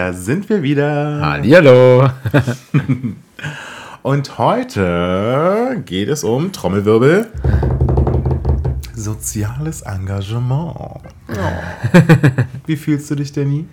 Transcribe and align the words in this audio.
Da 0.00 0.14
sind 0.14 0.48
wir 0.48 0.62
wieder. 0.62 1.20
Hallihallo. 1.20 2.08
Und 4.02 4.38
heute 4.38 5.82
geht 5.84 6.08
es 6.08 6.24
um 6.24 6.52
Trommelwirbel. 6.52 7.30
Soziales 8.94 9.82
Engagement. 9.82 10.74
Oh. 10.74 11.00
Wie 12.66 12.76
fühlst 12.76 13.10
du 13.10 13.14
dich, 13.16 13.30
Danny? 13.32 13.66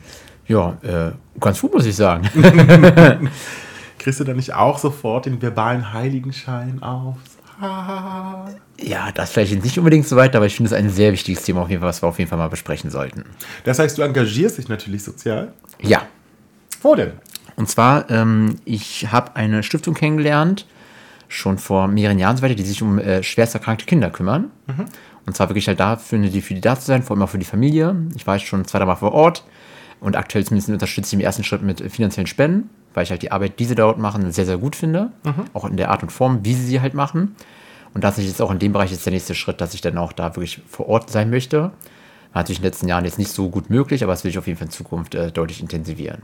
Ja, 0.47 0.77
äh, 0.81 1.11
ganz 1.39 1.61
gut, 1.61 1.73
muss 1.73 1.85
ich 1.85 1.95
sagen. 1.95 2.29
Kriegst 3.97 4.19
du 4.19 4.25
da 4.25 4.33
nicht 4.33 4.53
auch 4.53 4.79
sofort 4.79 5.27
den 5.27 5.41
verbalen 5.41 5.93
Heiligenschein 5.93 6.83
auf? 6.83 7.15
Ja, 8.81 9.11
das 9.13 9.31
vielleicht 9.31 9.63
nicht 9.63 9.77
unbedingt 9.77 10.05
so 10.05 10.17
weit, 10.17 10.35
aber 10.35 10.45
ich 10.45 10.57
finde 10.57 10.67
es 10.67 10.73
ein 10.73 10.89
sehr 10.89 11.13
wichtiges 11.13 11.43
Thema, 11.43 11.61
auf 11.61 11.69
jeden 11.69 11.79
Fall, 11.79 11.89
was 11.89 12.03
wir 12.03 12.09
auf 12.09 12.19
jeden 12.19 12.29
Fall 12.29 12.37
mal 12.37 12.49
besprechen 12.49 12.91
sollten. 12.91 13.23
Das 13.63 13.79
heißt, 13.79 13.97
du 13.97 14.01
engagierst 14.01 14.57
dich 14.57 14.67
natürlich 14.67 15.03
sozial? 15.03 15.53
Ja. 15.81 16.05
Wo 16.81 16.95
denn? 16.95 17.13
Und 17.55 17.69
zwar, 17.69 18.09
ähm, 18.09 18.57
ich 18.65 19.11
habe 19.11 19.35
eine 19.35 19.63
Stiftung 19.63 19.93
kennengelernt, 19.93 20.65
schon 21.27 21.57
vor 21.57 21.87
mehreren 21.87 22.19
Jahren 22.19 22.37
so 22.37 22.43
weiter, 22.43 22.55
die 22.55 22.63
sich 22.63 22.81
um 22.81 22.99
äh, 22.99 23.23
schwerst 23.23 23.55
erkrankte 23.55 23.85
Kinder 23.85 24.09
kümmern. 24.09 24.51
Mhm. 24.67 24.85
Und 25.25 25.35
zwar 25.35 25.49
wirklich 25.49 25.67
halt 25.67 25.79
dafür, 25.79 26.19
die 26.19 26.41
für 26.41 26.53
die 26.53 26.61
da 26.61 26.79
zu 26.79 26.85
sein, 26.85 27.03
vor 27.03 27.15
allem 27.15 27.23
auch 27.23 27.29
für 27.29 27.39
die 27.39 27.45
Familie. 27.45 27.95
Ich 28.15 28.25
war 28.27 28.35
jetzt 28.37 28.47
schon 28.47 28.63
zweimal 28.65 28.95
vor 28.95 29.11
Ort 29.11 29.43
und 29.99 30.15
aktuell 30.15 30.45
zumindest 30.45 30.69
unterstütze 30.69 31.09
ich 31.09 31.13
im 31.13 31.19
ersten 31.19 31.43
Schritt 31.43 31.63
mit 31.63 31.81
finanziellen 31.91 32.27
Spenden, 32.27 32.69
weil 32.93 33.03
ich 33.03 33.09
halt 33.09 33.23
die 33.23 33.31
Arbeit, 33.31 33.59
die 33.59 33.65
sie 33.65 33.75
dort 33.75 33.97
machen, 33.97 34.31
sehr, 34.31 34.45
sehr 34.45 34.57
gut 34.57 34.75
finde. 34.75 35.11
Mhm. 35.25 35.45
Auch 35.53 35.65
in 35.65 35.77
der 35.77 35.91
Art 35.91 36.03
und 36.03 36.11
Form, 36.11 36.39
wie 36.43 36.53
sie 36.53 36.65
sie 36.65 36.79
halt 36.79 36.93
machen. 36.93 37.35
Und 37.93 38.01
tatsächlich 38.01 38.31
ist 38.31 38.41
auch 38.41 38.51
in 38.51 38.59
dem 38.59 38.73
Bereich 38.73 38.91
jetzt 38.91 39.05
der 39.05 39.13
nächste 39.13 39.33
Schritt, 39.33 39.59
dass 39.59 39.73
ich 39.73 39.81
dann 39.81 39.97
auch 39.97 40.13
da 40.13 40.35
wirklich 40.35 40.61
vor 40.67 40.87
Ort 40.87 41.09
sein 41.09 41.29
möchte. 41.29 41.59
War 41.59 41.71
natürlich 42.33 42.59
in 42.59 42.63
den 42.63 42.71
letzten 42.71 42.87
Jahren 42.87 43.05
jetzt 43.05 43.17
nicht 43.17 43.31
so 43.31 43.49
gut 43.49 43.69
möglich, 43.69 44.03
aber 44.03 44.13
das 44.13 44.23
will 44.23 44.31
ich 44.31 44.37
auf 44.37 44.45
jeden 44.45 44.59
Fall 44.59 44.67
in 44.67 44.71
Zukunft 44.71 45.15
äh, 45.15 45.31
deutlich 45.31 45.61
intensivieren. 45.61 46.21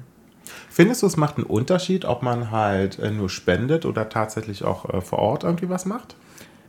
Findest 0.69 1.03
du, 1.03 1.07
es 1.07 1.17
macht 1.17 1.37
einen 1.37 1.45
Unterschied, 1.45 2.05
ob 2.05 2.23
man 2.23 2.51
halt 2.51 2.99
äh, 2.99 3.11
nur 3.11 3.29
spendet 3.29 3.85
oder 3.85 4.09
tatsächlich 4.09 4.63
auch 4.63 4.89
äh, 4.89 5.01
vor 5.01 5.19
Ort 5.19 5.43
irgendwie 5.43 5.69
was 5.69 5.85
macht? 5.85 6.15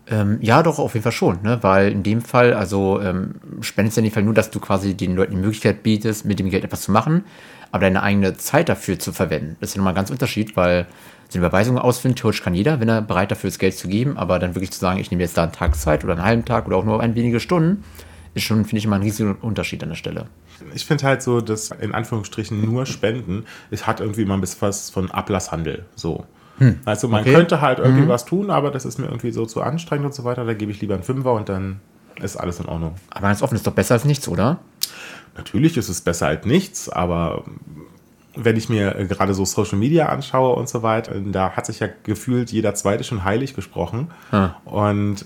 Ähm, 0.06 0.38
ja, 0.42 0.62
doch, 0.62 0.78
auf 0.78 0.92
jeden 0.94 1.02
Fall 1.02 1.12
schon, 1.12 1.40
ne? 1.42 1.62
weil 1.62 1.90
in 1.90 2.02
dem 2.02 2.20
Fall, 2.20 2.52
also 2.52 3.00
ähm, 3.00 3.36
spendest 3.62 3.96
ja 3.96 4.00
in 4.02 4.04
dem 4.04 4.12
Fall 4.12 4.22
nur, 4.22 4.34
dass 4.34 4.50
du 4.50 4.60
quasi 4.60 4.94
den 4.94 5.16
Leuten 5.16 5.32
die 5.32 5.40
Möglichkeit 5.40 5.82
bietest, 5.82 6.26
mit 6.26 6.38
dem 6.38 6.50
Geld 6.50 6.64
etwas 6.64 6.82
zu 6.82 6.92
machen, 6.92 7.24
aber 7.72 7.86
deine 7.86 8.02
eigene 8.02 8.36
Zeit 8.36 8.68
dafür 8.68 8.98
zu 8.98 9.12
verwenden. 9.12 9.56
Das 9.60 9.70
ist 9.70 9.76
ja 9.76 9.78
nochmal 9.78 9.94
ein 9.94 9.96
ganz 9.96 10.10
Unterschied, 10.10 10.56
weil 10.56 10.86
so 11.30 11.38
eine 11.38 11.46
Überweisung 11.46 11.78
ausfüllen, 11.78 12.16
theoretisch 12.16 12.42
kann 12.42 12.54
jeder, 12.54 12.80
wenn 12.80 12.88
er 12.88 13.00
bereit 13.00 13.30
dafür 13.30 13.48
ist, 13.48 13.58
Geld 13.58 13.76
zu 13.76 13.88
geben, 13.88 14.18
aber 14.18 14.38
dann 14.38 14.54
wirklich 14.54 14.72
zu 14.72 14.78
sagen, 14.78 15.00
ich 15.00 15.10
nehme 15.10 15.22
jetzt 15.22 15.38
da 15.38 15.44
einen 15.44 15.52
Tag 15.52 15.74
Zeit 15.74 16.04
oder 16.04 16.12
einen 16.12 16.22
halben 16.22 16.44
Tag 16.44 16.66
oder 16.66 16.76
auch 16.76 16.84
nur 16.84 17.00
ein 17.00 17.14
wenige 17.14 17.40
Stunden, 17.40 17.82
ist 18.34 18.44
schon, 18.44 18.64
finde 18.64 18.78
ich, 18.78 18.84
immer 18.84 18.96
ein 18.96 19.02
riesiger 19.02 19.36
Unterschied 19.42 19.82
an 19.82 19.90
der 19.90 19.96
Stelle. 19.96 20.26
Ich 20.74 20.84
finde 20.84 21.04
halt 21.04 21.22
so, 21.22 21.40
dass 21.40 21.70
in 21.70 21.94
Anführungsstrichen 21.94 22.64
nur 22.64 22.86
Spenden, 22.86 23.46
es 23.70 23.86
hat 23.86 24.00
irgendwie 24.00 24.22
immer 24.22 24.34
ein 24.34 24.40
bisschen 24.40 24.62
was 24.62 24.90
von 24.90 25.10
Ablasshandel, 25.10 25.84
so. 25.94 26.24
Hm. 26.58 26.80
Also 26.84 27.08
man 27.08 27.22
okay. 27.22 27.34
könnte 27.34 27.60
halt 27.60 27.78
irgendwie 27.80 28.04
mhm. 28.04 28.08
was 28.08 28.24
tun, 28.24 28.50
aber 28.50 28.70
das 28.70 28.84
ist 28.84 28.98
mir 28.98 29.06
irgendwie 29.06 29.32
so 29.32 29.44
zu 29.44 29.60
anstrengend 29.60 30.06
und 30.06 30.14
so 30.14 30.22
weiter, 30.22 30.44
da 30.44 30.54
gebe 30.54 30.70
ich 30.70 30.80
lieber 30.80 30.94
einen 30.94 31.02
Fünfer 31.02 31.32
und 31.32 31.48
dann 31.48 31.80
ist 32.22 32.36
alles 32.36 32.60
in 32.60 32.66
Ordnung. 32.66 32.94
Aber 33.10 33.26
ganz 33.26 33.42
offen 33.42 33.56
ist 33.56 33.66
doch 33.66 33.72
besser 33.72 33.94
als 33.94 34.04
nichts, 34.04 34.28
oder? 34.28 34.60
Natürlich 35.36 35.76
ist 35.76 35.88
es 35.88 36.00
besser 36.00 36.28
als 36.28 36.46
nichts, 36.46 36.88
aber 36.88 37.42
wenn 38.36 38.56
ich 38.56 38.68
mir 38.68 38.96
äh, 38.96 39.06
gerade 39.06 39.34
so 39.34 39.44
Social 39.44 39.78
Media 39.78 40.06
anschaue 40.06 40.54
und 40.54 40.68
so 40.68 40.82
weiter, 40.82 41.12
da 41.26 41.50
hat 41.50 41.66
sich 41.66 41.80
ja 41.80 41.88
gefühlt 42.04 42.50
jeder 42.50 42.74
Zweite 42.74 43.04
schon 43.04 43.24
heilig 43.24 43.54
gesprochen. 43.54 44.10
Hm. 44.30 44.50
Und 44.64 45.22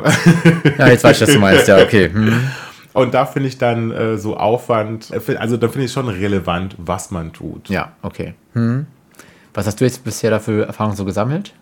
ja, 0.79 0.89
jetzt 0.89 1.05
weiß 1.05 1.17
ich, 1.17 1.29
was 1.29 1.35
du 1.35 1.41
meinst, 1.41 1.69
ja, 1.69 1.83
okay. 1.83 2.11
Hm. 2.19 2.51
Und 2.99 3.15
da 3.15 3.27
finde 3.27 3.49
ich 3.49 3.59
dann 3.59 3.91
äh, 3.91 4.19
so 4.19 4.37
Aufwand, 4.37 5.11
äh, 5.11 5.37
also 5.37 5.57
da 5.57 5.69
finde 5.69 5.87
ich 5.87 5.93
schon 5.93 6.09
relevant, 6.09 6.75
was 6.79 7.11
man 7.11 7.33
tut. 7.33 7.69
Ja, 7.69 7.93
okay. 8.03 8.35
Hm. 8.55 8.87
Was 9.55 9.67
hast 9.67 9.81
du 9.81 9.85
jetzt 9.85 10.05
bisher 10.05 10.31
dafür 10.31 10.67
Erfahrungen 10.67 10.97
so 10.97 11.05
gesammelt? 11.05 11.55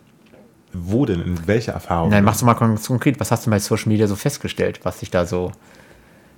Wo 0.73 1.07
denn? 1.07 1.21
In 1.23 1.47
welcher 1.47 1.73
Erfahrung? 1.73 2.11
Nein, 2.11 2.25
machst 2.25 2.43
du 2.43 2.47
mal 2.47 2.55
konkret, 2.55 3.19
was 3.21 3.31
hast 3.31 3.47
du 3.47 3.51
bei 3.51 3.59
Social 3.59 3.89
Media 3.89 4.07
so 4.07 4.17
festgestellt, 4.17 4.81
was 4.83 4.99
dich 4.99 5.11
da 5.11 5.25
so 5.25 5.53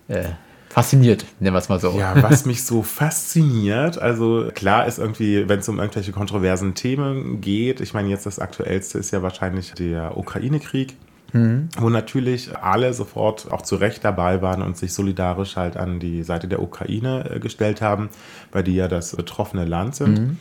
äh, 0.06 0.24
fasziniert, 0.68 1.24
nennen 1.40 1.54
wir 1.54 1.58
es 1.58 1.68
mal 1.68 1.80
so. 1.80 1.98
Ja, 1.98 2.22
was 2.22 2.46
mich 2.46 2.64
so 2.64 2.82
fasziniert, 2.82 3.98
also 3.98 4.50
klar 4.54 4.86
ist 4.86 4.98
irgendwie, 4.98 5.48
wenn 5.48 5.60
es 5.60 5.68
um 5.68 5.78
irgendwelche 5.78 6.12
kontroversen 6.12 6.74
Themen 6.74 7.40
geht, 7.40 7.80
ich 7.80 7.94
meine, 7.94 8.08
jetzt 8.08 8.26
das 8.26 8.38
aktuellste 8.38 8.98
ist 8.98 9.10
ja 9.10 9.22
wahrscheinlich 9.22 9.72
der 9.72 10.16
Ukraine-Krieg. 10.16 10.96
Mhm. 11.32 11.68
Wo 11.78 11.90
natürlich 11.90 12.56
alle 12.56 12.94
sofort 12.94 13.50
auch 13.50 13.62
zu 13.62 13.76
Recht 13.76 14.04
dabei 14.04 14.40
waren 14.40 14.62
und 14.62 14.76
sich 14.76 14.92
solidarisch 14.92 15.56
halt 15.56 15.76
an 15.76 16.00
die 16.00 16.22
Seite 16.22 16.48
der 16.48 16.62
Ukraine 16.62 17.30
äh, 17.30 17.40
gestellt 17.40 17.82
haben, 17.82 18.08
weil 18.52 18.64
die 18.64 18.74
ja 18.74 18.88
das 18.88 19.14
betroffene 19.14 19.64
Land 19.64 19.96
sind. 19.96 20.18
Mhm 20.18 20.38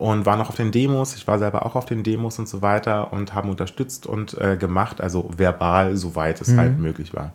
und 0.00 0.24
waren 0.24 0.40
auch 0.40 0.48
auf 0.48 0.56
den 0.56 0.72
Demos. 0.72 1.14
Ich 1.14 1.26
war 1.26 1.38
selber 1.38 1.66
auch 1.66 1.76
auf 1.76 1.84
den 1.84 2.02
Demos 2.02 2.38
und 2.38 2.48
so 2.48 2.62
weiter 2.62 3.12
und 3.12 3.34
haben 3.34 3.50
unterstützt 3.50 4.06
und 4.06 4.36
äh, 4.38 4.56
gemacht, 4.56 5.02
also 5.02 5.28
verbal, 5.36 5.94
soweit 5.94 6.40
es 6.40 6.48
mhm. 6.48 6.56
halt 6.56 6.78
möglich 6.78 7.12
war. 7.12 7.32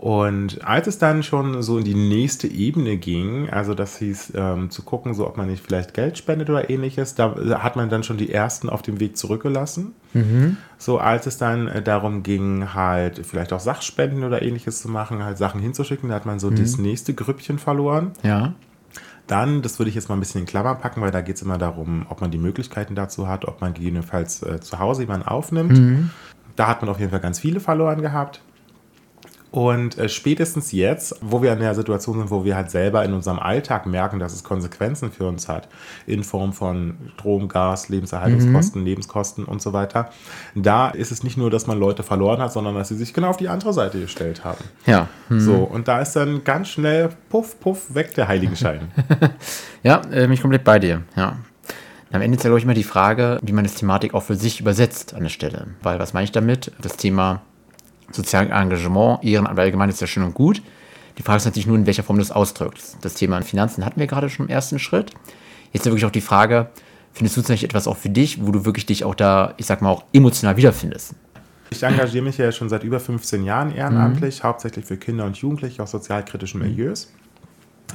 Und 0.00 0.64
als 0.66 0.86
es 0.86 0.96
dann 0.96 1.22
schon 1.22 1.62
so 1.62 1.76
in 1.76 1.84
die 1.84 1.94
nächste 1.94 2.48
Ebene 2.48 2.96
ging, 2.96 3.50
also 3.50 3.74
das 3.74 3.98
hieß 3.98 4.32
ähm, 4.34 4.70
zu 4.70 4.80
gucken, 4.80 5.12
so 5.12 5.26
ob 5.26 5.36
man 5.36 5.46
nicht 5.46 5.62
vielleicht 5.62 5.92
Geld 5.92 6.16
spendet 6.16 6.48
oder 6.48 6.70
ähnliches, 6.70 7.16
da 7.16 7.34
hat 7.62 7.76
man 7.76 7.90
dann 7.90 8.02
schon 8.02 8.16
die 8.16 8.32
ersten 8.32 8.70
auf 8.70 8.80
dem 8.80 8.98
Weg 8.98 9.18
zurückgelassen. 9.18 9.92
Mhm. 10.14 10.56
So 10.78 10.96
als 10.96 11.26
es 11.26 11.36
dann 11.36 11.68
äh, 11.68 11.82
darum 11.82 12.22
ging, 12.22 12.72
halt 12.72 13.26
vielleicht 13.26 13.52
auch 13.52 13.60
Sachspenden 13.60 14.24
oder 14.24 14.40
ähnliches 14.40 14.80
zu 14.80 14.88
machen, 14.88 15.22
halt 15.22 15.36
Sachen 15.36 15.60
hinzuschicken, 15.60 16.08
da 16.08 16.14
hat 16.14 16.24
man 16.24 16.40
so 16.40 16.50
mhm. 16.50 16.56
das 16.56 16.78
nächste 16.78 17.12
Grüppchen 17.12 17.58
verloren. 17.58 18.12
Ja. 18.22 18.54
Dann, 19.26 19.60
das 19.60 19.78
würde 19.78 19.90
ich 19.90 19.96
jetzt 19.96 20.08
mal 20.08 20.14
ein 20.14 20.20
bisschen 20.20 20.40
in 20.40 20.46
Klammern 20.46 20.78
packen, 20.78 21.02
weil 21.02 21.10
da 21.10 21.20
geht 21.20 21.36
es 21.36 21.42
immer 21.42 21.58
darum, 21.58 22.06
ob 22.08 22.22
man 22.22 22.30
die 22.30 22.38
Möglichkeiten 22.38 22.94
dazu 22.94 23.28
hat, 23.28 23.44
ob 23.44 23.60
man 23.60 23.74
gegebenenfalls 23.74 24.42
äh, 24.44 24.60
zu 24.60 24.78
Hause 24.78 25.02
jemanden 25.02 25.28
aufnimmt. 25.28 25.72
Mhm. 25.72 26.08
Da 26.56 26.68
hat 26.68 26.80
man 26.80 26.88
auf 26.88 26.98
jeden 26.98 27.10
Fall 27.10 27.20
ganz 27.20 27.38
viele 27.38 27.60
verloren 27.60 28.00
gehabt. 28.00 28.40
Und 29.50 29.98
äh, 29.98 30.08
spätestens 30.08 30.70
jetzt, 30.70 31.16
wo 31.20 31.42
wir 31.42 31.52
in 31.52 31.58
der 31.58 31.74
Situation 31.74 32.18
sind, 32.18 32.30
wo 32.30 32.44
wir 32.44 32.54
halt 32.54 32.70
selber 32.70 33.04
in 33.04 33.12
unserem 33.12 33.40
Alltag 33.40 33.84
merken, 33.86 34.20
dass 34.20 34.32
es 34.32 34.44
Konsequenzen 34.44 35.10
für 35.10 35.26
uns 35.26 35.48
hat, 35.48 35.68
in 36.06 36.22
Form 36.22 36.52
von 36.52 36.94
Strom, 37.14 37.48
Gas, 37.48 37.88
Lebenserhaltungskosten, 37.88 38.80
mhm. 38.80 38.86
Lebenskosten 38.86 39.44
und 39.44 39.60
so 39.60 39.72
weiter, 39.72 40.10
da 40.54 40.90
ist 40.90 41.10
es 41.10 41.24
nicht 41.24 41.36
nur, 41.36 41.50
dass 41.50 41.66
man 41.66 41.80
Leute 41.80 42.04
verloren 42.04 42.40
hat, 42.40 42.52
sondern 42.52 42.76
dass 42.76 42.88
sie 42.88 42.96
sich 42.96 43.12
genau 43.12 43.30
auf 43.30 43.38
die 43.38 43.48
andere 43.48 43.72
Seite 43.72 44.00
gestellt 44.00 44.44
haben. 44.44 44.64
Ja. 44.86 45.08
Mhm. 45.28 45.40
So, 45.40 45.56
und 45.56 45.88
da 45.88 46.00
ist 46.00 46.14
dann 46.14 46.44
ganz 46.44 46.68
schnell 46.68 47.10
puff, 47.28 47.58
puff, 47.58 47.92
weg 47.92 48.14
der 48.14 48.28
Heiligenschein. 48.28 48.92
ja, 49.82 50.00
äh, 50.12 50.28
mich 50.28 50.42
komplett 50.42 50.62
bei 50.62 50.78
dir, 50.78 51.02
ja. 51.16 51.36
Am 52.12 52.22
Ende 52.22 52.36
ist 52.36 52.42
ja, 52.42 52.48
glaube 52.48 52.58
ich, 52.58 52.64
immer 52.64 52.74
die 52.74 52.82
Frage, 52.82 53.38
wie 53.40 53.52
man 53.52 53.62
das 53.62 53.74
Thematik 53.74 54.14
auch 54.14 54.24
für 54.24 54.34
sich 54.34 54.60
übersetzt 54.60 55.14
an 55.14 55.22
der 55.22 55.28
Stelle. 55.28 55.68
Weil, 55.82 56.00
was 56.00 56.12
meine 56.12 56.24
ich 56.24 56.32
damit? 56.32 56.72
Das 56.80 56.96
Thema 56.96 57.42
sozialen 58.12 58.50
Engagement, 58.50 59.24
Ehrenamt 59.24 59.58
allgemein 59.58 59.88
ist 59.88 60.00
ja 60.00 60.06
schön 60.06 60.22
und 60.22 60.34
gut. 60.34 60.62
Die 61.18 61.22
Frage 61.22 61.38
ist 61.38 61.44
natürlich 61.44 61.66
nur, 61.66 61.76
in 61.76 61.86
welcher 61.86 62.02
Form 62.02 62.16
du 62.16 62.22
das 62.22 62.32
ausdrückst. 62.32 62.98
Das 63.02 63.14
Thema 63.14 63.40
Finanzen 63.42 63.84
hatten 63.84 64.00
wir 64.00 64.06
gerade 64.06 64.30
schon 64.30 64.46
im 64.46 64.50
ersten 64.50 64.78
Schritt. 64.78 65.12
Jetzt 65.72 65.84
wirklich 65.84 66.04
auch 66.04 66.10
die 66.10 66.20
Frage, 66.20 66.70
findest 67.12 67.36
du 67.36 67.52
nicht 67.52 67.64
etwas 67.64 67.86
auch 67.86 67.96
für 67.96 68.08
dich, 68.08 68.44
wo 68.44 68.50
du 68.52 68.64
wirklich 68.64 68.86
dich 68.86 69.04
auch 69.04 69.14
da, 69.14 69.54
ich 69.56 69.66
sag 69.66 69.82
mal, 69.82 69.90
auch 69.90 70.04
emotional 70.12 70.56
wiederfindest? 70.56 71.14
Ich 71.70 71.82
engagiere 71.82 72.24
mich 72.24 72.36
ja 72.38 72.50
schon 72.50 72.68
seit 72.68 72.82
über 72.82 72.98
15 72.98 73.44
Jahren 73.44 73.74
ehrenamtlich, 73.74 74.42
mhm. 74.42 74.48
hauptsächlich 74.48 74.84
für 74.84 74.96
Kinder 74.96 75.24
und 75.24 75.36
Jugendliche 75.36 75.82
aus 75.82 75.92
sozialkritischen 75.92 76.60
Milieus. 76.60 77.12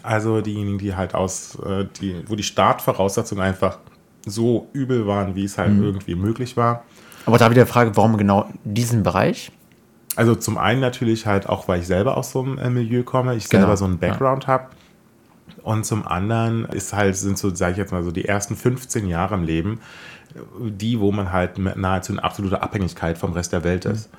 Also 0.03 0.41
diejenigen, 0.41 0.77
die 0.77 0.95
halt 0.95 1.13
aus, 1.13 1.57
äh, 1.65 1.85
die, 1.99 2.23
wo 2.27 2.35
die 2.35 2.43
Startvoraussetzungen 2.43 3.43
einfach 3.43 3.79
so 4.25 4.69
übel 4.73 5.07
waren, 5.07 5.35
wie 5.35 5.43
es 5.43 5.57
halt 5.57 5.73
mhm. 5.73 5.83
irgendwie 5.83 6.15
möglich 6.15 6.55
war. 6.57 6.83
Aber 7.25 7.37
da 7.37 7.49
wieder 7.49 7.65
die 7.65 7.71
Frage, 7.71 7.95
warum 7.95 8.17
genau 8.17 8.49
diesen 8.63 9.03
Bereich? 9.03 9.51
Also 10.15 10.35
zum 10.35 10.57
einen 10.57 10.81
natürlich 10.81 11.25
halt 11.25 11.47
auch, 11.47 11.67
weil 11.67 11.81
ich 11.81 11.87
selber 11.87 12.17
aus 12.17 12.31
so 12.31 12.41
einem 12.41 12.57
äh, 12.57 12.69
Milieu 12.69 13.03
komme, 13.03 13.35
ich 13.35 13.47
selber 13.47 13.65
genau. 13.65 13.75
so 13.75 13.85
einen 13.85 13.99
Background 13.99 14.43
ja. 14.43 14.49
habe. 14.49 14.67
Und 15.63 15.85
zum 15.85 16.07
anderen 16.07 16.65
ist 16.65 16.93
halt, 16.93 17.15
sind 17.15 17.37
so, 17.37 17.53
sage 17.53 17.73
ich 17.73 17.77
jetzt 17.77 17.91
mal 17.91 18.03
so, 18.03 18.11
die 18.11 18.25
ersten 18.25 18.55
15 18.55 19.07
Jahre 19.07 19.35
im 19.35 19.43
Leben, 19.43 19.79
die, 20.59 20.99
wo 20.99 21.11
man 21.11 21.31
halt 21.31 21.57
nahezu 21.57 22.13
in 22.13 22.19
absoluter 22.19 22.61
Abhängigkeit 22.61 23.17
vom 23.17 23.33
Rest 23.33 23.53
der 23.53 23.63
Welt 23.63 23.85
ist. 23.85 24.11
Mhm. 24.11 24.17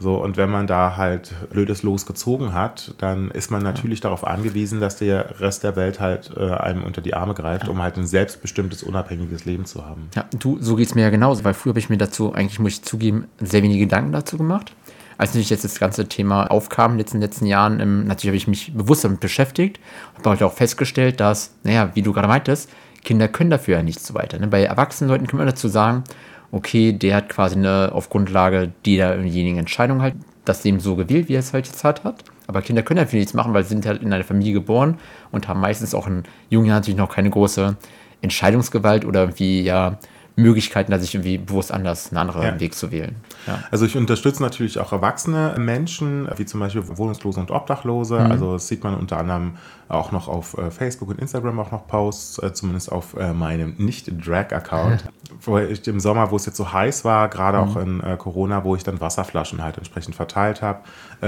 So, 0.00 0.22
und 0.22 0.36
wenn 0.36 0.48
man 0.48 0.68
da 0.68 0.96
halt 0.96 1.34
blödes 1.50 1.82
Los 1.82 2.06
gezogen 2.06 2.52
hat, 2.52 2.94
dann 2.98 3.32
ist 3.32 3.50
man 3.50 3.62
natürlich 3.62 3.98
ja. 3.98 4.04
darauf 4.04 4.24
angewiesen, 4.24 4.80
dass 4.80 4.96
der 4.96 5.40
Rest 5.40 5.64
der 5.64 5.74
Welt 5.74 5.98
halt 5.98 6.30
äh, 6.36 6.50
einem 6.50 6.84
unter 6.84 7.00
die 7.00 7.14
Arme 7.14 7.34
greift, 7.34 7.64
ja. 7.64 7.70
um 7.70 7.82
halt 7.82 7.96
ein 7.96 8.06
selbstbestimmtes, 8.06 8.84
unabhängiges 8.84 9.44
Leben 9.44 9.64
zu 9.64 9.84
haben. 9.84 10.08
Ja, 10.14 10.24
du, 10.38 10.58
so 10.60 10.76
geht 10.76 10.86
es 10.86 10.94
mir 10.94 11.02
ja 11.02 11.10
genauso, 11.10 11.42
weil 11.42 11.54
früher 11.54 11.72
habe 11.72 11.80
ich 11.80 11.90
mir 11.90 11.98
dazu, 11.98 12.32
eigentlich 12.32 12.60
muss 12.60 12.74
ich 12.74 12.82
zugeben, 12.82 13.26
sehr 13.40 13.62
wenige 13.64 13.80
Gedanken 13.80 14.12
dazu 14.12 14.38
gemacht. 14.38 14.72
Als 15.18 15.30
natürlich 15.30 15.50
jetzt 15.50 15.64
das 15.64 15.78
ganze 15.78 16.08
Thema 16.08 16.46
aufkam 16.46 16.98
in 16.98 17.04
den 17.04 17.20
letzten 17.20 17.44
Jahren, 17.44 17.80
ähm, 17.80 18.06
natürlich 18.06 18.30
habe 18.30 18.36
ich 18.36 18.48
mich 18.48 18.72
bewusst 18.72 19.04
damit 19.04 19.20
beschäftigt, 19.20 19.80
habe 20.16 20.30
heute 20.30 20.46
auch 20.46 20.52
festgestellt, 20.52 21.20
dass, 21.20 21.54
naja, 21.64 21.90
wie 21.94 22.02
du 22.02 22.12
gerade 22.12 22.28
meintest, 22.28 22.70
Kinder 23.04 23.28
können 23.28 23.50
dafür 23.50 23.78
ja 23.78 23.82
nicht 23.82 24.00
so 24.00 24.14
weiter. 24.14 24.38
Ne? 24.38 24.46
Bei 24.46 24.62
erwachsenen 24.62 25.10
Leuten 25.10 25.26
kann 25.26 25.38
man 25.38 25.46
dazu 25.46 25.68
sagen, 25.68 26.04
okay, 26.52 26.92
der 26.92 27.16
hat 27.16 27.28
quasi 27.28 27.56
eine, 27.56 27.90
auf 27.92 28.10
Grundlage 28.10 28.72
derjenigen 28.86 29.58
Entscheidung 29.58 30.02
halt 30.02 30.14
das 30.44 30.64
Leben 30.64 30.80
so 30.80 30.96
gewählt, 30.96 31.28
wie 31.28 31.34
er 31.34 31.40
es 31.40 31.52
halt 31.52 31.66
jetzt 31.66 31.84
hat. 31.84 32.02
Aber 32.46 32.62
Kinder 32.62 32.82
können 32.82 32.98
dafür 32.98 33.18
nichts 33.18 33.34
machen, 33.34 33.52
weil 33.52 33.64
sie 33.64 33.70
sind 33.70 33.86
halt 33.86 34.02
in 34.02 34.12
einer 34.12 34.24
Familie 34.24 34.54
geboren 34.54 34.98
und 35.30 35.48
haben 35.48 35.60
meistens 35.60 35.94
auch 35.94 36.06
in 36.06 36.22
jungen 36.48 36.66
Jahren 36.66 36.78
natürlich 36.78 36.96
noch 36.96 37.14
keine 37.14 37.28
große 37.28 37.76
Entscheidungsgewalt 38.22 39.04
oder 39.04 39.20
irgendwie 39.22 39.62
ja 39.62 39.98
Möglichkeiten, 40.38 40.92
da 40.92 40.98
sich 40.98 41.14
irgendwie 41.14 41.38
bewusst 41.38 41.72
anders 41.72 42.10
einen 42.10 42.18
anderen 42.18 42.42
ja. 42.42 42.60
Weg 42.60 42.74
zu 42.74 42.90
wählen. 42.92 43.16
Ja. 43.46 43.58
Also 43.70 43.86
ich 43.86 43.96
unterstütze 43.96 44.42
natürlich 44.42 44.78
auch 44.78 44.92
erwachsene 44.92 45.56
Menschen, 45.58 46.28
wie 46.36 46.46
zum 46.46 46.60
Beispiel 46.60 46.82
Wohnungslose 46.86 47.40
und 47.40 47.50
Obdachlose. 47.50 48.20
Mhm. 48.20 48.30
Also 48.30 48.52
das 48.52 48.68
sieht 48.68 48.84
man 48.84 48.94
unter 48.94 49.18
anderem 49.18 49.56
auch 49.88 50.12
noch 50.12 50.28
auf 50.28 50.56
äh, 50.56 50.70
Facebook 50.70 51.08
und 51.08 51.18
Instagram 51.18 51.58
auch 51.58 51.72
noch 51.72 51.86
Posts, 51.86 52.38
äh, 52.42 52.52
zumindest 52.52 52.92
auf 52.92 53.14
äh, 53.14 53.32
meinem 53.32 53.74
Nicht-Drag-Account. 53.78 55.04
wo 55.42 55.58
ich 55.58 55.86
im 55.86 56.00
Sommer, 56.00 56.30
wo 56.30 56.36
es 56.36 56.46
jetzt 56.46 56.56
so 56.56 56.72
heiß 56.72 57.04
war, 57.04 57.28
gerade 57.28 57.58
mhm. 57.58 57.64
auch 57.64 57.76
in 57.76 58.18
Corona, 58.18 58.64
wo 58.64 58.76
ich 58.76 58.84
dann 58.84 59.00
Wasserflaschen 59.00 59.62
halt 59.62 59.76
entsprechend 59.76 60.14
verteilt 60.14 60.62
habe. 60.62 60.80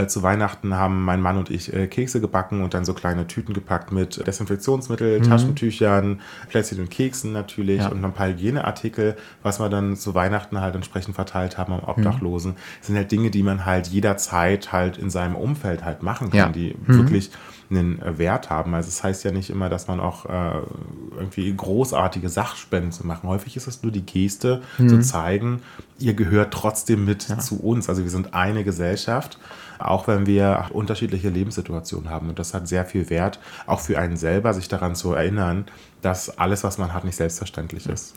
Zu 0.06 0.22
Weihnachten 0.22 0.74
haben 0.74 1.04
mein 1.04 1.20
Mann 1.20 1.36
und 1.36 1.50
ich 1.50 1.72
Kekse 1.90 2.20
gebacken 2.20 2.62
und 2.62 2.74
dann 2.74 2.84
so 2.84 2.94
kleine 2.94 3.26
Tüten 3.26 3.54
gepackt 3.54 3.92
mit 3.92 4.24
Desinfektionsmittel, 4.26 5.18
mhm. 5.18 5.24
Taschentüchern, 5.24 6.20
Plätzchen 6.48 6.80
und 6.80 6.90
Keksen 6.90 7.32
natürlich 7.32 7.80
ja. 7.80 7.88
und 7.88 8.04
ein 8.04 8.12
paar 8.12 8.28
Hygieneartikel, 8.28 9.16
was 9.42 9.60
wir 9.60 9.68
dann 9.68 9.96
zu 9.96 10.14
Weihnachten 10.14 10.60
halt 10.60 10.74
entsprechend 10.74 11.14
verteilt 11.14 11.58
haben 11.58 11.72
am 11.72 11.84
Obdachlosen. 11.84 12.54
Das 12.78 12.86
sind 12.86 12.96
halt 12.96 13.10
Dinge, 13.10 13.30
die 13.30 13.42
man 13.42 13.64
halt 13.64 13.88
jederzeit 13.88 14.72
halt 14.72 14.96
in 14.96 15.10
seinem 15.10 15.34
Umfeld 15.34 15.84
halt 15.84 16.02
machen 16.02 16.30
kann, 16.30 16.38
ja. 16.38 16.48
die 16.48 16.76
mhm. 16.86 16.98
wirklich 16.98 17.30
einen 17.70 18.00
Wert 18.18 18.50
haben. 18.50 18.74
Also 18.74 18.88
es 18.88 18.96
das 18.96 19.04
heißt 19.04 19.24
ja 19.24 19.30
nicht 19.30 19.50
immer, 19.50 19.68
dass 19.68 19.86
man 19.86 20.00
auch 20.00 20.26
äh, 20.26 20.60
irgendwie 21.16 21.54
großartige 21.54 22.28
Sachspenden 22.28 22.92
zu 22.92 23.06
machen. 23.06 23.28
Häufig 23.28 23.56
ist 23.56 23.66
es 23.66 23.82
nur 23.82 23.92
die 23.92 24.04
Geste, 24.04 24.62
mhm. 24.78 24.88
zu 24.88 25.00
zeigen, 25.00 25.62
ihr 25.98 26.14
gehört 26.14 26.52
trotzdem 26.52 27.04
mit 27.04 27.28
ja. 27.28 27.38
zu 27.38 27.60
uns. 27.60 27.88
Also 27.88 28.02
wir 28.02 28.10
sind 28.10 28.34
eine 28.34 28.64
Gesellschaft, 28.64 29.38
auch 29.80 30.08
wenn 30.08 30.26
wir 30.26 30.66
unterschiedliche 30.72 31.28
Lebenssituationen 31.28 32.10
haben. 32.10 32.28
Und 32.28 32.38
das 32.38 32.54
hat 32.54 32.68
sehr 32.68 32.84
viel 32.84 33.10
Wert, 33.10 33.38
auch 33.66 33.80
für 33.80 33.98
einen 33.98 34.16
selber, 34.16 34.54
sich 34.54 34.68
daran 34.68 34.94
zu 34.94 35.12
erinnern, 35.12 35.66
dass 36.02 36.38
alles, 36.38 36.64
was 36.64 36.78
man 36.78 36.92
hat, 36.92 37.04
nicht 37.04 37.16
selbstverständlich 37.16 37.86
ist. 37.86 38.14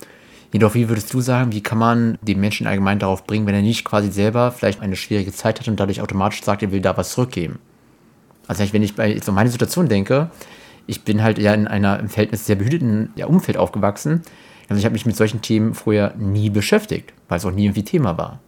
Jedoch, 0.52 0.76
wie 0.76 0.88
würdest 0.88 1.12
du 1.14 1.20
sagen, 1.20 1.52
wie 1.52 1.64
kann 1.64 1.80
man 1.80 2.20
den 2.22 2.40
Menschen 2.40 2.68
allgemein 2.68 3.00
darauf 3.00 3.26
bringen, 3.26 3.48
wenn 3.48 3.56
er 3.56 3.64
nicht 3.64 3.84
quasi 3.84 4.12
selber 4.12 4.52
vielleicht 4.52 4.82
eine 4.82 4.96
schwierige 4.96 5.32
Zeit 5.32 5.60
hat 5.60 5.68
und 5.68 5.80
dadurch 5.80 6.00
automatisch 6.00 6.44
sagt, 6.44 6.62
er 6.62 6.72
will 6.72 6.82
da 6.82 6.96
was 6.96 7.14
zurückgeben? 7.14 7.58
Also 8.48 8.64
wenn 8.72 8.84
ich 8.84 8.96
bei 8.96 9.20
so 9.20 9.32
meine 9.32 9.50
Situation 9.50 9.88
denke, 9.88 10.30
ich 10.86 11.04
bin 11.04 11.24
halt 11.24 11.40
ja 11.40 11.54
in 11.54 11.68
einer 11.68 12.00
im 12.00 12.10
Verhältnis 12.10 12.46
sehr 12.46 12.56
behüteten 12.56 13.12
ja, 13.16 13.26
Umfeld 13.26 13.58
aufgewachsen. 13.58 14.22
Also 14.70 14.80
ich 14.80 14.86
habe 14.86 14.94
mich 14.94 15.06
mit 15.06 15.16
solchen 15.16 15.42
Themen 15.42 15.74
früher 15.74 16.14
nie 16.18 16.50
beschäftigt, 16.50 17.14
weil 17.30 17.38
es 17.38 17.46
auch 17.46 17.52
nie 17.52 17.66
irgendwie 17.66 17.84
Thema 17.84 18.18
war. 18.18 18.40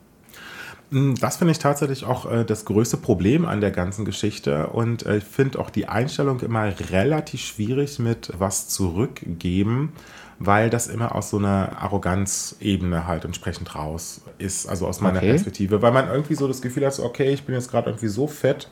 Hm, 0.95 1.15
das 1.15 1.35
finde 1.35 1.51
ich 1.51 1.59
tatsächlich 1.59 2.05
auch 2.05 2.31
äh, 2.31 2.45
das 2.45 2.63
größte 2.63 2.95
Problem 2.95 3.45
an 3.45 3.59
der 3.59 3.71
ganzen 3.71 4.05
Geschichte. 4.05 4.67
Und 4.67 5.05
äh, 5.05 5.17
ich 5.17 5.25
finde 5.25 5.59
auch 5.59 5.69
die 5.69 5.89
Einstellung 5.89 6.39
immer 6.39 6.71
relativ 6.89 7.41
schwierig 7.41 7.99
mit 7.99 8.31
was 8.37 8.69
zurückgeben, 8.69 9.91
weil 10.39 10.69
das 10.69 10.87
immer 10.87 11.13
aus 11.13 11.31
so 11.31 11.37
einer 11.37 11.79
Arroganzebene 11.81 13.07
halt 13.07 13.25
entsprechend 13.25 13.75
raus 13.75 14.21
ist, 14.37 14.67
also 14.67 14.87
aus 14.87 15.01
meiner 15.01 15.17
okay. 15.17 15.31
Perspektive. 15.31 15.81
Weil 15.81 15.91
man 15.91 16.07
irgendwie 16.07 16.35
so 16.35 16.47
das 16.47 16.61
Gefühl 16.61 16.85
hat, 16.85 16.97
okay, 16.97 17.33
ich 17.33 17.43
bin 17.43 17.55
jetzt 17.55 17.69
gerade 17.69 17.89
irgendwie 17.89 18.07
so 18.07 18.25
fett, 18.25 18.69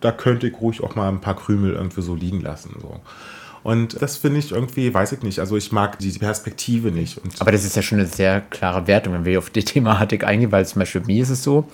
da 0.00 0.10
könnte 0.10 0.48
ich 0.48 0.60
ruhig 0.60 0.82
auch 0.82 0.96
mal 0.96 1.08
ein 1.08 1.20
paar 1.20 1.36
Krümel 1.36 1.74
irgendwie 1.74 2.02
so 2.02 2.16
liegen 2.16 2.40
lassen. 2.40 2.74
So. 2.82 2.98
Und 3.64 4.00
das 4.00 4.18
finde 4.18 4.38
ich 4.38 4.52
irgendwie, 4.52 4.92
weiß 4.92 5.12
ich 5.12 5.22
nicht, 5.22 5.40
also 5.40 5.56
ich 5.56 5.72
mag 5.72 5.98
die 5.98 6.10
Perspektive 6.12 6.92
nicht. 6.92 7.18
Und 7.18 7.40
Aber 7.40 7.50
das 7.50 7.64
ist 7.64 7.74
ja 7.74 7.82
schon 7.82 7.98
eine 7.98 8.06
sehr 8.06 8.42
klare 8.42 8.86
Wertung, 8.86 9.14
wenn 9.14 9.24
wir 9.24 9.38
auf 9.38 9.50
die 9.50 9.64
Thematik 9.64 10.22
eingehen, 10.22 10.52
weil 10.52 10.66
zum 10.66 10.80
Beispiel 10.80 11.00
mir 11.06 11.22
ist 11.22 11.30
es 11.30 11.42
so, 11.42 11.66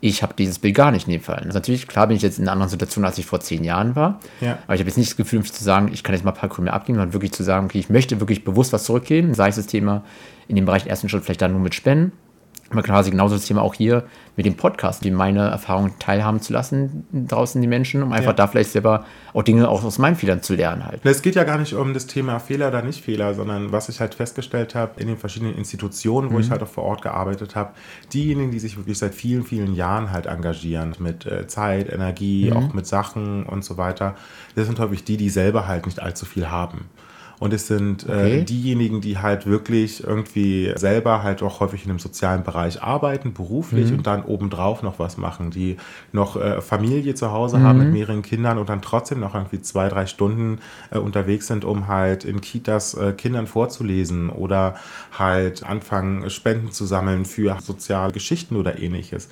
ich 0.00 0.22
habe 0.22 0.34
dieses 0.36 0.58
Bild 0.58 0.74
gar 0.74 0.90
nicht 0.90 1.06
in 1.06 1.12
dem 1.12 1.22
Fall. 1.22 1.36
Also 1.36 1.54
natürlich, 1.54 1.86
klar 1.86 2.08
bin 2.08 2.16
ich 2.16 2.22
jetzt 2.22 2.38
in 2.38 2.44
einer 2.44 2.52
anderen 2.52 2.68
Situation, 2.68 3.04
als 3.04 3.16
ich 3.16 3.24
vor 3.24 3.40
zehn 3.40 3.64
Jahren 3.64 3.96
war. 3.96 4.20
Ja. 4.40 4.58
Aber 4.64 4.74
ich 4.74 4.80
habe 4.80 4.90
jetzt 4.90 4.98
nicht 4.98 5.10
das 5.10 5.16
Gefühl, 5.16 5.42
zu 5.44 5.64
sagen, 5.64 5.90
ich 5.92 6.02
kann 6.02 6.14
jetzt 6.14 6.24
mal 6.24 6.32
ein 6.32 6.36
paar 6.36 6.50
Krümel 6.50 6.70
abgeben, 6.70 6.98
sondern 6.98 7.14
wirklich 7.14 7.32
zu 7.32 7.44
sagen, 7.44 7.66
okay, 7.66 7.78
ich 7.78 7.88
möchte 7.88 8.20
wirklich 8.20 8.44
bewusst 8.44 8.72
was 8.72 8.84
zurückgeben, 8.84 9.32
sei 9.32 9.48
es 9.48 9.56
das 9.56 9.66
Thema 9.66 10.02
in 10.48 10.56
dem 10.56 10.66
Bereich 10.66 10.86
ersten 10.86 11.08
Schritt 11.08 11.24
vielleicht 11.24 11.42
dann 11.42 11.52
nur 11.52 11.60
mit 11.60 11.74
Spenden 11.74 12.12
aber 12.70 12.82
quasi 12.82 13.10
genauso 13.10 13.36
das 13.36 13.44
Thema 13.44 13.62
auch 13.62 13.74
hier 13.74 14.04
mit 14.34 14.44
dem 14.44 14.56
Podcast, 14.56 15.04
die 15.04 15.10
meine 15.12 15.48
Erfahrungen 15.48 15.92
teilhaben 16.00 16.40
zu 16.40 16.52
lassen 16.52 17.06
draußen 17.12 17.60
die 17.60 17.68
Menschen, 17.68 18.02
um 18.02 18.12
einfach 18.12 18.30
ja. 18.30 18.32
da 18.34 18.46
vielleicht 18.48 18.72
selber 18.72 19.04
auch 19.32 19.44
Dinge 19.44 19.68
auch 19.68 19.84
aus 19.84 19.98
meinen 19.98 20.16
Fehlern 20.16 20.42
zu 20.42 20.54
lernen 20.54 20.84
halt. 20.84 21.00
Es 21.04 21.22
geht 21.22 21.36
ja 21.36 21.44
gar 21.44 21.58
nicht 21.58 21.74
um 21.74 21.94
das 21.94 22.06
Thema 22.06 22.40
Fehler 22.40 22.68
oder 22.68 22.82
nicht 22.82 23.04
Fehler, 23.04 23.34
sondern 23.34 23.70
was 23.70 23.88
ich 23.88 24.00
halt 24.00 24.14
festgestellt 24.14 24.74
habe 24.74 25.00
in 25.00 25.06
den 25.06 25.16
verschiedenen 25.16 25.54
Institutionen, 25.54 26.30
wo 26.30 26.34
mhm. 26.34 26.40
ich 26.40 26.50
halt 26.50 26.62
auch 26.62 26.68
vor 26.68 26.84
Ort 26.84 27.02
gearbeitet 27.02 27.54
habe, 27.54 27.72
diejenigen, 28.12 28.50
die 28.50 28.58
sich 28.58 28.76
wirklich 28.76 28.98
seit 28.98 29.14
vielen, 29.14 29.44
vielen 29.44 29.74
Jahren 29.74 30.10
halt 30.10 30.26
engagieren 30.26 30.94
mit 30.98 31.24
äh, 31.24 31.46
Zeit, 31.46 31.90
Energie, 31.92 32.50
mhm. 32.50 32.56
auch 32.56 32.74
mit 32.74 32.86
Sachen 32.86 33.44
und 33.44 33.64
so 33.64 33.76
weiter, 33.76 34.16
das 34.56 34.66
sind 34.66 34.80
häufig 34.80 35.04
die, 35.04 35.16
die 35.16 35.30
selber 35.30 35.68
halt 35.68 35.86
nicht 35.86 36.00
allzu 36.00 36.26
viel 36.26 36.50
haben. 36.50 36.86
Und 37.38 37.52
es 37.52 37.66
sind 37.66 38.04
äh, 38.04 38.12
okay. 38.12 38.38
äh, 38.40 38.44
diejenigen, 38.44 39.00
die 39.00 39.18
halt 39.18 39.46
wirklich 39.46 40.02
irgendwie 40.02 40.72
selber 40.76 41.22
halt 41.22 41.42
auch 41.42 41.60
häufig 41.60 41.84
in 41.84 41.90
einem 41.90 41.98
sozialen 41.98 42.44
Bereich 42.44 42.82
arbeiten, 42.82 43.34
beruflich 43.34 43.90
mhm. 43.90 43.98
und 43.98 44.06
dann 44.06 44.24
obendrauf 44.24 44.82
noch 44.82 44.98
was 44.98 45.18
machen, 45.18 45.50
die 45.50 45.76
noch 46.12 46.36
äh, 46.36 46.62
Familie 46.62 47.14
zu 47.14 47.32
Hause 47.32 47.58
mhm. 47.58 47.62
haben 47.62 47.78
mit 47.78 47.92
mehreren 47.92 48.22
Kindern 48.22 48.56
und 48.56 48.70
dann 48.70 48.80
trotzdem 48.80 49.20
noch 49.20 49.34
irgendwie 49.34 49.60
zwei, 49.60 49.88
drei 49.88 50.06
Stunden 50.06 50.60
äh, 50.90 50.98
unterwegs 50.98 51.46
sind, 51.46 51.64
um 51.64 51.88
halt 51.88 52.24
in 52.24 52.40
Kitas 52.40 52.94
äh, 52.94 53.12
Kindern 53.12 53.46
vorzulesen 53.46 54.30
oder 54.30 54.76
halt 55.18 55.62
anfangen, 55.62 56.30
Spenden 56.30 56.72
zu 56.72 56.86
sammeln 56.86 57.26
für 57.26 57.58
soziale 57.60 58.12
Geschichten 58.12 58.56
oder 58.56 58.78
ähnliches. 58.78 59.28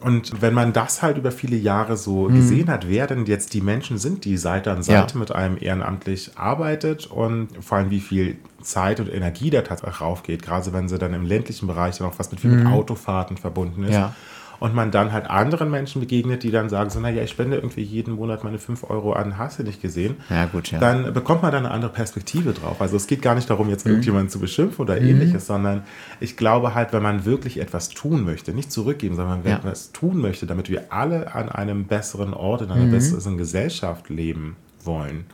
Und 0.00 0.40
wenn 0.40 0.54
man 0.54 0.72
das 0.72 1.02
halt 1.02 1.18
über 1.18 1.32
viele 1.32 1.56
Jahre 1.56 1.96
so 1.96 2.28
mhm. 2.28 2.34
gesehen 2.36 2.70
hat, 2.70 2.88
wer 2.88 3.06
denn 3.06 3.26
jetzt 3.26 3.52
die 3.54 3.60
Menschen 3.60 3.98
sind, 3.98 4.24
die 4.24 4.36
Seite 4.36 4.70
an 4.70 4.82
Seite 4.82 5.14
ja. 5.14 5.20
mit 5.20 5.32
einem 5.32 5.56
ehrenamtlich 5.60 6.32
arbeitet 6.36 7.06
und 7.06 7.48
vor 7.60 7.78
allem 7.78 7.90
wie 7.90 8.00
viel 8.00 8.36
Zeit 8.62 9.00
und 9.00 9.12
Energie 9.12 9.50
da 9.50 9.62
tatsächlich 9.62 10.00
raufgeht, 10.00 10.42
gerade 10.42 10.72
wenn 10.72 10.88
sie 10.88 10.98
dann 10.98 11.14
im 11.14 11.24
ländlichen 11.24 11.66
Bereich 11.66 11.98
dann 11.98 12.06
auch 12.06 12.18
was 12.18 12.30
mit 12.30 12.40
viel 12.40 12.50
mhm. 12.50 12.64
mit 12.64 12.66
Autofahrten 12.72 13.36
verbunden 13.36 13.84
ist. 13.84 13.94
Ja 13.94 14.14
und 14.60 14.74
man 14.74 14.90
dann 14.90 15.12
halt 15.12 15.30
anderen 15.30 15.70
Menschen 15.70 16.00
begegnet, 16.00 16.42
die 16.42 16.50
dann 16.50 16.68
sagen 16.68 16.90
so, 16.90 16.98
naja, 17.00 17.22
ich 17.22 17.30
spende 17.30 17.56
irgendwie 17.56 17.82
jeden 17.82 18.14
Monat 18.14 18.44
meine 18.44 18.58
5 18.58 18.90
Euro 18.90 19.12
an, 19.12 19.38
hast 19.38 19.58
du 19.58 19.62
nicht 19.62 19.80
gesehen? 19.80 20.16
Ja, 20.30 20.46
gut, 20.46 20.70
ja. 20.70 20.78
Dann 20.78 21.12
bekommt 21.12 21.42
man 21.42 21.52
da 21.52 21.58
eine 21.58 21.70
andere 21.70 21.92
Perspektive 21.92 22.52
drauf. 22.52 22.80
Also 22.80 22.96
es 22.96 23.06
geht 23.06 23.22
gar 23.22 23.34
nicht 23.34 23.48
darum, 23.48 23.68
jetzt 23.68 23.84
mhm. 23.84 23.92
irgendjemanden 23.92 24.30
zu 24.30 24.40
beschimpfen 24.40 24.82
oder 24.82 25.00
mhm. 25.00 25.08
ähnliches, 25.08 25.46
sondern 25.46 25.82
ich 26.20 26.36
glaube 26.36 26.74
halt, 26.74 26.92
wenn 26.92 27.02
man 27.02 27.24
wirklich 27.24 27.60
etwas 27.60 27.90
tun 27.90 28.24
möchte, 28.24 28.52
nicht 28.52 28.72
zurückgeben, 28.72 29.14
sondern 29.14 29.44
wenn 29.44 29.52
ja. 29.52 29.58
man 29.58 29.68
etwas 29.68 29.92
tun 29.92 30.20
möchte, 30.20 30.46
damit 30.46 30.68
wir 30.68 30.92
alle 30.92 31.34
an 31.34 31.48
einem 31.48 31.84
besseren 31.84 32.34
Ort, 32.34 32.62
in 32.62 32.70
einer 32.70 32.86
mhm. 32.86 32.90
besseren 32.90 33.38
Gesellschaft 33.38 34.08
leben 34.08 34.56
wollen, 34.82 35.26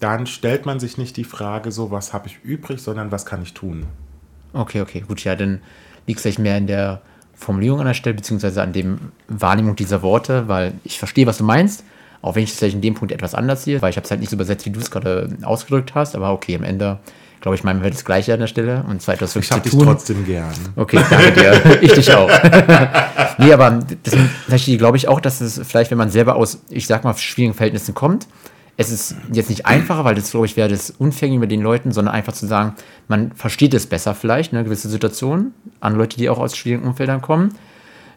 dann 0.00 0.26
stellt 0.26 0.66
man 0.66 0.80
sich 0.80 0.98
nicht 0.98 1.16
die 1.16 1.24
Frage 1.24 1.70
so, 1.70 1.90
was 1.90 2.12
habe 2.12 2.26
ich 2.26 2.38
übrig, 2.42 2.80
sondern 2.80 3.12
was 3.12 3.26
kann 3.26 3.42
ich 3.42 3.54
tun? 3.54 3.86
Okay, 4.52 4.80
okay, 4.80 5.04
gut, 5.06 5.22
ja, 5.22 5.36
dann 5.36 5.60
liegt 6.06 6.18
es 6.18 6.22
vielleicht 6.22 6.38
mehr 6.38 6.56
in 6.56 6.66
der 6.66 7.02
Formulierung 7.40 7.80
an 7.80 7.86
der 7.86 7.94
Stelle, 7.94 8.14
beziehungsweise 8.14 8.62
an 8.62 8.72
dem 8.72 8.98
Wahrnehmung 9.28 9.74
dieser 9.74 10.02
Worte, 10.02 10.46
weil 10.46 10.74
ich 10.84 10.98
verstehe, 10.98 11.26
was 11.26 11.38
du 11.38 11.44
meinst, 11.44 11.84
auch 12.22 12.34
wenn 12.34 12.42
ich 12.42 12.50
es 12.50 12.58
vielleicht 12.58 12.74
in 12.74 12.82
dem 12.82 12.94
Punkt 12.94 13.12
etwas 13.12 13.34
anders 13.34 13.64
sehe, 13.64 13.80
weil 13.80 13.90
ich 13.90 13.96
habe 13.96 14.04
es 14.04 14.10
halt 14.10 14.20
nicht 14.20 14.28
so 14.28 14.36
übersetzt, 14.36 14.66
wie 14.66 14.70
du 14.70 14.78
es 14.78 14.90
gerade 14.90 15.30
ausgedrückt 15.42 15.94
hast, 15.94 16.14
aber 16.14 16.32
okay, 16.32 16.54
am 16.54 16.64
Ende 16.64 16.98
glaube 17.40 17.54
ich, 17.54 17.64
meinen 17.64 17.82
wir 17.82 17.90
das 17.90 18.04
Gleiche 18.04 18.34
an 18.34 18.40
der 18.40 18.46
Stelle 18.46 18.84
und 18.86 19.00
zwar 19.00 19.14
etwas 19.14 19.34
wirklich 19.34 19.50
ich 19.50 19.62
zu 19.62 19.70
tun. 19.70 19.80
Ich 19.80 19.86
trotzdem 19.86 20.26
gern. 20.26 20.52
Okay, 20.76 21.00
danke 21.08 21.32
dir. 21.32 21.78
ich 21.80 21.92
dich 21.92 22.12
auch. 22.12 22.28
nee, 23.38 23.52
aber 23.52 23.80
das 24.02 24.64
glaube 24.64 24.98
ich 24.98 25.08
auch, 25.08 25.20
dass 25.20 25.40
es 25.40 25.60
vielleicht, 25.66 25.90
wenn 25.90 25.98
man 25.98 26.10
selber 26.10 26.36
aus, 26.36 26.60
ich 26.68 26.86
sag 26.86 27.04
mal, 27.04 27.16
schwierigen 27.16 27.54
Verhältnissen 27.54 27.94
kommt, 27.94 28.26
es 28.80 28.90
ist 28.90 29.14
jetzt 29.30 29.50
nicht 29.50 29.66
einfacher, 29.66 30.04
weil 30.06 30.14
das, 30.14 30.30
glaube 30.30 30.46
ich, 30.46 30.56
wäre 30.56 30.68
das 30.70 30.90
unfair 30.90 31.28
gegenüber 31.28 31.46
den 31.46 31.60
Leuten, 31.60 31.92
sondern 31.92 32.14
einfach 32.14 32.32
zu 32.32 32.46
sagen, 32.46 32.74
man 33.08 33.32
versteht 33.32 33.74
es 33.74 33.86
besser 33.86 34.14
vielleicht, 34.14 34.54
eine 34.54 34.64
gewisse 34.64 34.88
Situation, 34.88 35.52
an 35.80 35.96
Leute, 35.96 36.16
die 36.16 36.30
auch 36.30 36.38
aus 36.38 36.56
schwierigen 36.56 36.86
Umfeldern 36.86 37.20
kommen, 37.20 37.54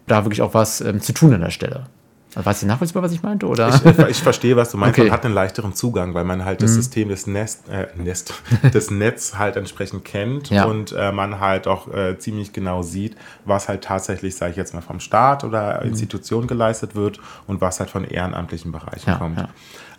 da 0.07 0.23
wirklich 0.23 0.41
auch 0.41 0.53
was 0.53 0.79
ähm, 0.81 1.01
zu 1.01 1.11
tun 1.13 1.33
an 1.33 1.41
der 1.41 1.49
Stelle. 1.49 1.87
War 2.35 2.47
es 2.51 2.63
nachvollziehbar, 2.63 3.03
was 3.03 3.11
ich 3.11 3.21
meinte? 3.21 3.45
Oder? 3.45 3.69
Ich, 3.69 3.85
ich, 3.85 4.07
ich 4.07 4.17
verstehe, 4.23 4.55
was 4.55 4.71
du 4.71 4.77
meinst. 4.77 4.97
Okay. 4.97 5.07
Man 5.07 5.13
hat 5.15 5.23
einen 5.23 5.35
leichteren 5.35 5.73
Zugang, 5.75 6.15
weil 6.15 6.23
man 6.23 6.43
halt 6.43 6.63
das 6.63 6.73
System 6.73 7.09
des 7.09 7.27
Nest, 7.27 7.69
äh, 7.69 7.85
Nest, 7.95 8.33
des 8.73 8.89
Netz 8.89 9.35
halt 9.37 9.55
entsprechend 9.55 10.03
kennt 10.03 10.49
Ja. 10.49 10.65
und 10.65 10.93
äh, 10.93 11.11
man 11.11 11.39
halt 11.39 11.67
auch 11.67 11.93
äh, 11.93 12.17
ziemlich 12.17 12.51
genau 12.51 12.81
sieht, 12.81 13.15
was 13.45 13.69
halt 13.69 13.83
tatsächlich, 13.83 14.35
sage 14.35 14.49
ich 14.51 14.57
jetzt 14.57 14.73
mal, 14.73 14.81
vom 14.81 14.99
Staat 14.99 15.43
oder 15.43 15.83
Institution 15.83 16.47
geleistet 16.47 16.95
wird 16.95 17.19
und 17.45 17.61
was 17.61 17.79
halt 17.79 17.91
von 17.91 18.03
ehrenamtlichen 18.03 18.71
Bereichen 18.71 19.11
Ja, 19.11 19.17
kommt. 19.17 19.37
ja. 19.37 19.49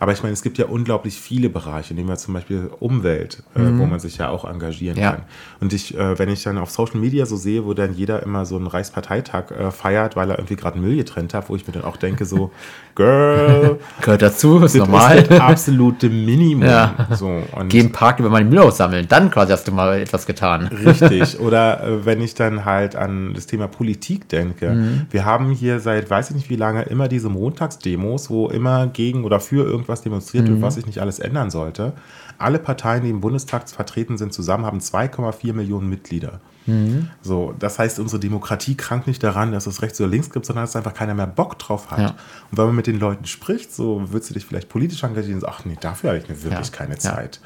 Aber 0.05 0.13
ich 0.13 0.23
meine, 0.23 0.35
es 0.35 0.43
gibt 0.43 0.59
ja 0.59 0.67
unglaublich 0.67 1.19
viele 1.19 1.49
Bereiche, 1.49 1.95
nehmen 1.95 2.11
wir 2.11 2.17
zum 2.19 2.35
Beispiel 2.35 2.71
Umwelt, 2.79 3.43
äh, 3.55 3.61
wo 3.79 3.87
man 3.87 3.99
sich 4.01 4.19
ja 4.19 4.29
auch 4.29 4.45
engagieren 4.45 4.97
Mhm. 4.99 5.03
Ja. 5.03 5.13
kann. 5.13 5.23
Und 5.61 5.73
ich, 5.73 5.97
äh, 5.97 6.19
wenn 6.19 6.29
ich 6.29 6.43
dann 6.43 6.59
auf 6.59 6.71
Social 6.71 7.01
Media 7.01 7.25
so 7.25 7.37
sehe, 7.37 7.65
wo 7.65 7.73
dann 7.73 7.95
jeder 7.95 8.23
immer 8.23 8.45
so 8.45 8.57
einen 8.57 8.67
Reichsparteitag 8.67 9.51
äh, 9.51 9.71
feiert, 9.71 10.15
weil 10.15 10.29
er 10.31 10.39
irgendwie 10.39 10.57
gerade 10.57 10.79
Müll 10.79 10.97
getrennt 10.97 11.33
hat, 11.33 11.49
wo 11.49 11.57
ich 11.57 11.67
mir 11.67 11.73
dann 11.73 11.85
auch 11.85 11.97
denke, 11.97 12.27
so, 12.27 12.51
Girl, 12.97 13.79
Gehört 14.03 14.23
dazu, 14.23 14.61
ist 14.63 14.75
normal. 14.77 15.19
ist 15.19 15.31
das 15.31 15.41
absolute 15.41 16.09
Minimum. 16.11 16.65
Ja. 16.65 17.09
So, 17.13 17.43
und 17.53 17.69
Geh 17.71 17.81
im 17.81 17.91
Park 17.91 18.21
über 18.21 18.29
meinen 18.29 18.51
Müll 18.51 18.59
aussammeln. 18.61 19.07
Dann 19.09 19.31
quasi 19.31 19.53
hast 19.53 19.67
du 19.67 19.73
mal 19.73 19.99
etwas 20.01 20.27
getan. 20.27 20.67
Richtig. 20.69 21.41
Oder 21.45 21.83
äh, 21.83 22.05
wenn 22.07 22.21
ich 22.21 22.35
dann 22.35 22.65
halt 22.65 22.95
an 22.95 23.33
das 23.35 23.47
Thema 23.47 23.67
Politik 23.69 24.29
denke. 24.29 24.71
Mhm. 24.71 25.07
Wir 25.11 25.25
haben 25.25 25.51
hier 25.51 25.81
seit 25.81 26.09
weiß 26.11 26.31
ich 26.31 26.37
nicht 26.37 26.51
wie 26.51 26.57
lange 26.57 26.83
immer 26.83 27.09
diese 27.09 27.29
Montagsdemos, 27.31 28.31
wo 28.31 28.49
immer 28.49 28.87
gegen 28.89 29.25
oder 29.25 29.41
für 29.41 29.65
irgendwas 29.65 29.94
demonstriert 30.03 30.45
Mhm. 30.47 30.53
wird, 30.53 30.63
was 30.63 30.75
sich 30.75 30.87
nicht 30.87 31.01
alles 31.01 31.19
ändern 31.19 31.51
sollte. 31.51 31.93
Alle 32.39 32.59
Parteien, 32.59 33.03
die 33.05 33.11
im 33.11 33.21
Bundestag 33.21 33.69
vertreten 33.69 34.19
sind, 34.19 34.33
zusammen 34.33 34.65
haben 34.67 34.81
2,4 34.81 35.53
Millionen 35.53 35.89
Mitglieder. 35.89 36.41
Mhm. 36.67 37.11
So, 37.23 37.55
das 37.59 37.79
heißt, 37.79 37.99
unsere 37.99 38.19
Demokratie 38.21 38.75
krankt 38.75 39.07
nicht 39.07 39.23
daran, 39.23 39.53
dass 39.53 39.67
es 39.67 39.83
rechts 39.83 40.01
oder 40.01 40.09
links 40.11 40.31
gibt, 40.31 40.47
sondern 40.47 40.65
dass 40.65 40.75
einfach 40.77 40.95
keiner 40.95 41.15
mehr 41.15 41.27
Bock 41.27 41.59
drauf 41.59 41.91
hat. 41.91 41.99
Ja. 42.01 42.09
Und 42.51 42.59
wenn 42.59 42.67
man 42.67 42.77
mit 42.77 42.87
den 42.87 42.99
Leuten 42.99 43.27
spricht, 43.27 43.73
so 43.75 44.11
würdest 44.11 44.31
du 44.31 44.35
dich 44.35 44.47
vielleicht 44.47 44.69
politisch 44.71 45.03
engagieren 45.03 45.35
und 45.37 45.41
sagst, 45.43 45.59
ach 45.61 45.65
nee, 45.67 45.77
dafür 45.81 46.11
habe 46.11 46.19
ich 46.19 46.29
mir 46.29 46.43
wirklich 46.43 46.69
Ja. 46.71 46.77
keine 46.77 46.95
Ja. 46.95 47.01
Zeit. 47.01 47.41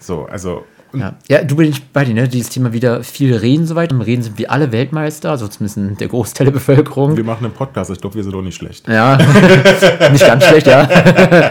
So, 0.00 0.24
also 0.26 0.64
Ja. 0.94 1.14
ja, 1.28 1.44
du 1.44 1.56
bin 1.56 1.68
ich 1.68 1.84
bei 1.88 2.04
dir, 2.04 2.14
ne? 2.14 2.28
Dieses 2.28 2.50
Thema 2.50 2.72
wieder 2.72 3.02
viel 3.02 3.34
reden 3.34 3.66
soweit. 3.66 3.92
Im 3.92 4.00
Reden 4.00 4.22
sind 4.22 4.38
wir 4.38 4.50
alle 4.50 4.72
Weltmeister, 4.72 5.30
also 5.30 5.48
zumindest 5.48 6.00
der 6.00 6.08
Großteil 6.08 6.46
der 6.46 6.52
Bevölkerung. 6.52 7.16
wir 7.16 7.24
machen 7.24 7.44
einen 7.44 7.54
Podcast, 7.54 7.90
ich 7.90 8.00
glaube, 8.00 8.16
wir 8.16 8.22
sind 8.22 8.32
doch 8.32 8.42
nicht 8.42 8.56
schlecht. 8.56 8.88
Ja, 8.88 9.16
nicht 10.12 10.26
ganz 10.26 10.44
schlecht, 10.44 10.66
ja. 10.66 10.82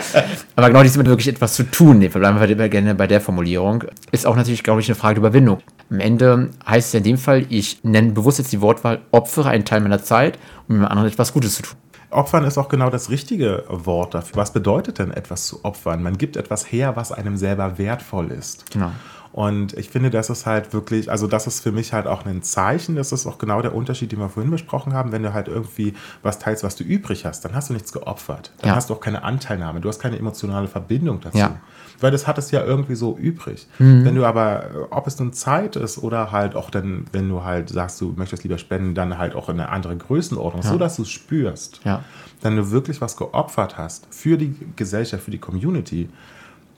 Aber 0.55 0.67
genau 0.67 0.83
dies 0.83 0.97
mit 0.97 1.07
wirklich 1.07 1.29
etwas 1.29 1.55
zu 1.55 1.63
tun, 1.63 1.99
nee, 1.99 2.07
bleiben 2.07 2.39
wir 2.39 2.69
gerne 2.69 2.95
bei 2.95 3.07
der 3.07 3.21
Formulierung, 3.21 3.83
ist 4.11 4.27
auch 4.27 4.35
natürlich, 4.35 4.63
glaube 4.63 4.81
ich, 4.81 4.87
eine 4.87 4.95
Frage 4.95 5.15
der 5.15 5.29
Überwindung. 5.29 5.59
Am 5.89 5.99
Ende 5.99 6.49
heißt 6.67 6.87
es 6.87 6.93
ja 6.93 6.97
in 6.99 7.03
dem 7.03 7.17
Fall, 7.17 7.45
ich 7.49 7.79
nenne 7.83 8.11
bewusst 8.11 8.37
jetzt 8.37 8.51
die 8.51 8.61
Wortwahl, 8.61 8.99
opfere 9.11 9.49
einen 9.49 9.65
Teil 9.65 9.81
meiner 9.81 10.03
Zeit, 10.03 10.37
um 10.67 10.79
mit 10.79 10.89
anderen 10.89 11.09
etwas 11.09 11.33
Gutes 11.33 11.55
zu 11.55 11.63
tun. 11.63 11.77
Opfern 12.11 12.43
ist 12.43 12.57
auch 12.57 12.67
genau 12.67 12.89
das 12.89 13.09
richtige 13.09 13.63
Wort 13.69 14.13
dafür. 14.13 14.35
Was 14.35 14.51
bedeutet 14.51 14.99
denn 14.99 15.11
etwas 15.11 15.47
zu 15.47 15.63
opfern? 15.63 16.03
Man 16.03 16.17
gibt 16.17 16.35
etwas 16.35 16.69
her, 16.69 16.95
was 16.95 17.11
einem 17.11 17.37
selber 17.37 17.77
wertvoll 17.77 18.31
ist. 18.31 18.69
Genau. 18.71 18.91
Und 19.33 19.73
ich 19.77 19.89
finde, 19.89 20.09
das 20.09 20.29
ist 20.29 20.45
halt 20.45 20.73
wirklich, 20.73 21.09
also 21.09 21.25
das 21.25 21.47
ist 21.47 21.61
für 21.61 21.71
mich 21.71 21.93
halt 21.93 22.05
auch 22.05 22.25
ein 22.25 22.43
Zeichen, 22.43 22.95
das 22.97 23.13
ist 23.13 23.25
auch 23.25 23.37
genau 23.37 23.61
der 23.61 23.73
Unterschied, 23.73 24.11
den 24.11 24.19
wir 24.19 24.27
vorhin 24.29 24.51
besprochen 24.51 24.93
haben, 24.93 25.11
wenn 25.13 25.23
du 25.23 25.33
halt 25.33 25.47
irgendwie 25.47 25.93
was 26.21 26.37
teilst, 26.39 26.63
was 26.65 26.75
du 26.75 26.83
übrig 26.83 27.25
hast, 27.25 27.45
dann 27.45 27.55
hast 27.55 27.69
du 27.69 27.73
nichts 27.73 27.93
geopfert. 27.93 28.51
Dann 28.59 28.71
Ja. 28.71 28.75
hast 28.75 28.89
du 28.89 28.93
auch 28.93 28.99
keine 28.99 29.23
Anteilnahme, 29.23 29.79
du 29.79 29.87
hast 29.87 29.99
keine 29.99 30.17
emotionale 30.19 30.67
Verbindung 30.67 31.21
dazu. 31.21 31.37
Ja. 31.37 31.59
Weil 32.01 32.11
das 32.11 32.25
hat 32.27 32.37
es 32.39 32.51
ja 32.51 32.63
irgendwie 32.65 32.95
so 32.95 33.15
übrig. 33.15 33.67
Wenn 33.77 34.15
du 34.15 34.25
aber, 34.25 34.63
äh, 34.63 34.67
ob 34.89 35.05
es 35.07 35.19
nun 35.19 35.33
Zeit 35.33 35.75
ist 35.75 35.99
oder 35.99 36.31
halt 36.31 36.55
auch 36.55 36.69
dann, 36.71 37.05
wenn 37.11 37.29
du 37.29 37.43
halt 37.43 37.69
sagst, 37.69 38.01
du 38.01 38.13
möchtest 38.17 38.43
lieber 38.43 38.57
spenden, 38.57 38.95
dann 38.95 39.17
halt 39.19 39.35
auch 39.35 39.49
in 39.49 39.59
eine 39.59 39.69
andere 39.69 39.95
Größenordnung, 39.95 40.63
so 40.63 40.77
dass 40.77 40.95
du 40.97 41.03
es 41.03 41.09
spürst. 41.09 41.79
Ja. 41.85 42.03
Wenn 42.41 42.55
du 42.55 42.71
wirklich 42.71 43.01
was 43.01 43.15
geopfert 43.17 43.77
hast 43.77 44.07
für 44.09 44.37
die 44.37 44.55
Gesellschaft, 44.75 45.23
für 45.23 45.31
die 45.31 45.37
Community, 45.37 46.09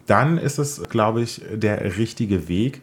dann 0.05 0.37
ist 0.37 0.57
es, 0.57 0.81
glaube 0.89 1.21
ich, 1.21 1.41
der 1.53 1.97
richtige 1.97 2.47
Weg, 2.47 2.81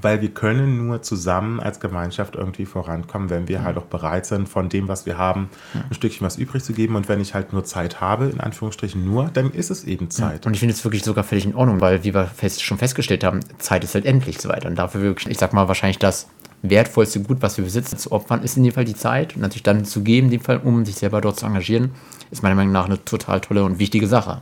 weil 0.00 0.20
wir 0.20 0.30
können 0.30 0.86
nur 0.86 1.02
zusammen 1.02 1.60
als 1.60 1.80
Gemeinschaft 1.80 2.34
irgendwie 2.34 2.66
vorankommen, 2.66 3.30
wenn 3.30 3.48
wir 3.48 3.62
halt 3.62 3.76
auch 3.76 3.84
bereit 3.84 4.26
sind, 4.26 4.48
von 4.48 4.68
dem, 4.68 4.88
was 4.88 5.06
wir 5.06 5.18
haben, 5.18 5.48
ein 5.72 5.94
Stückchen 5.94 6.26
was 6.26 6.36
übrig 6.36 6.64
zu 6.64 6.72
geben. 6.72 6.96
Und 6.96 7.08
wenn 7.08 7.20
ich 7.20 7.34
halt 7.34 7.52
nur 7.52 7.64
Zeit 7.64 8.00
habe, 8.00 8.26
in 8.26 8.40
Anführungsstrichen 8.40 9.04
nur, 9.04 9.30
dann 9.32 9.50
ist 9.50 9.70
es 9.70 9.84
eben 9.84 10.10
Zeit. 10.10 10.46
Und 10.46 10.54
ich 10.54 10.60
finde 10.60 10.74
es 10.74 10.84
wirklich 10.84 11.04
sogar 11.04 11.24
völlig 11.24 11.44
in 11.46 11.54
Ordnung, 11.54 11.80
weil, 11.80 12.04
wie 12.04 12.14
wir 12.14 12.26
fest, 12.26 12.62
schon 12.62 12.78
festgestellt 12.78 13.24
haben, 13.24 13.40
Zeit 13.58 13.84
ist 13.84 13.94
halt 13.94 14.04
endlich 14.04 14.40
so 14.40 14.48
weiter. 14.48 14.68
Und 14.68 14.76
dafür 14.76 15.00
wirklich, 15.00 15.30
ich 15.30 15.38
sag 15.38 15.52
mal, 15.52 15.68
wahrscheinlich 15.68 15.98
das 15.98 16.28
wertvollste 16.62 17.20
Gut, 17.20 17.42
was 17.42 17.56
wir 17.56 17.64
besitzen, 17.64 17.98
zu 17.98 18.10
opfern, 18.10 18.42
ist 18.42 18.56
in 18.56 18.64
dem 18.64 18.72
Fall 18.72 18.84
die 18.84 18.96
Zeit. 18.96 19.36
Und 19.36 19.42
natürlich 19.42 19.62
dann 19.62 19.84
zu 19.84 20.02
geben, 20.02 20.26
in 20.26 20.32
dem 20.32 20.40
Fall, 20.40 20.58
um 20.58 20.84
sich 20.84 20.96
selber 20.96 21.20
dort 21.20 21.38
zu 21.38 21.46
engagieren, 21.46 21.92
ist 22.30 22.42
meiner 22.42 22.54
Meinung 22.54 22.72
nach 22.72 22.86
eine 22.86 23.04
total 23.04 23.40
tolle 23.40 23.64
und 23.64 23.78
wichtige 23.78 24.06
Sache. 24.06 24.40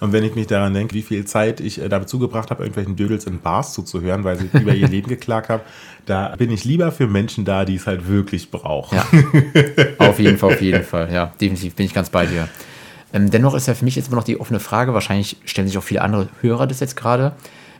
Und 0.00 0.12
wenn 0.12 0.24
ich 0.24 0.34
mich 0.34 0.46
daran 0.46 0.74
denke, 0.74 0.94
wie 0.94 1.02
viel 1.02 1.24
Zeit 1.24 1.60
ich 1.60 1.80
äh, 1.80 1.88
damit 1.88 2.08
zugebracht 2.08 2.50
habe, 2.50 2.62
irgendwelchen 2.62 2.96
Dödels 2.96 3.26
in 3.26 3.40
Bars 3.40 3.72
zuzuhören, 3.72 4.24
weil 4.24 4.38
sie 4.38 4.48
über 4.58 4.74
ihr 4.74 4.88
Leben 4.88 5.08
geklagt 5.08 5.48
haben, 5.48 5.62
da 6.06 6.34
bin 6.36 6.50
ich 6.50 6.64
lieber 6.64 6.92
für 6.92 7.06
Menschen 7.06 7.44
da, 7.44 7.64
die 7.64 7.76
es 7.76 7.86
halt 7.86 8.08
wirklich 8.08 8.50
brauchen. 8.50 8.96
Ja, 8.96 9.06
auf 9.98 10.18
jeden 10.18 10.38
Fall, 10.38 10.54
auf 10.54 10.62
jeden 10.62 10.84
Fall. 10.84 11.12
Ja, 11.12 11.32
definitiv 11.40 11.74
bin 11.74 11.86
ich 11.86 11.94
ganz 11.94 12.10
bei 12.10 12.26
dir. 12.26 12.48
Ähm, 13.12 13.30
dennoch 13.30 13.54
ist 13.54 13.66
ja 13.66 13.74
für 13.74 13.84
mich 13.84 13.96
jetzt 13.96 14.08
immer 14.08 14.16
noch 14.16 14.24
die 14.24 14.38
offene 14.38 14.60
Frage, 14.60 14.94
wahrscheinlich 14.94 15.36
stellen 15.44 15.66
sich 15.66 15.76
auch 15.78 15.82
viele 15.82 16.02
andere 16.02 16.28
Hörer 16.40 16.66
das 16.66 16.80
jetzt 16.80 16.96
gerade, 16.96 17.32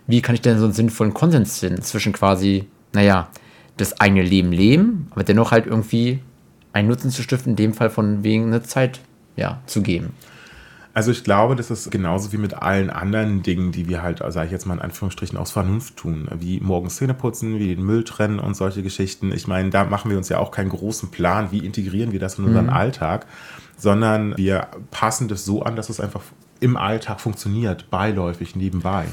wie 0.07 0.23
kann 0.23 0.35
ich 0.35 0.41
denn 0.41 0.59
so 0.59 0.65
einen 0.65 0.73
sinnvollen 0.73 1.15
Konsens 1.15 1.61
finden 1.61 1.83
zwischen 1.83 2.13
quasi, 2.13 2.67
naja, 2.93 3.29
das 3.77 4.01
eigene 4.01 4.23
Leben 4.23 4.53
leben, 4.53 5.07
aber 5.11 5.25
dennoch 5.25 5.53
halt 5.53 5.67
irgendwie 5.67 6.19
einen 6.73 6.89
Nutzen 6.89 7.11
zu 7.11 7.23
stiften, 7.23 7.53
in 7.53 7.57
dem 7.57 7.75
Fall 7.75 7.91
von 7.91 8.23
wegen 8.23 8.47
eine 8.47 8.63
Zeit 8.63 9.01
ja, 9.37 9.61
zu 9.67 9.83
geben. 9.83 10.13
Also 10.93 11.13
ich 11.13 11.23
glaube, 11.23 11.55
das 11.55 11.71
ist 11.71 11.91
genauso 11.91 12.33
wie 12.33 12.37
mit 12.37 12.55
allen 12.55 12.91
anderen 12.91 13.43
Dingen, 13.43 13.71
die 13.71 13.89
wir 13.89 14.03
halt, 14.03 14.19
sage 14.29 14.47
ich 14.47 14.53
jetzt 14.53 14.67
mal 14.67 14.75
in 14.75 14.81
Anführungsstrichen, 14.81 15.39
aus 15.39 15.53
Vernunft 15.53 15.97
tun, 15.97 16.29
wie 16.39 16.61
morgens 16.61 16.97
Zähne 16.97 17.15
putzen, 17.15 17.59
wie 17.59 17.75
den 17.75 17.85
Müll 17.85 18.03
trennen 18.03 18.41
und 18.41 18.57
solche 18.57 18.83
Geschichten. 18.83 19.31
Ich 19.33 19.47
meine, 19.47 19.71
da 19.71 19.85
machen 19.85 20.11
wir 20.11 20.19
uns 20.19 20.29
ja 20.29 20.39
auch 20.39 20.51
keinen 20.51 20.71
großen 20.71 21.11
Plan, 21.11 21.53
wie 21.53 21.65
integrieren 21.65 22.11
wir 22.13 22.19
das 22.19 22.39
in 22.39 22.45
unseren 22.45 22.69
Alltag, 22.71 23.27
sondern 23.77 24.37
wir 24.37 24.67
passen 24.91 25.29
das 25.29 25.45
so 25.45 25.63
an, 25.63 25.77
dass 25.77 25.91
es 25.91 26.01
einfach 26.01 26.23
im 26.59 26.77
Alltag 26.77 27.21
funktioniert, 27.21 27.89
beiläufig, 27.91 28.57
nebenbei. 28.57 29.07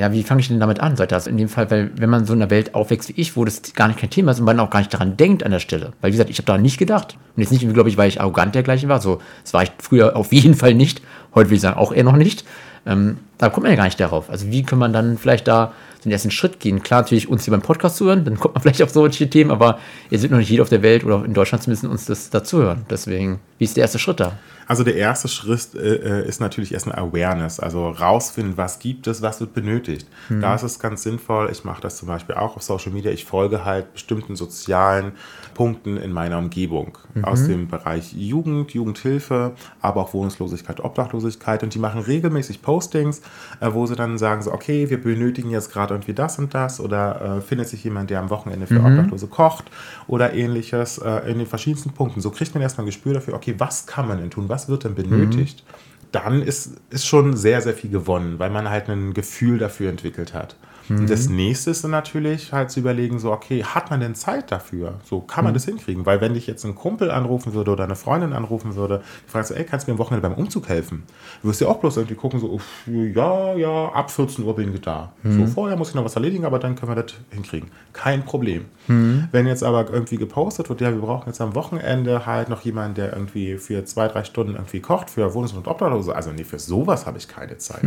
Ja, 0.00 0.10
wie 0.12 0.22
fange 0.22 0.40
ich 0.40 0.48
denn 0.48 0.60
damit 0.60 0.80
an? 0.80 0.96
Seit 0.96 1.12
das 1.12 1.26
in 1.26 1.36
dem 1.36 1.50
Fall, 1.50 1.70
weil 1.70 1.90
wenn 1.94 2.08
man 2.08 2.24
so 2.24 2.32
in 2.32 2.40
einer 2.40 2.50
Welt 2.50 2.74
aufwächst 2.74 3.10
wie 3.10 3.20
ich, 3.20 3.36
wo 3.36 3.44
das 3.44 3.74
gar 3.74 3.86
nicht 3.86 4.00
kein 4.00 4.08
Thema 4.08 4.30
ist 4.30 4.38
und 4.38 4.46
man 4.46 4.58
auch 4.58 4.70
gar 4.70 4.78
nicht 4.78 4.94
daran 4.94 5.18
denkt 5.18 5.44
an 5.44 5.50
der 5.50 5.58
Stelle. 5.58 5.92
Weil 6.00 6.08
wie 6.08 6.12
gesagt, 6.12 6.30
ich 6.30 6.38
habe 6.38 6.46
daran 6.46 6.62
nicht 6.62 6.78
gedacht. 6.78 7.18
Und 7.36 7.42
jetzt 7.42 7.52
nicht, 7.52 7.70
glaube 7.74 7.90
ich, 7.90 7.98
weil 7.98 8.08
ich 8.08 8.18
arrogant 8.18 8.54
dergleichen 8.54 8.88
war. 8.88 9.02
So, 9.02 9.20
das 9.42 9.52
war 9.52 9.62
ich 9.62 9.70
früher 9.76 10.16
auf 10.16 10.32
jeden 10.32 10.54
Fall 10.54 10.72
nicht. 10.72 11.02
Heute 11.34 11.50
will 11.50 11.56
ich 11.56 11.60
sagen, 11.60 11.78
auch 11.78 11.92
eher 11.92 12.04
noch 12.04 12.16
nicht. 12.16 12.46
Ähm, 12.86 13.18
da 13.38 13.48
kommt 13.48 13.64
man 13.64 13.72
ja 13.72 13.76
gar 13.76 13.84
nicht 13.84 14.00
darauf. 14.00 14.30
Also 14.30 14.50
wie 14.50 14.62
kann 14.62 14.78
man 14.78 14.92
dann 14.92 15.18
vielleicht 15.18 15.48
da 15.48 15.72
den 16.04 16.12
ersten 16.12 16.30
Schritt 16.30 16.60
gehen? 16.60 16.82
Klar, 16.82 17.02
natürlich 17.02 17.28
uns 17.28 17.44
hier 17.44 17.52
beim 17.52 17.62
Podcast 17.62 17.96
zuhören, 17.96 18.24
dann 18.24 18.38
kommt 18.38 18.54
man 18.54 18.62
vielleicht 18.62 18.82
auf 18.82 18.90
solche 18.90 19.28
Themen, 19.28 19.50
aber 19.50 19.78
ihr 20.10 20.18
seid 20.18 20.30
noch 20.30 20.38
nicht 20.38 20.50
jeder 20.50 20.62
auf 20.62 20.68
der 20.68 20.82
Welt 20.82 21.04
oder 21.04 21.24
in 21.24 21.34
Deutschland 21.34 21.62
zumindest 21.62 21.84
uns 21.84 22.06
das 22.06 22.30
dazuhören. 22.30 22.86
Deswegen, 22.88 23.40
wie 23.58 23.64
ist 23.64 23.76
der 23.76 23.82
erste 23.82 23.98
Schritt 23.98 24.20
da? 24.20 24.38
Also 24.66 24.84
der 24.84 24.94
erste 24.94 25.26
Schritt 25.26 25.74
äh, 25.74 26.26
ist 26.28 26.40
natürlich 26.40 26.72
erstmal 26.72 26.96
Awareness, 26.96 27.58
also 27.58 27.88
rausfinden, 27.88 28.56
was 28.56 28.78
gibt 28.78 29.08
es, 29.08 29.20
was 29.20 29.40
wird 29.40 29.52
benötigt. 29.52 30.06
Da 30.28 30.54
ist 30.54 30.62
es 30.62 30.78
ganz 30.78 31.02
sinnvoll, 31.02 31.48
ich 31.50 31.64
mache 31.64 31.80
das 31.80 31.96
zum 31.96 32.06
Beispiel 32.06 32.36
auch 32.36 32.54
auf 32.54 32.62
Social 32.62 32.92
Media, 32.92 33.10
ich 33.10 33.24
folge 33.24 33.64
halt 33.64 33.92
bestimmten 33.92 34.36
sozialen 34.36 35.12
Punkten 35.60 35.98
in 35.98 36.10
meiner 36.10 36.38
Umgebung 36.38 36.96
aus 37.20 37.46
dem 37.46 37.68
Bereich 37.68 38.14
Jugend, 38.14 38.70
Jugendhilfe, 38.70 39.52
aber 39.82 40.00
auch 40.00 40.14
Wohnungslosigkeit, 40.14 40.80
Obdachlosigkeit 40.80 41.62
und 41.62 41.74
die 41.74 41.78
machen 41.78 42.00
regelmäßig 42.00 42.62
Postings, 42.62 43.20
äh, 43.60 43.68
wo 43.70 43.84
sie 43.84 43.94
dann 43.94 44.16
sagen 44.16 44.40
so, 44.40 44.54
okay, 44.54 44.88
wir 44.88 44.98
benötigen 44.98 45.50
jetzt 45.50 45.70
gerade 45.70 45.92
irgendwie 45.92 46.14
das 46.14 46.38
und 46.38 46.54
das 46.54 46.80
oder 46.80 47.36
äh, 47.36 47.40
findet 47.42 47.68
sich 47.68 47.84
jemand, 47.84 48.08
der 48.08 48.20
am 48.20 48.30
Wochenende 48.30 48.66
für 48.66 48.78
Obdachlose 48.80 49.26
kocht 49.26 49.70
oder 50.06 50.32
ähnliches 50.32 50.96
äh, 50.96 51.30
in 51.30 51.36
den 51.36 51.46
verschiedensten 51.46 51.90
Punkten. 51.90 52.22
So 52.22 52.30
kriegt 52.30 52.54
man 52.54 52.62
erstmal 52.62 52.84
ein 52.84 52.86
Gespür 52.86 53.12
dafür, 53.12 53.34
okay, 53.34 53.54
was 53.58 53.86
kann 53.86 54.08
man 54.08 54.16
denn 54.16 54.30
tun, 54.30 54.48
was 54.48 54.70
wird 54.70 54.84
denn 54.84 54.94
benötigt? 54.94 55.62
Dann 56.10 56.40
ist, 56.40 56.80
ist 56.88 57.06
schon 57.06 57.36
sehr, 57.36 57.60
sehr 57.60 57.74
viel 57.74 57.90
gewonnen, 57.90 58.38
weil 58.38 58.48
man 58.48 58.70
halt 58.70 58.88
ein 58.88 59.12
Gefühl 59.12 59.58
dafür 59.58 59.90
entwickelt 59.90 60.32
hat. 60.32 60.56
Und 60.88 61.08
das 61.10 61.28
nächste 61.28 61.70
ist 61.70 61.84
dann 61.84 61.90
natürlich 61.90 62.52
halt 62.52 62.70
zu 62.70 62.80
überlegen, 62.80 63.18
so, 63.18 63.32
okay, 63.32 63.62
hat 63.62 63.90
man 63.90 64.00
denn 64.00 64.14
Zeit 64.14 64.50
dafür? 64.50 64.94
So, 65.04 65.20
kann 65.20 65.44
man 65.44 65.54
das 65.54 65.64
hinkriegen? 65.64 66.06
Weil 66.06 66.20
wenn 66.20 66.34
dich 66.34 66.46
jetzt 66.46 66.64
ein 66.64 66.74
Kumpel 66.74 67.10
anrufen 67.10 67.54
würde 67.54 67.70
oder 67.70 67.84
eine 67.84 67.96
Freundin 67.96 68.32
anrufen 68.32 68.74
würde, 68.74 69.02
die 69.26 69.30
fragst 69.30 69.50
du, 69.50 69.54
ey, 69.54 69.64
kannst 69.64 69.86
du 69.86 69.90
mir 69.90 69.94
am 69.94 69.98
Wochenende 69.98 70.28
beim 70.28 70.36
Umzug 70.36 70.68
helfen? 70.68 71.04
Du 71.42 71.48
wirst 71.48 71.60
ja 71.60 71.68
auch 71.68 71.78
bloß 71.78 71.98
irgendwie 71.98 72.16
gucken, 72.16 72.40
so, 72.40 72.50
uff, 72.50 72.64
ja, 72.86 73.54
ja, 73.54 73.88
ab 73.90 74.10
14 74.10 74.44
Uhr 74.44 74.56
bin 74.56 74.74
ich 74.74 74.80
da. 74.80 75.12
So, 75.22 75.46
vorher 75.46 75.76
muss 75.76 75.90
ich 75.90 75.94
noch 75.94 76.04
was 76.04 76.16
erledigen, 76.16 76.44
aber 76.44 76.58
dann 76.58 76.74
können 76.74 76.94
wir 76.94 77.02
das 77.02 77.14
hinkriegen. 77.30 77.70
Kein 77.92 78.24
Problem. 78.24 78.64
Wenn 78.86 79.46
jetzt 79.46 79.62
aber 79.62 79.88
irgendwie 79.92 80.16
gepostet 80.16 80.68
wird, 80.68 80.80
ja, 80.80 80.90
wir 80.90 81.00
brauchen 81.00 81.28
jetzt 81.28 81.40
am 81.40 81.54
Wochenende 81.54 82.26
halt 82.26 82.48
noch 82.48 82.62
jemanden, 82.62 82.94
der 82.94 83.12
irgendwie 83.12 83.56
für 83.58 83.84
zwei, 83.84 84.08
drei 84.08 84.24
Stunden 84.24 84.54
irgendwie 84.54 84.80
kocht 84.80 85.10
für 85.10 85.32
Wohnungs- 85.32 85.54
und 85.54 85.68
Obdachlose. 85.68 86.14
Also 86.16 86.32
nee, 86.32 86.44
für 86.44 86.58
sowas 86.58 87.06
habe 87.06 87.18
ich 87.18 87.28
keine 87.28 87.56
Zeit. 87.58 87.82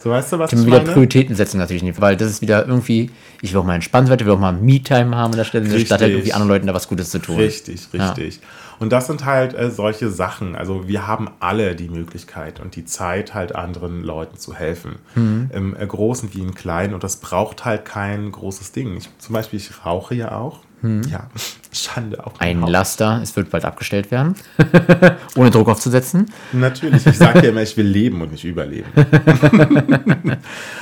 So, 0.00 0.10
weißt 0.10 0.32
du, 0.32 0.38
was 0.38 0.52
ich 0.52 0.66
wieder 0.66 0.78
meine? 0.78 0.90
Prioritäten 0.90 1.36
setzen 1.36 1.58
natürlich 1.58 1.82
nicht, 1.82 2.00
weil 2.00 2.15
das 2.16 2.30
ist 2.30 2.42
wieder 2.42 2.66
irgendwie, 2.66 3.10
ich 3.42 3.52
will 3.52 3.60
auch 3.60 3.64
mal 3.64 3.74
entspannt 3.74 4.08
werden, 4.08 4.26
will 4.26 4.34
auch 4.34 4.38
mal 4.38 4.52
Me-Time 4.52 5.14
haben 5.16 5.32
an 5.32 5.36
der 5.36 5.44
Stelle, 5.44 5.78
statt 5.80 6.00
halt 6.00 6.12
irgendwie 6.12 6.32
anderen 6.32 6.48
Leuten 6.48 6.66
da 6.66 6.74
was 6.74 6.88
Gutes 6.88 7.10
zu 7.10 7.18
tun. 7.18 7.36
Richtig, 7.36 7.80
richtig. 7.92 8.40
Und 8.78 8.92
das 8.92 9.06
sind 9.06 9.24
halt 9.24 9.54
äh, 9.54 9.70
solche 9.70 10.10
Sachen. 10.10 10.56
Also 10.56 10.88
wir 10.88 11.06
haben 11.06 11.28
alle 11.40 11.74
die 11.74 11.88
Möglichkeit 11.88 12.60
und 12.60 12.76
die 12.76 12.84
Zeit, 12.84 13.34
halt 13.34 13.54
anderen 13.54 14.02
Leuten 14.02 14.36
zu 14.36 14.54
helfen. 14.54 14.96
Mhm. 15.14 15.50
Im 15.52 15.76
äh, 15.76 15.86
Großen 15.86 16.32
wie 16.34 16.40
im 16.40 16.54
Kleinen. 16.54 16.94
Und 16.94 17.04
das 17.04 17.16
braucht 17.16 17.64
halt 17.64 17.84
kein 17.84 18.30
großes 18.30 18.72
Ding. 18.72 18.96
Ich, 18.96 19.08
zum 19.18 19.32
Beispiel, 19.32 19.58
ich 19.58 19.84
rauche 19.84 20.14
ja 20.14 20.32
auch. 20.32 20.60
Mhm. 20.82 21.02
Ja, 21.10 21.28
Schande 21.72 22.26
auch. 22.26 22.38
Ein 22.38 22.62
Haus. 22.62 22.70
Laster, 22.70 23.20
es 23.22 23.34
wird 23.36 23.50
bald 23.50 23.64
abgestellt 23.64 24.10
werden. 24.10 24.34
Ohne 25.36 25.50
Druck 25.50 25.68
aufzusetzen. 25.68 26.26
Natürlich, 26.52 27.06
ich 27.06 27.16
sage 27.16 27.42
ja 27.42 27.48
immer, 27.50 27.62
ich 27.62 27.76
will 27.76 27.86
leben 27.86 28.20
und 28.20 28.32
nicht 28.32 28.44
überleben. 28.44 28.88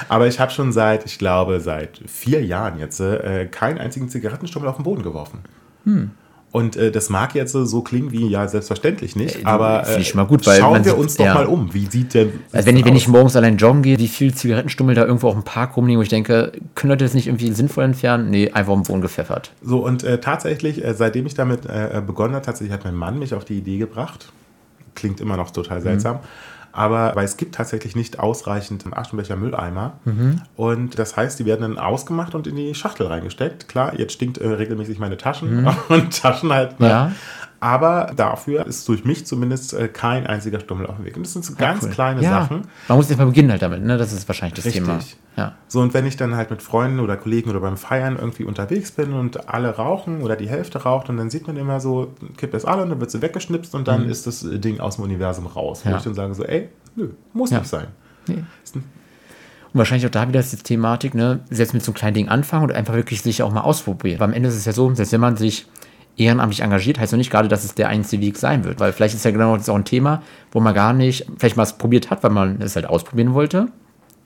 Aber 0.09 0.27
ich 0.27 0.41
habe 0.41 0.51
schon 0.51 0.73
seit, 0.73 1.07
ich 1.07 1.19
glaube, 1.19 1.61
seit 1.61 2.01
vier 2.07 2.45
Jahren 2.45 2.79
jetzt 2.79 3.01
äh, 3.01 3.47
keinen 3.47 3.79
einzigen 3.79 4.09
Zigarettenstummel 4.09 4.69
auf 4.69 4.77
den 4.77 4.85
Boden 4.85 5.03
geworfen. 5.03 5.41
Hm. 5.85 6.11
Und 6.55 6.77
äh, 6.77 6.93
das 6.93 7.11
mag 7.11 7.35
jetzt 7.35 7.51
so 7.51 7.83
klingen 7.83 8.13
wie, 8.13 8.29
ja, 8.29 8.47
selbstverständlich 8.47 9.17
nicht, 9.17 9.41
äh, 9.41 9.45
aber 9.45 9.89
äh, 9.89 10.01
ich 10.01 10.15
mal 10.15 10.23
gut, 10.23 10.47
weil 10.47 10.61
schauen 10.61 10.85
wir 10.85 10.97
uns 10.97 11.17
doch 11.17 11.25
ja. 11.25 11.35
mal 11.35 11.47
um. 11.47 11.75
Wie 11.75 11.87
sieht 11.87 12.15
denn. 12.15 12.33
Also 12.53 12.69
wenn, 12.69 12.77
ich, 12.77 12.85
wenn 12.85 12.95
ich 12.95 13.09
morgens 13.09 13.35
allein 13.35 13.57
joggen 13.57 13.83
gehe, 13.83 13.99
wie 13.99 14.07
viel 14.07 14.33
Zigarettenstummel 14.33 14.95
da 14.95 15.05
irgendwo 15.05 15.27
auf 15.27 15.35
dem 15.35 15.43
Park 15.43 15.77
rumliegen, 15.77 15.99
wo 15.99 16.05
ich 16.05 16.11
denke, 16.11 16.53
können 16.77 16.93
Leute 16.93 17.05
das 17.05 17.13
nicht 17.13 17.27
irgendwie 17.27 17.51
sinnvoll 17.51 17.83
entfernen? 17.83 18.31
Nee, 18.31 18.53
einfach 18.53 18.73
den 18.73 18.85
Boden 18.85 19.01
gepfeffert. 19.01 19.51
So, 19.65 19.85
und 19.85 20.05
äh, 20.05 20.21
tatsächlich, 20.21 20.85
äh, 20.85 20.95
seitdem 20.95 21.27
ich 21.27 21.35
damit 21.35 21.67
äh, 21.67 22.01
begonnen 22.07 22.37
habe, 22.37 22.47
tatsächlich 22.47 22.73
hat 22.73 22.85
mein 22.85 22.95
Mann 22.95 23.19
mich 23.19 23.35
auf 23.35 23.45
die 23.45 23.59
Idee 23.59 23.79
gebracht. 23.79 24.31
Klingt 24.95 25.21
immer 25.21 25.37
noch 25.37 25.51
total 25.51 25.81
seltsam. 25.81 26.19
Mhm 26.19 26.54
aber 26.75 27.15
weil 27.15 27.25
es 27.25 27.37
gibt 27.37 27.55
tatsächlich 27.55 27.95
nicht 27.95 28.19
ausreichend 28.19 28.85
Aschenbecher 28.93 29.37
Mülleimer. 29.37 29.95
Mhm. 30.05 30.43
Und 30.57 30.99
das 30.99 31.17
heißt, 31.17 31.39
die 31.39 31.47
werden 31.47 31.63
dann 31.63 31.79
ausgemacht 31.79 32.35
und 32.35 32.49
in 32.49 32.57
die 32.57 32.75
Schachtel 32.75 33.07
reingesteckt. 33.07 33.69
Klar, 33.69 33.99
jetzt 33.99 34.15
stinkt 34.15 34.39
äh, 34.39 34.49
regelmäßig 34.49 34.99
meine 34.99 35.17
Taschen 35.17 35.63
mhm. 35.63 35.71
und 35.89 36.21
Taschen 36.21 36.53
halt. 36.53 36.81
Ne? 36.81 36.89
Ja. 36.89 37.13
Aber 37.65 38.13
dafür 38.15 38.67
ist 38.67 38.87
durch 38.91 39.07
mich 39.07 39.25
zumindest 39.25 39.73
äh, 39.73 39.89
kein 39.89 40.27
einziger 40.27 40.61
Stummel 40.61 40.85
auf 40.87 40.97
dem 40.97 41.07
Weg. 41.07 41.17
Und 41.17 41.25
das 41.25 41.33
sind 41.33 41.47
so 41.47 41.55
ja, 41.55 41.61
ganz 41.61 41.83
cool. 41.83 41.89
kleine 41.89 42.23
ja. 42.23 42.43
Sachen. 42.43 42.69
Man 42.89 42.99
muss 42.99 43.09
jetzt 43.09 43.17
mal 43.17 43.25
beginnen 43.25 43.51
halt 43.51 43.63
damit, 43.63 43.83
ne? 43.83 43.97
Das 43.97 44.13
ist 44.13 44.29
wahrscheinlich 44.29 44.57
das 44.57 44.67
Richtig. 44.67 44.85
Thema. 44.85 44.99
Ja. 45.39 45.55
So, 45.67 45.81
und 45.81 45.95
wenn 45.95 46.05
ich 46.05 46.19
dann 46.19 46.37
halt 46.37 46.51
mit 46.51 46.61
Freunden 46.61 47.01
oder 47.01 47.17
Kollegen 47.17 47.49
oder 47.49 47.61
beim 47.61 47.79
Feiern 47.79 48.19
irgendwie 48.19 48.45
unterwegs 48.45 48.93
bin 48.93 49.15
und 49.15 49.49
alle 49.49 49.77
rauchen 49.77 50.21
oder 50.21 50.37
die 50.37 50.47
Hälfte 50.47 50.83
raucht 50.83 51.09
und 51.09 51.17
dann 51.17 51.31
sieht 51.31 51.47
man 51.47 51.57
immer 51.57 51.81
so, 51.81 52.13
kippt 52.37 52.53
es 52.53 52.67
alle 52.67 52.83
und 52.83 52.91
dann 52.91 53.01
wird 53.01 53.11
sie 53.11 53.23
weggeschnipst 53.23 53.75
und 53.75 53.89
dann 53.89 54.05
mhm. 54.05 54.11
ist 54.11 54.27
das 54.27 54.47
Ding 54.47 54.81
aus 54.81 54.97
dem 54.97 55.05
Universum 55.05 55.47
raus. 55.47 55.81
Wo 55.85 55.97
ich 55.97 56.03
dann 56.03 56.13
sage 56.13 56.35
so, 56.35 56.45
ey, 56.45 56.69
nö, 56.97 57.09
muss 57.33 57.51
nicht 57.51 57.65
sein. 57.65 57.87
Nee. 58.27 58.45
Und 58.75 59.79
wahrscheinlich 59.79 60.05
auch 60.05 60.11
da 60.11 60.29
wieder 60.29 60.43
die 60.43 60.57
Thematik, 60.57 61.15
ne, 61.15 61.41
selbst 61.49 61.73
mit 61.73 61.83
so 61.83 61.93
einem 61.93 61.97
kleinen 61.97 62.15
Ding 62.15 62.29
anfangen 62.29 62.65
und 62.65 62.73
einfach 62.73 62.93
wirklich 62.93 63.23
sich 63.23 63.43
auch 63.43 63.51
mal 63.51 63.63
ausprobieren. 63.63 64.21
Weil 64.21 64.29
am 64.29 64.35
Ende 64.35 64.51
ist 64.51 64.57
es 64.57 64.67
ja 64.67 64.73
so, 64.73 64.91
dass 64.91 65.13
wenn 65.13 65.21
man 65.23 65.39
sich 65.39 65.67
ehrenamtlich 66.17 66.61
engagiert, 66.61 66.99
heißt 66.99 67.13
noch 67.13 67.19
nicht 67.19 67.31
gerade, 67.31 67.49
dass 67.49 67.65
es 67.65 67.75
der 67.75 67.89
einzige 67.89 68.23
Weg 68.23 68.37
sein 68.37 68.65
wird. 68.65 68.81
Weil 68.81 68.93
vielleicht 68.93 69.15
ist 69.15 69.25
ja 69.25 69.31
genau 69.31 69.57
das 69.57 69.69
auch 69.69 69.75
ein 69.75 69.85
Thema, 69.85 70.23
wo 70.53 70.61
man 70.61 70.75
gar 70.75 70.93
nicht, 70.93 71.27
vielleicht 71.39 71.57
mal 71.57 71.65
es 71.65 71.73
probiert 71.73 72.11
hat, 72.11 72.23
weil 72.23 72.31
man 72.31 72.61
es 72.61 72.77
halt 72.77 72.87
ausprobieren 72.87 73.35
wollte, 73.35 73.69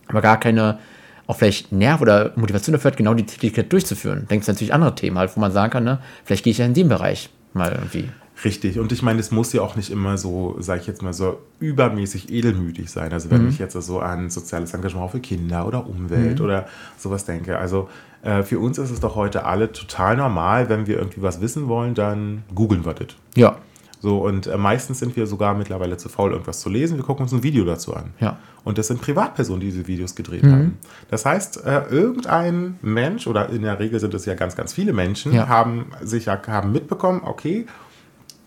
aber 0.09 0.21
gar 0.21 0.39
keine, 0.39 0.79
auch 1.27 1.37
vielleicht 1.37 1.73
Nerv 1.73 2.01
oder 2.01 2.33
Motivation 2.37 2.73
dafür 2.73 2.91
hat, 2.91 2.99
genau 2.99 3.15
die 3.15 3.27
Tätigkeit 3.27 3.73
durchzuführen. 3.73 4.27
Denkst 4.31 4.47
du 4.47 4.53
natürlich 4.53 4.75
andere 4.75 4.95
Themen 4.95 5.19
halt, 5.19 5.35
wo 5.37 5.41
man 5.41 5.53
sagen 5.53 5.71
kann, 5.71 5.85
ne, 5.85 5.99
vielleicht 6.25 6.45
gehe 6.45 6.51
ich 6.51 6.59
ja 6.59 6.67
in 6.67 6.75
dem 6.75 6.89
Bereich 6.89 7.31
mal 7.53 7.73
irgendwie. 7.73 8.09
Richtig. 8.45 8.79
Und 8.79 8.93
ich 8.93 9.03
meine, 9.03 9.21
es 9.21 9.31
muss 9.31 9.53
ja 9.53 9.63
auch 9.63 9.77
nicht 9.77 9.91
immer 9.91 10.17
so, 10.17 10.57
sage 10.61 10.81
ich 10.81 10.87
jetzt 10.87 11.03
mal, 11.03 11.13
so 11.13 11.39
übermäßig 11.61 12.31
edelmütig 12.33 12.91
sein. 12.91 13.13
Also 13.13 13.31
wenn 13.31 13.43
mhm. 13.43 13.49
ich 13.49 13.59
jetzt 13.59 13.73
so 13.73 14.01
an 14.01 14.31
soziales 14.31 14.75
Engagement 14.75 15.11
für 15.11 15.21
Kinder 15.21 15.67
oder 15.67 15.87
Umwelt 15.87 16.39
mhm. 16.39 16.45
oder 16.45 16.67
sowas 16.97 17.25
denke. 17.25 17.59
Also 17.59 17.89
äh, 18.23 18.43
für 18.43 18.59
uns 18.59 18.79
ist 18.79 18.91
es 18.91 19.01
doch 19.01 19.17
heute 19.17 19.45
alle 19.45 19.73
total 19.73 20.17
normal, 20.17 20.69
wenn 20.69 20.87
wir 20.87 20.99
irgendwie 20.99 21.23
was 21.23 21.41
wissen 21.41 21.69
wollen, 21.69 21.95
dann 21.95 22.45
googeln 22.55 22.85
wir 22.85 22.95
das. 22.95 23.09
Ja. 23.35 23.57
So, 24.01 24.19
und 24.19 24.47
äh, 24.47 24.57
meistens 24.57 25.01
sind 25.01 25.17
wir 25.17 25.27
sogar 25.27 25.55
mittlerweile 25.55 25.97
zu 25.97 26.09
faul, 26.09 26.31
irgendwas 26.31 26.61
zu 26.61 26.69
lesen. 26.69 26.97
Wir 26.97 27.05
gucken 27.05 27.25
uns 27.25 27.33
ein 27.33 27.43
Video 27.43 27.65
dazu 27.65 27.95
an. 27.95 28.13
Ja. 28.21 28.39
Und 28.65 28.79
das 28.79 28.87
sind 28.87 29.01
Privatpersonen, 29.01 29.61
die 29.61 29.71
diese 29.71 29.89
Videos 29.89 30.15
gedreht 30.15 30.45
mhm. 30.45 30.53
haben. 30.53 30.79
Das 31.11 31.25
heißt, 31.25 31.65
äh, 31.67 31.83
irgendein 31.91 32.79
Mensch, 32.81 33.27
oder 33.27 33.49
in 33.49 33.63
der 33.63 33.81
Regel 33.81 33.99
sind 33.99 34.15
es 34.15 34.25
ja 34.25 34.35
ganz, 34.35 34.55
ganz 34.55 34.73
viele 34.73 34.93
Menschen, 34.93 35.33
ja. 35.33 35.49
haben 35.49 35.87
sich 36.01 36.29
haben 36.29 36.71
mitbekommen, 36.71 37.23
okay, 37.25 37.67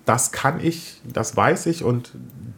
das 0.05 0.31
kann 0.31 0.60
ich, 0.62 1.01
das 1.12 1.36
weiß 1.36 1.67
ich 1.67 1.84
und 1.84 2.12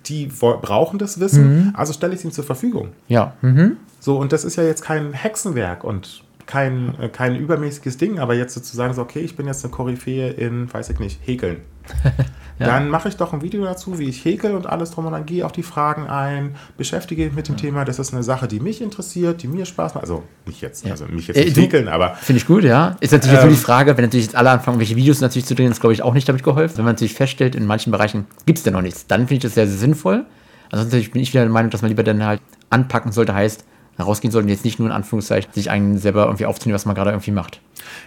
die 0.06 0.28
brauchen 0.28 1.00
das 1.00 1.20
Wissen, 1.20 1.68
mhm. 1.68 1.74
also 1.76 1.94
stelle 1.94 2.14
ich 2.14 2.20
es 2.20 2.26
ihnen 2.26 2.34
zur 2.34 2.44
Verfügung. 2.44 2.90
Ja. 3.08 3.34
Mhm. 3.42 3.78
So, 4.00 4.18
und 4.18 4.34
das 4.34 4.44
ist 4.44 4.58
ja 4.58 4.64
jetzt 4.64 4.82
kein 4.82 5.14
Hexenwerk 5.14 5.84
und 5.84 6.24
kein, 6.46 7.00
äh, 7.00 7.10
kein 7.10 7.36
übermäßiges 7.36 7.98
Ding, 7.98 8.20
aber 8.20 8.36
jetzt 8.36 8.54
sozusagen 8.54 8.94
so, 8.94 9.02
okay, 9.02 9.20
ich 9.20 9.36
bin 9.36 9.48
jetzt 9.48 9.64
eine 9.64 9.72
Koryphäe 9.72 10.30
in, 10.32 10.72
weiß 10.74 10.90
ich 10.90 11.00
nicht, 11.00 11.20
Häkeln. 11.26 11.62
Ja. 12.60 12.68
Dann 12.68 12.90
mache 12.90 13.10
ich 13.10 13.18
doch 13.18 13.34
ein 13.34 13.42
Video 13.42 13.64
dazu, 13.64 13.98
wie 13.98 14.08
ich 14.10 14.24
häkel 14.26 14.56
und 14.56 14.68
alles 14.68 14.92
drum 14.92 15.06
und 15.08 15.14
dann 15.14 15.26
gehe 15.26 15.46
auf 15.46 15.52
die 15.52 15.64
Fragen 15.64 16.08
ein, 16.08 16.56
beschäftige 16.78 17.26
mich 17.26 17.34
mit 17.34 17.48
dem 17.48 17.56
ja. 17.56 17.62
Thema. 17.62 17.86
Das 17.86 18.00
ist 18.00 18.14
eine 18.14 18.24
Sache, 18.24 18.48
die 18.48 18.60
mich 18.60 18.82
interessiert, 18.82 19.42
die 19.42 19.48
mir 19.48 19.66
Spaß 19.66 19.96
macht. 19.96 20.04
Also 20.04 20.24
nicht 20.46 20.62
jetzt, 20.62 20.86
ja. 20.86 20.92
also 20.92 21.06
mich 21.06 21.28
jetzt 21.28 21.38
äh, 21.38 21.46
nicht 21.46 21.58
häkeln, 21.58 21.88
aber. 21.88 22.16
Finde 22.16 22.38
ich 22.38 22.46
gut, 22.46 22.64
ja. 22.64 22.96
Ist 23.00 23.12
natürlich 23.12 23.40
ähm, 23.40 23.50
jetzt 23.50 23.60
die 23.60 23.64
Frage, 23.64 23.98
wenn 23.98 24.06
natürlich 24.06 24.26
jetzt 24.26 24.36
alle 24.36 24.52
anfangen, 24.52 24.80
welche 24.80 24.96
Videos 24.96 25.22
natürlich 25.22 25.46
zu 25.46 25.56
drehen, 25.56 25.72
ist 25.72 25.82
glaube 25.82 25.94
ich 25.94 26.04
auch 26.04 26.14
nicht 26.14 26.30
damit 26.30 26.44
geholfen. 26.44 26.78
Wenn 26.78 26.86
man 26.86 26.94
natürlich 26.94 27.16
feststellt, 27.16 27.56
in 27.56 27.66
manchen 27.66 27.92
Bereichen 27.92 28.28
gibt 28.46 28.60
es 28.60 28.64
denn 28.64 28.74
noch 28.74 28.82
nichts, 28.82 29.08
dann 29.08 29.22
finde 29.22 29.36
ich 29.36 29.42
das 29.42 29.56
sehr, 29.56 29.68
sehr 29.68 29.78
sinnvoll. 29.78 30.26
Ansonsten 30.72 31.12
bin 31.12 31.22
ich 31.22 31.34
wieder 31.34 31.44
der 31.44 31.52
Meinung, 31.52 31.72
dass 31.72 31.82
man 31.82 31.90
lieber 31.90 32.04
dann 32.04 32.24
halt 32.26 32.42
anpacken 32.70 33.12
sollte, 33.12 33.34
heißt, 33.34 33.66
herausgehen 33.98 34.32
sollten, 34.32 34.50
jetzt 34.50 34.66
nicht 34.66 34.80
nur 34.80 34.88
in 34.88 34.94
Anführungszeichen 34.94 35.54
sich 35.54 35.70
einen 35.70 35.98
selber 35.98 36.26
irgendwie 36.26 36.46
aufzunehmen, 36.46 36.76
was 36.76 36.86
man 36.86 36.96
gerade 36.96 37.12
irgendwie 37.12 37.32
macht. 37.32 37.62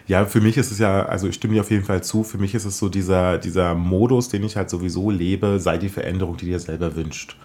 Ja, 0.06 0.24
für 0.24 0.40
mich 0.40 0.56
ist 0.56 0.72
es 0.72 0.78
ja, 0.78 1.04
also 1.04 1.28
ich 1.28 1.34
stimme 1.36 1.54
dir 1.54 1.60
auf 1.60 1.70
jeden 1.70 1.84
Fall 1.84 2.02
zu, 2.02 2.24
für 2.24 2.38
mich 2.38 2.54
ist 2.54 2.64
es 2.64 2.78
so 2.78 2.88
dieser, 2.88 3.38
dieser 3.38 3.74
Modus, 3.74 4.28
den 4.28 4.42
ich 4.42 4.56
halt 4.56 4.70
sowieso 4.70 5.10
lebe, 5.10 5.60
sei 5.60 5.78
die 5.78 5.88
Veränderung, 5.88 6.36
die 6.36 6.46
dir 6.46 6.58
selber 6.58 6.96
wünscht. 6.96 7.36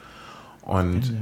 Und 0.64 1.14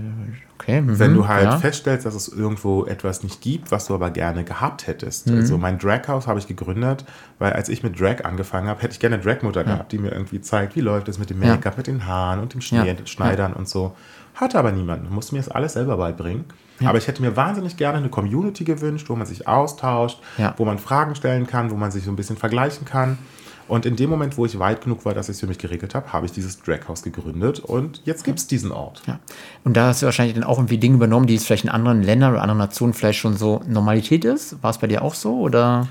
okay, 0.55 0.82
mhm, 0.82 0.99
wenn 0.99 1.13
du 1.13 1.27
halt 1.27 1.45
ja. 1.45 1.58
feststellst, 1.58 2.05
dass 2.05 2.13
es 2.13 2.27
irgendwo 2.27 2.86
etwas 2.86 3.23
nicht 3.23 3.41
gibt, 3.41 3.71
was 3.71 3.88
du 3.88 3.95
aber 3.95 4.12
gerne 4.12 4.43
gehabt 4.43 4.86
hättest. 4.86 5.27
Mhm. 5.27 5.38
Also 5.38 5.58
mein 5.58 5.79
Draghouse 5.79 6.27
habe 6.27 6.39
ich 6.39 6.47
gegründet, 6.47 7.05
weil 7.39 7.53
als 7.53 7.69
ich 7.69 7.82
mit 7.82 7.99
Drag 7.99 8.25
angefangen 8.25 8.67
habe, 8.67 8.82
hätte 8.82 8.93
ich 8.93 8.99
gerne 8.99 9.15
eine 9.15 9.23
Dragmutter 9.23 9.62
ja. 9.62 9.73
gehabt, 9.73 9.91
die 9.91 9.97
mir 9.97 10.12
irgendwie 10.12 10.41
zeigt, 10.41 10.75
wie 10.75 10.82
läuft 10.82 11.08
es 11.08 11.19
mit 11.19 11.29
dem 11.29 11.39
Make-up, 11.39 11.73
ja. 11.73 11.77
mit 11.77 11.88
den 11.88 12.05
Haaren 12.05 12.41
und 12.41 12.53
dem 12.53 12.62
Schneidern 12.62 13.53
und 13.53 13.67
so. 13.67 13.95
Hatte 14.36 14.60
aber 14.60 14.71
niemand. 14.71 15.10
Musste 15.10 15.36
mir 15.36 15.41
das 15.41 15.49
alles 15.49 15.73
selber 15.73 15.97
beibringen. 15.97 16.45
Ja. 16.79 16.89
Aber 16.89 16.97
ich 16.97 17.07
hätte 17.07 17.21
mir 17.21 17.35
wahnsinnig 17.35 17.77
gerne 17.77 17.97
eine 17.97 18.09
Community 18.09 18.63
gewünscht, 18.63 19.09
wo 19.09 19.15
man 19.15 19.27
sich 19.27 19.47
austauscht, 19.47 20.19
ja. 20.37 20.53
wo 20.57 20.65
man 20.65 20.79
Fragen 20.79 21.15
stellen 21.15 21.47
kann, 21.47 21.71
wo 21.71 21.75
man 21.75 21.91
sich 21.91 22.03
so 22.03 22.11
ein 22.11 22.15
bisschen 22.15 22.37
vergleichen 22.37 22.85
kann. 22.85 23.17
Und 23.69 23.85
in 23.85 23.95
dem 23.95 24.09
Moment, 24.09 24.35
wo 24.35 24.47
ich 24.47 24.57
weit 24.57 24.81
genug 24.81 25.05
war, 25.05 25.13
dass 25.13 25.29
ich 25.29 25.33
es 25.33 25.39
für 25.41 25.47
mich 25.47 25.59
geregelt 25.59 25.93
habe, 25.93 26.11
habe 26.11 26.25
ich 26.25 26.31
dieses 26.31 26.59
Draghouse 26.59 27.03
gegründet 27.03 27.59
und 27.59 28.01
jetzt 28.03 28.23
gibt 28.23 28.39
es 28.39 28.47
diesen 28.47 28.71
Ort. 28.71 29.03
Ja. 29.05 29.19
Und 29.63 29.77
da 29.77 29.87
hast 29.87 30.01
du 30.01 30.07
wahrscheinlich 30.07 30.33
dann 30.33 30.43
auch 30.43 30.57
irgendwie 30.57 30.79
Dinge 30.79 30.95
übernommen, 30.95 31.27
die 31.27 31.35
es 31.35 31.45
vielleicht 31.45 31.65
in 31.65 31.69
anderen 31.69 32.01
Ländern 32.01 32.31
oder 32.33 32.41
anderen 32.41 32.57
Nationen 32.57 32.93
vielleicht 32.93 33.19
schon 33.19 33.37
so 33.37 33.61
Normalität 33.67 34.25
ist. 34.25 34.61
War 34.63 34.71
es 34.71 34.79
bei 34.79 34.87
dir 34.87 35.03
auch 35.03 35.13
so 35.13 35.39
oder? 35.39 35.87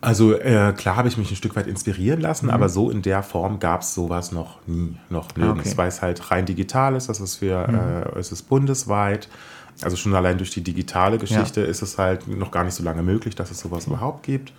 Also 0.00 0.34
äh, 0.34 0.72
klar 0.72 0.96
habe 0.96 1.08
ich 1.08 1.18
mich 1.18 1.30
ein 1.30 1.36
Stück 1.36 1.56
weit 1.56 1.66
inspirieren 1.66 2.20
lassen, 2.20 2.46
mhm. 2.46 2.52
aber 2.52 2.68
so 2.68 2.90
in 2.90 3.02
der 3.02 3.22
Form 3.22 3.58
gab 3.58 3.82
es 3.82 3.92
sowas 3.92 4.30
noch 4.32 4.58
nie, 4.66 4.96
noch 5.10 5.30
ah, 5.30 5.38
nirgends, 5.38 5.70
okay. 5.70 5.78
weil 5.78 5.88
es 5.88 6.00
halt 6.00 6.30
rein 6.30 6.46
digital 6.46 6.94
ist, 6.94 7.08
das 7.08 7.20
ist 7.20 7.36
für, 7.36 7.66
mhm. 7.68 7.74
äh, 7.74 8.18
es 8.18 8.30
ist 8.30 8.42
bundesweit. 8.42 9.28
Also 9.82 9.96
schon 9.96 10.14
allein 10.14 10.38
durch 10.38 10.50
die 10.50 10.62
digitale 10.62 11.18
Geschichte 11.18 11.60
ja. 11.62 11.66
ist 11.66 11.82
es 11.82 11.98
halt 11.98 12.28
noch 12.28 12.50
gar 12.50 12.64
nicht 12.64 12.74
so 12.74 12.82
lange 12.82 13.02
möglich, 13.02 13.34
dass 13.34 13.50
es 13.50 13.60
sowas 13.60 13.86
überhaupt 13.86 14.24
gibt. 14.24 14.52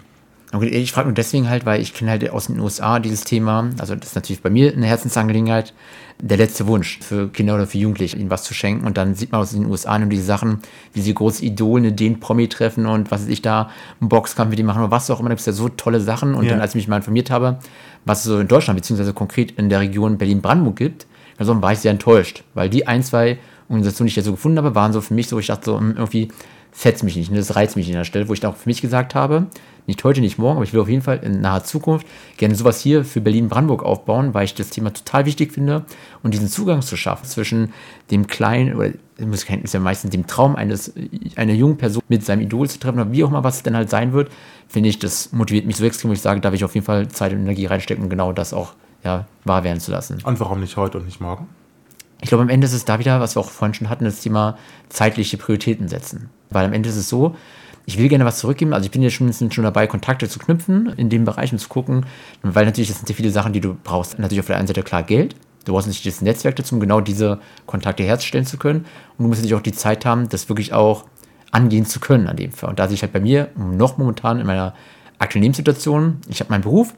Okay, 0.53 0.67
ich 0.67 0.91
frage 0.91 1.07
nur 1.07 1.15
deswegen 1.15 1.49
halt, 1.49 1.65
weil 1.65 1.81
ich 1.81 1.93
kenne 1.93 2.11
halt 2.11 2.29
aus 2.29 2.47
den 2.47 2.59
USA 2.59 2.99
dieses 2.99 3.23
Thema, 3.23 3.69
also 3.77 3.95
das 3.95 4.09
ist 4.09 4.15
natürlich 4.15 4.41
bei 4.41 4.49
mir 4.49 4.73
eine 4.73 4.85
Herzensangelegenheit, 4.85 5.73
der 6.19 6.35
letzte 6.35 6.67
Wunsch 6.67 6.99
für 6.99 7.29
Kinder 7.29 7.55
oder 7.55 7.67
für 7.67 7.77
Jugendliche, 7.77 8.17
ihnen 8.17 8.29
was 8.29 8.43
zu 8.43 8.53
schenken. 8.53 8.85
Und 8.85 8.97
dann 8.97 9.15
sieht 9.15 9.31
man 9.31 9.41
aus 9.41 9.51
den 9.51 9.65
USA 9.65 9.97
nur 9.97 10.09
diese 10.09 10.23
Sachen, 10.23 10.59
wie 10.93 11.01
sie 11.01 11.13
große 11.13 11.43
Idole, 11.45 11.93
den 11.93 12.19
Promi 12.19 12.49
treffen 12.49 12.85
und 12.85 13.11
was 13.11 13.21
weiß 13.21 13.29
ich 13.29 13.41
da, 13.41 13.69
einen 14.01 14.09
Boxkampf 14.09 14.49
mit 14.49 14.59
die 14.59 14.63
machen 14.63 14.81
oder 14.81 14.91
was 14.91 15.09
auch 15.09 15.19
immer. 15.19 15.29
Da 15.29 15.35
gibt 15.35 15.39
es 15.39 15.45
ja 15.45 15.53
so 15.53 15.69
tolle 15.69 16.01
Sachen. 16.01 16.35
Und 16.35 16.43
ja. 16.43 16.51
dann, 16.51 16.61
als 16.61 16.71
ich 16.71 16.75
mich 16.75 16.87
mal 16.89 16.97
informiert 16.97 17.31
habe, 17.31 17.59
was 18.05 18.19
es 18.19 18.25
so 18.25 18.39
in 18.39 18.47
Deutschland, 18.47 18.77
beziehungsweise 18.77 19.13
konkret 19.13 19.51
in 19.51 19.69
der 19.69 19.79
Region 19.79 20.17
Berlin-Brandenburg 20.17 20.75
gibt, 20.75 21.07
also 21.37 21.59
war 21.61 21.71
ich 21.71 21.79
sehr 21.79 21.91
enttäuscht, 21.91 22.43
weil 22.53 22.69
die 22.69 22.87
ein, 22.87 23.01
zwei 23.03 23.39
Organisationen, 23.71 24.07
die 24.07 24.11
ich 24.11 24.17
ja 24.17 24.23
so 24.23 24.31
gefunden 24.31 24.57
habe, 24.57 24.75
waren 24.75 24.93
so 24.93 25.01
für 25.01 25.13
mich 25.13 25.27
so, 25.27 25.39
ich 25.39 25.47
dachte 25.47 25.65
so, 25.65 25.77
hm, 25.79 25.95
irgendwie 25.95 26.29
fetzt 26.71 27.03
mich 27.03 27.15
nicht. 27.15 27.29
Und 27.29 27.37
das 27.37 27.55
reizt 27.55 27.75
mich 27.75 27.87
an 27.87 27.93
der 27.93 28.03
Stelle, 28.05 28.29
wo 28.29 28.33
ich 28.33 28.45
auch 28.45 28.55
für 28.55 28.69
mich 28.69 28.81
gesagt 28.81 29.15
habe, 29.15 29.47
nicht 29.87 30.03
heute, 30.03 30.21
nicht 30.21 30.37
morgen, 30.37 30.57
aber 30.57 30.63
ich 30.63 30.73
will 30.73 30.79
auf 30.79 30.87
jeden 30.87 31.01
Fall 31.01 31.19
in 31.23 31.41
naher 31.41 31.63
Zukunft 31.63 32.05
gerne 32.37 32.55
sowas 32.55 32.79
hier 32.79 33.03
für 33.03 33.19
Berlin-Brandenburg 33.19 33.83
aufbauen, 33.83 34.33
weil 34.33 34.45
ich 34.45 34.53
das 34.53 34.69
Thema 34.69 34.93
total 34.93 35.25
wichtig 35.25 35.51
finde 35.51 35.85
und 36.23 36.33
diesen 36.33 36.47
Zugang 36.47 36.81
zu 36.81 36.95
schaffen 36.95 37.25
zwischen 37.25 37.73
dem 38.09 38.27
kleinen, 38.27 38.75
oder 38.75 38.91
Musik 39.19 39.63
ist 39.63 39.73
ja 39.73 39.79
meistens 39.79 40.11
dem 40.11 40.27
Traum 40.27 40.55
eines, 40.55 40.93
einer 41.35 41.53
jungen 41.53 41.77
Person 41.77 42.03
mit 42.09 42.23
seinem 42.23 42.41
Idol 42.41 42.69
zu 42.69 42.79
treffen 42.79 42.99
oder 42.99 43.11
wie 43.11 43.23
auch 43.23 43.29
immer, 43.29 43.43
was 43.43 43.57
es 43.57 43.63
denn 43.63 43.75
halt 43.75 43.89
sein 43.89 44.13
wird, 44.13 44.31
finde 44.67 44.89
ich, 44.89 44.99
das 44.99 45.31
motiviert 45.33 45.65
mich 45.65 45.77
so 45.77 45.83
extrem, 45.83 46.09
wo 46.09 46.13
ich 46.13 46.21
sage, 46.21 46.41
da 46.41 46.51
will 46.51 46.57
ich 46.57 46.63
auf 46.63 46.75
jeden 46.75 46.85
Fall 46.85 47.07
Zeit 47.09 47.33
und 47.33 47.39
Energie 47.39 47.65
reinstecken, 47.65 48.03
um 48.03 48.09
genau 48.09 48.33
das 48.33 48.53
auch 48.53 48.73
ja, 49.03 49.25
wahr 49.43 49.63
werden 49.63 49.79
zu 49.79 49.91
lassen. 49.91 50.19
Und 50.23 50.39
warum 50.39 50.59
nicht 50.59 50.77
heute 50.77 50.99
und 50.99 51.05
nicht 51.05 51.19
morgen? 51.19 51.47
Ich 52.21 52.29
glaube, 52.29 52.43
am 52.43 52.49
Ende 52.49 52.65
ist 52.65 52.73
es 52.73 52.85
da 52.85 52.99
wieder, 52.99 53.19
was 53.19 53.35
wir 53.35 53.39
auch 53.41 53.49
vorhin 53.49 53.73
schon 53.73 53.89
hatten, 53.89 54.05
das 54.05 54.21
Thema 54.21 54.57
zeitliche 54.89 55.37
Prioritäten 55.37 55.87
setzen. 55.87 56.29
Weil 56.49 56.65
am 56.65 56.73
Ende 56.73 56.89
ist 56.89 56.95
es 56.95 57.09
so, 57.09 57.35
ich 57.85 57.97
will 57.97 58.09
gerne 58.09 58.25
was 58.25 58.37
zurückgeben. 58.39 58.73
Also 58.73 58.85
ich 58.85 58.91
bin 58.91 59.01
ja 59.01 59.09
schon, 59.09 59.33
schon 59.33 59.63
dabei, 59.63 59.87
Kontakte 59.87 60.29
zu 60.29 60.39
knüpfen 60.39 60.93
in 60.97 61.09
dem 61.09 61.25
Bereich 61.25 61.51
und 61.51 61.57
zu 61.57 61.67
gucken, 61.67 62.05
weil 62.43 62.65
natürlich 62.65 62.89
das 62.89 62.97
sind 62.97 63.07
sehr 63.07 63.15
viele 63.15 63.31
Sachen, 63.31 63.53
die 63.53 63.59
du 63.59 63.75
brauchst. 63.83 64.19
Natürlich 64.19 64.39
auf 64.39 64.47
der 64.47 64.57
einen 64.57 64.67
Seite 64.67 64.83
klar 64.83 65.03
Geld. 65.03 65.35
Du 65.65 65.73
brauchst 65.73 65.87
natürlich 65.87 66.13
das 66.13 66.21
Netzwerk 66.21 66.55
dazu, 66.55 66.75
um 66.75 66.79
genau 66.79 67.01
diese 67.01 67.39
Kontakte 67.65 68.03
herzustellen 68.03 68.45
zu 68.45 68.57
können. 68.57 68.85
Und 69.17 69.23
du 69.23 69.27
musst 69.27 69.41
natürlich 69.41 69.55
auch 69.55 69.61
die 69.61 69.73
Zeit 69.73 70.05
haben, 70.05 70.29
das 70.29 70.47
wirklich 70.47 70.73
auch 70.73 71.05
angehen 71.51 71.85
zu 71.85 71.99
können 71.99 72.27
an 72.27 72.37
dem 72.37 72.51
Fall. 72.51 72.69
Und 72.69 72.79
da 72.79 72.87
sehe 72.87 72.95
ich 72.95 73.01
halt 73.01 73.13
bei 73.13 73.19
mir 73.19 73.49
noch 73.55 73.97
momentan 73.97 74.39
in 74.39 74.47
meiner 74.47 74.73
aktuellen 75.19 75.43
Lebenssituation, 75.43 76.17
ich 76.29 76.39
habe 76.39 76.49
meinen 76.49 76.63
Beruf, 76.63 76.93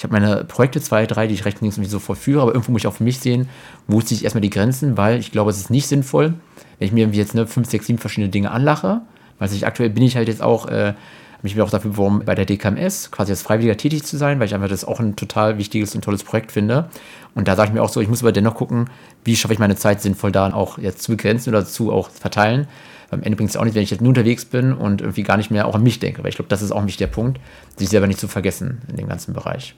ich 0.00 0.04
habe 0.04 0.18
meine 0.18 0.44
Projekte, 0.44 0.80
zwei, 0.80 1.04
drei, 1.04 1.26
die 1.26 1.34
ich 1.34 1.44
rechts 1.44 1.60
links 1.60 1.76
so 1.76 1.98
vollführe, 1.98 2.40
aber 2.40 2.54
irgendwo 2.54 2.72
muss 2.72 2.80
ich 2.80 2.86
auch 2.86 2.94
für 2.94 3.04
mich 3.04 3.18
sehen, 3.18 3.50
wo 3.86 4.00
ziehe 4.00 4.16
ich 4.16 4.24
erstmal 4.24 4.40
die 4.40 4.48
Grenzen, 4.48 4.96
weil 4.96 5.20
ich 5.20 5.30
glaube, 5.30 5.50
es 5.50 5.58
ist 5.58 5.68
nicht 5.68 5.88
sinnvoll, 5.88 6.32
wenn 6.78 6.86
ich 6.86 6.92
mir 6.92 7.06
jetzt 7.08 7.34
ne, 7.34 7.46
fünf, 7.46 7.68
sechs, 7.68 7.84
sieben 7.84 7.98
verschiedene 7.98 8.30
Dinge 8.30 8.50
anlache, 8.50 9.02
weil 9.38 9.52
ich 9.52 9.66
aktuell 9.66 9.90
bin 9.90 10.02
ich 10.02 10.16
halt 10.16 10.28
jetzt 10.28 10.40
auch, 10.40 10.68
äh, 10.68 10.94
mich 11.42 11.60
auch 11.60 11.68
dafür 11.68 11.90
beworben, 11.90 12.22
bei 12.24 12.34
der 12.34 12.46
DKMS 12.46 13.10
quasi 13.10 13.32
als 13.32 13.42
Freiwilliger 13.42 13.76
tätig 13.76 14.04
zu 14.04 14.16
sein, 14.16 14.40
weil 14.40 14.46
ich 14.46 14.54
einfach 14.54 14.70
das 14.70 14.86
auch 14.86 15.00
ein 15.00 15.16
total 15.16 15.58
wichtiges 15.58 15.94
und 15.94 16.02
tolles 16.02 16.24
Projekt 16.24 16.50
finde. 16.50 16.88
Und 17.34 17.46
da 17.46 17.54
sage 17.54 17.68
ich 17.68 17.74
mir 17.74 17.82
auch 17.82 17.90
so, 17.90 18.00
ich 18.00 18.08
muss 18.08 18.22
aber 18.22 18.32
dennoch 18.32 18.54
gucken, 18.54 18.88
wie 19.26 19.36
schaffe 19.36 19.52
ich 19.52 19.60
meine 19.60 19.76
Zeit 19.76 20.00
sinnvoll 20.00 20.32
da 20.32 20.50
auch 20.54 20.78
jetzt 20.78 21.02
zu 21.02 21.10
begrenzen 21.10 21.50
oder 21.50 21.66
zu 21.66 21.92
auch 21.92 22.08
verteilen. 22.08 22.68
Am 23.10 23.22
Ende 23.22 23.36
bringt 23.36 23.50
es 23.50 23.56
auch 23.58 23.64
nicht, 23.64 23.74
wenn 23.74 23.82
ich 23.82 23.90
jetzt 23.90 24.00
nur 24.00 24.08
unterwegs 24.08 24.46
bin 24.46 24.72
und 24.72 25.02
irgendwie 25.02 25.24
gar 25.24 25.36
nicht 25.36 25.50
mehr 25.50 25.66
auch 25.66 25.74
an 25.74 25.82
mich 25.82 25.98
denke. 25.98 26.22
Weil 26.22 26.30
ich 26.30 26.36
glaube, 26.36 26.48
das 26.48 26.62
ist 26.62 26.70
auch 26.72 26.84
nicht 26.84 27.00
der 27.00 27.08
Punkt, 27.08 27.38
sich 27.76 27.90
selber 27.90 28.06
nicht 28.06 28.18
zu 28.18 28.28
vergessen 28.28 28.80
in 28.88 28.96
dem 28.96 29.06
ganzen 29.06 29.34
Bereich. 29.34 29.74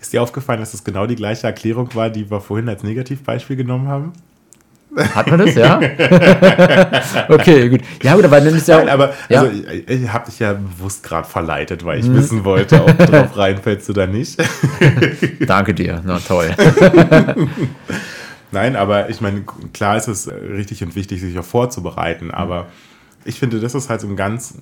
Ist 0.00 0.12
dir 0.12 0.22
aufgefallen, 0.22 0.60
dass 0.60 0.72
das 0.72 0.82
genau 0.82 1.06
die 1.06 1.16
gleiche 1.16 1.46
Erklärung 1.46 1.94
war, 1.94 2.08
die 2.08 2.30
wir 2.30 2.40
vorhin 2.40 2.68
als 2.68 2.82
Negativbeispiel 2.82 3.56
genommen 3.56 3.88
haben? 3.88 4.12
Hat 4.96 5.30
man 5.30 5.38
das, 5.38 5.54
ja? 5.54 5.78
okay, 7.28 7.68
gut. 7.68 7.80
Ja, 8.02 8.16
gut, 8.16 8.24
aber 8.24 8.40
dann 8.40 8.54
ist 8.54 8.66
ja. 8.66 8.78
Nein, 8.78 8.88
aber 8.88 9.14
ja. 9.28 9.42
also, 9.42 9.52
ich, 9.52 9.88
ich 9.88 10.12
habe 10.12 10.26
dich 10.26 10.40
ja 10.40 10.54
bewusst 10.54 11.04
gerade 11.04 11.28
verleitet, 11.28 11.84
weil 11.84 12.00
ich 12.00 12.06
mhm. 12.06 12.16
wissen 12.16 12.44
wollte, 12.44 12.82
ob 12.82 12.98
du 12.98 13.06
drauf 13.06 13.36
reinfällst 13.36 13.88
oder 13.88 14.08
nicht. 14.08 14.42
Danke 15.46 15.74
dir, 15.74 16.02
na 16.04 16.18
toll. 16.18 16.50
Nein, 18.50 18.74
aber 18.74 19.10
ich 19.10 19.20
meine, 19.20 19.44
klar 19.72 19.96
ist 19.96 20.08
es 20.08 20.28
richtig 20.28 20.82
und 20.82 20.96
wichtig, 20.96 21.20
sich 21.20 21.38
auch 21.38 21.44
vorzubereiten, 21.44 22.32
aber 22.32 22.66
ich 23.24 23.38
finde, 23.38 23.60
das 23.60 23.76
ist 23.76 23.90
halt 23.90 24.00
so 24.00 24.08
ein 24.08 24.16
ganz 24.16 24.54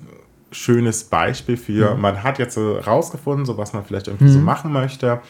schönes 0.51 1.03
Beispiel 1.03 1.57
für, 1.57 1.95
mhm. 1.95 2.01
man 2.01 2.23
hat 2.23 2.39
jetzt 2.39 2.57
rausgefunden, 2.57 3.45
so 3.45 3.57
was 3.57 3.73
man 3.73 3.83
vielleicht 3.85 4.07
irgendwie 4.07 4.25
mhm. 4.25 4.33
so 4.33 4.39
machen 4.39 4.71
möchte 4.71 5.21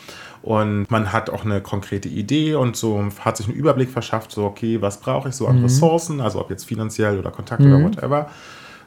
und 0.42 0.90
man 0.90 1.12
hat 1.12 1.30
auch 1.30 1.44
eine 1.44 1.62
konkrete 1.62 2.08
Idee 2.08 2.56
und 2.56 2.76
so 2.76 3.04
hat 3.20 3.38
sich 3.38 3.48
einen 3.48 3.56
Überblick 3.56 3.90
verschafft, 3.90 4.32
so 4.32 4.46
okay, 4.46 4.82
was 4.82 5.00
brauche 5.00 5.30
ich 5.30 5.36
so 5.36 5.48
an 5.48 5.58
mhm. 5.58 5.64
Ressourcen, 5.64 6.22
also 6.22 6.40
ob 6.40 6.50
jetzt 6.50 6.64
finanziell 6.64 7.20
oder 7.20 7.32
Kontakt 7.32 7.62
oder 7.62 7.80
mhm. 7.80 7.86
whatever. 7.86 8.30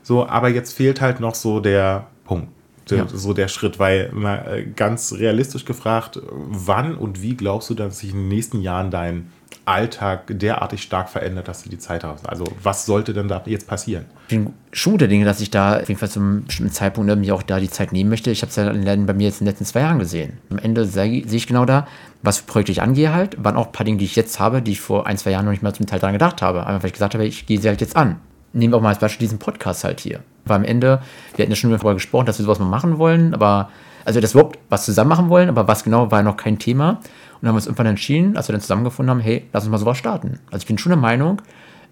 So, 0.03 0.27
aber 0.27 0.49
jetzt 0.49 0.73
fehlt 0.73 1.01
halt 1.01 1.21
noch 1.21 1.35
so 1.35 1.61
der 1.61 2.07
Punkt. 2.25 2.49
Ja. 2.91 3.07
So 3.09 3.33
der 3.33 3.49
Schritt, 3.49 3.79
weil 3.79 4.11
mal 4.13 4.45
äh, 4.47 4.65
ganz 4.65 5.13
realistisch 5.13 5.65
gefragt, 5.65 6.21
wann 6.31 6.95
und 6.95 7.23
wie 7.23 7.37
glaubst 7.37 7.71
du, 7.71 7.75
dass 7.75 8.01
sich 8.01 8.11
in 8.11 8.17
den 8.17 8.29
nächsten 8.29 8.61
Jahren 8.61 8.91
dein 8.91 9.31
Alltag 9.65 10.25
derartig 10.29 10.83
stark 10.83 11.09
verändert, 11.09 11.47
dass 11.47 11.63
du 11.63 11.71
die 11.71 11.79
Zeit 11.79 12.03
hast? 12.05 12.29
Also 12.29 12.45
was 12.63 12.85
sollte 12.87 13.13
denn 13.13 13.29
da 13.29 13.43
jetzt 13.47 13.69
passieren? 13.69 14.07
Ich 14.29 14.37
bin 14.37 14.53
schon 14.73 14.95
guter 14.95 15.09
Dinge, 15.09 15.25
dass 15.25 15.41
ich 15.41 15.51
da 15.51 15.79
auf 15.79 15.89
jeden 15.89 16.01
Fall 16.01 16.11
zum 16.11 16.45
bestimmten 16.45 16.73
Zeitpunkt 16.73 17.15
mir 17.17 17.35
auch 17.35 17.43
da 17.43 17.61
die 17.61 17.71
Zeit 17.71 17.93
nehmen 17.93 18.11
möchte. 18.11 18.31
Ich 18.31 18.43
habe 18.43 18.51
es 18.51 18.57
ja 18.57 18.73
bei 18.73 19.15
mir 19.15 19.25
jetzt 19.25 19.41
in 19.41 19.45
den 19.45 19.53
letzten 19.53 19.65
zwei 19.65 19.81
Jahren 19.81 19.99
gesehen. 19.99 20.39
Am 20.51 20.59
Ende 20.59 20.85
sehe 20.85 21.23
ich 21.23 21.47
genau 21.47 21.65
da, 21.65 21.87
was 22.23 22.39
für 22.39 22.47
Projekte 22.47 22.73
ich 22.73 22.83
angehe 22.83 23.15
halt, 23.15 23.43
waren 23.43 23.57
auch 23.57 23.67
ein 23.67 23.73
paar 23.73 23.85
Dinge, 23.85 23.99
die 23.99 24.05
ich 24.05 24.17
jetzt 24.17 24.41
habe, 24.41 24.63
die 24.63 24.73
ich 24.73 24.81
vor 24.81 25.07
ein, 25.07 25.19
zwei 25.19 25.31
Jahren 25.31 25.45
noch 25.45 25.53
nicht 25.53 25.63
mal 25.63 25.75
zum 25.75 25.87
Teil 25.87 26.01
daran 26.01 26.15
gedacht 26.15 26.43
habe. 26.43 26.67
Einfach 26.67 26.83
weil 26.83 26.89
ich 26.89 26.95
gesagt 26.95 27.15
habe, 27.15 27.25
ich 27.25 27.47
gehe 27.47 27.61
sie 27.61 27.69
halt 27.69 27.81
jetzt 27.81 27.97
an. 27.97 28.17
Nehmen 28.53 28.73
wir 28.73 28.79
auch 28.79 28.83
mal 28.83 28.91
als 28.91 28.99
Beispiel 28.99 29.27
diesen 29.27 29.39
Podcast 29.39 29.85
halt 29.85 30.01
hier. 30.01 30.21
Weil 30.45 30.57
am 30.57 30.65
Ende, 30.65 31.01
wir 31.35 31.43
hatten 31.45 31.53
ja 31.53 31.57
schon 31.57 31.71
darüber 31.71 31.95
gesprochen, 31.95 32.27
dass 32.27 32.39
wir 32.39 32.45
sowas 32.45 32.59
mal 32.59 32.67
machen 32.67 32.99
wollen, 32.99 33.35
aber 33.35 33.71
also 34.05 34.21
dass 34.21 34.35
wir 34.35 34.41
überhaupt 34.41 34.59
was 34.69 34.85
zusammen 34.85 35.09
machen 35.09 35.29
wollen, 35.29 35.49
aber 35.49 35.69
was 35.69 35.85
genau 35.85 36.11
war 36.11 36.23
noch 36.23 36.37
kein 36.37 36.59
Thema. 36.59 37.01
Und 37.41 37.49
haben 37.49 37.55
wir 37.55 37.59
uns 37.59 37.67
irgendwann 37.67 37.87
entschieden, 37.87 38.37
als 38.37 38.49
wir 38.49 38.53
dann 38.53 38.61
zusammengefunden 38.61 39.11
haben, 39.11 39.21
hey, 39.21 39.49
lass 39.53 39.65
uns 39.65 39.71
mal 39.71 39.79
sowas 39.79 39.99
starten. 39.99 40.39
Also 40.51 40.63
ich 40.63 40.67
bin 40.67 40.79
schon 40.79 40.91
der 40.91 40.99
Meinung, 40.99 41.41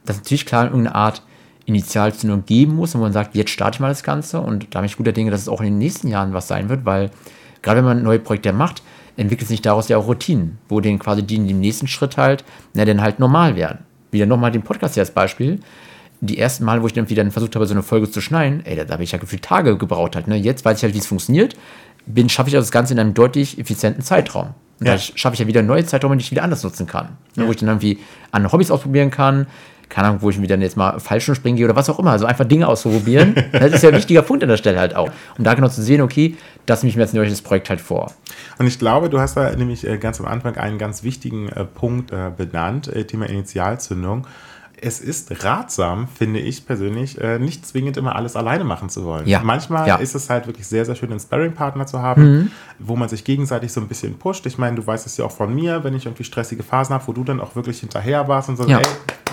dass 0.04 0.16
natürlich 0.16 0.46
klar 0.46 0.64
irgendeine 0.64 0.94
Art 0.94 1.22
Initialzündung 1.66 2.44
geben 2.44 2.74
muss, 2.74 2.94
wo 2.94 2.98
man 2.98 3.12
sagt, 3.12 3.34
jetzt 3.34 3.50
starte 3.50 3.76
ich 3.76 3.80
mal 3.80 3.88
das 3.88 4.02
Ganze. 4.02 4.40
Und 4.40 4.74
da 4.74 4.80
bin 4.80 4.86
ich 4.86 4.96
guter 4.96 5.12
Dinge, 5.12 5.30
dass 5.30 5.42
es 5.42 5.48
auch 5.48 5.60
in 5.60 5.66
den 5.66 5.78
nächsten 5.78 6.08
Jahren 6.08 6.32
was 6.32 6.48
sein 6.48 6.68
wird, 6.68 6.84
weil 6.84 7.10
gerade 7.62 7.78
wenn 7.78 7.84
man 7.84 8.02
neue 8.02 8.18
Projekte 8.18 8.52
macht, 8.52 8.82
entwickelt 9.16 9.48
sich 9.48 9.60
daraus 9.60 9.88
ja 9.88 9.98
auch 9.98 10.06
Routinen, 10.06 10.58
wo 10.68 10.80
den 10.80 10.98
quasi 10.98 11.22
die 11.22 11.36
in 11.36 11.46
dem 11.46 11.60
nächsten 11.60 11.86
Schritt 11.86 12.16
halt, 12.16 12.44
na, 12.74 12.84
dann 12.84 13.02
halt 13.02 13.18
normal 13.18 13.56
werden. 13.56 13.80
Wieder 14.10 14.26
nochmal 14.26 14.50
den 14.50 14.62
Podcast 14.62 14.94
hier 14.94 15.02
als 15.02 15.10
Beispiel. 15.10 15.60
Die 16.22 16.38
ersten 16.38 16.64
Mal, 16.64 16.82
wo 16.82 16.86
ich 16.86 16.92
dann 16.92 17.08
wieder 17.08 17.28
versucht 17.30 17.54
habe, 17.54 17.66
so 17.66 17.74
eine 17.74 17.82
Folge 17.82 18.10
zu 18.10 18.20
schneiden, 18.20 18.60
ey, 18.64 18.76
da, 18.76 18.84
da 18.84 18.94
habe 18.94 19.04
ich 19.04 19.12
ja 19.12 19.18
gefühlt 19.18 19.42
Tage 19.42 19.78
gebraucht 19.78 20.16
halt. 20.16 20.28
Ne? 20.28 20.36
Jetzt 20.36 20.64
weiß 20.64 20.78
ich 20.78 20.82
halt, 20.82 20.94
wie 20.94 20.98
es 20.98 21.06
funktioniert, 21.06 21.56
bin, 22.06 22.28
schaffe 22.28 22.48
ich 22.48 22.54
das 22.54 22.70
Ganze 22.70 22.92
in 22.92 23.00
einem 23.00 23.14
deutlich 23.14 23.58
effizienten 23.58 24.02
Zeitraum. 24.02 24.54
Und 24.80 24.86
ja. 24.86 24.94
da 24.94 24.98
schaffe 24.98 25.34
ich 25.34 25.40
ja 25.40 25.46
wieder 25.46 25.62
neue 25.62 25.84
Zeiträume, 25.84 26.16
die 26.16 26.22
ich 26.22 26.30
wieder 26.30 26.42
anders 26.42 26.62
nutzen 26.62 26.86
kann. 26.86 27.10
Ja. 27.36 27.46
Wo 27.46 27.50
ich 27.50 27.58
dann 27.58 27.68
irgendwie 27.68 27.98
an 28.32 28.50
Hobbys 28.50 28.70
ausprobieren 28.70 29.10
kann. 29.10 29.46
Keine 29.90 30.06
Ahnung, 30.06 30.22
wo 30.22 30.30
ich 30.30 30.40
wieder 30.40 30.56
jetzt 30.56 30.76
mal 30.76 31.00
falsch 31.00 31.30
springen 31.34 31.56
gehe 31.56 31.66
oder 31.66 31.74
was 31.74 31.90
auch 31.90 31.98
immer. 31.98 32.12
Also 32.12 32.24
einfach 32.24 32.44
Dinge 32.44 32.68
auszuprobieren. 32.68 33.34
das 33.52 33.72
ist 33.72 33.82
ja 33.82 33.90
ein 33.90 33.96
wichtiger 33.96 34.22
Punkt 34.22 34.42
an 34.42 34.48
der 34.48 34.56
Stelle 34.56 34.78
halt 34.78 34.94
auch. 34.94 35.10
Um 35.36 35.44
da 35.44 35.54
genau 35.54 35.68
zu 35.68 35.82
sehen, 35.82 36.00
okay, 36.00 36.36
das 36.64 36.82
nehme 36.82 36.90
ich 36.90 36.96
mir 36.96 37.02
jetzt 37.02 37.14
neues 37.14 37.42
Projekt 37.42 37.70
halt 37.70 37.80
vor. 37.80 38.12
Und 38.58 38.66
ich 38.66 38.78
glaube, 38.78 39.10
du 39.10 39.18
hast 39.18 39.36
da 39.36 39.54
nämlich 39.54 39.86
äh, 39.86 39.98
ganz 39.98 40.20
am 40.20 40.26
Anfang 40.26 40.56
einen 40.56 40.78
ganz 40.78 41.02
wichtigen 41.02 41.48
äh, 41.48 41.64
Punkt 41.64 42.12
äh, 42.12 42.30
benannt, 42.34 42.90
Thema 43.08 43.28
Initialzündung 43.28 44.26
es 44.82 45.00
ist 45.00 45.44
ratsam, 45.44 46.08
finde 46.08 46.40
ich 46.40 46.66
persönlich, 46.66 47.20
äh, 47.20 47.38
nicht 47.38 47.66
zwingend 47.66 47.96
immer 47.96 48.16
alles 48.16 48.36
alleine 48.36 48.64
machen 48.64 48.88
zu 48.88 49.04
wollen. 49.04 49.26
Ja. 49.26 49.40
Manchmal 49.42 49.86
ja. 49.86 49.96
ist 49.96 50.14
es 50.14 50.30
halt 50.30 50.46
wirklich 50.46 50.66
sehr, 50.66 50.84
sehr 50.84 50.94
schön, 50.94 51.10
einen 51.10 51.20
Sparring-Partner 51.20 51.86
zu 51.86 52.00
haben, 52.00 52.22
mhm. 52.22 52.50
wo 52.78 52.96
man 52.96 53.08
sich 53.08 53.24
gegenseitig 53.24 53.72
so 53.72 53.80
ein 53.80 53.88
bisschen 53.88 54.18
pusht. 54.18 54.46
Ich 54.46 54.58
meine, 54.58 54.76
du 54.76 54.86
weißt 54.86 55.06
es 55.06 55.16
ja 55.16 55.24
auch 55.24 55.32
von 55.32 55.54
mir, 55.54 55.84
wenn 55.84 55.94
ich 55.94 56.06
irgendwie 56.06 56.24
stressige 56.24 56.62
Phasen 56.62 56.94
habe, 56.94 57.06
wo 57.06 57.12
du 57.12 57.24
dann 57.24 57.40
auch 57.40 57.54
wirklich 57.56 57.80
hinterher 57.80 58.28
warst 58.28 58.48
und 58.48 58.56
sagst, 58.56 58.70
ja. 58.70 58.78
ey, 58.78 58.86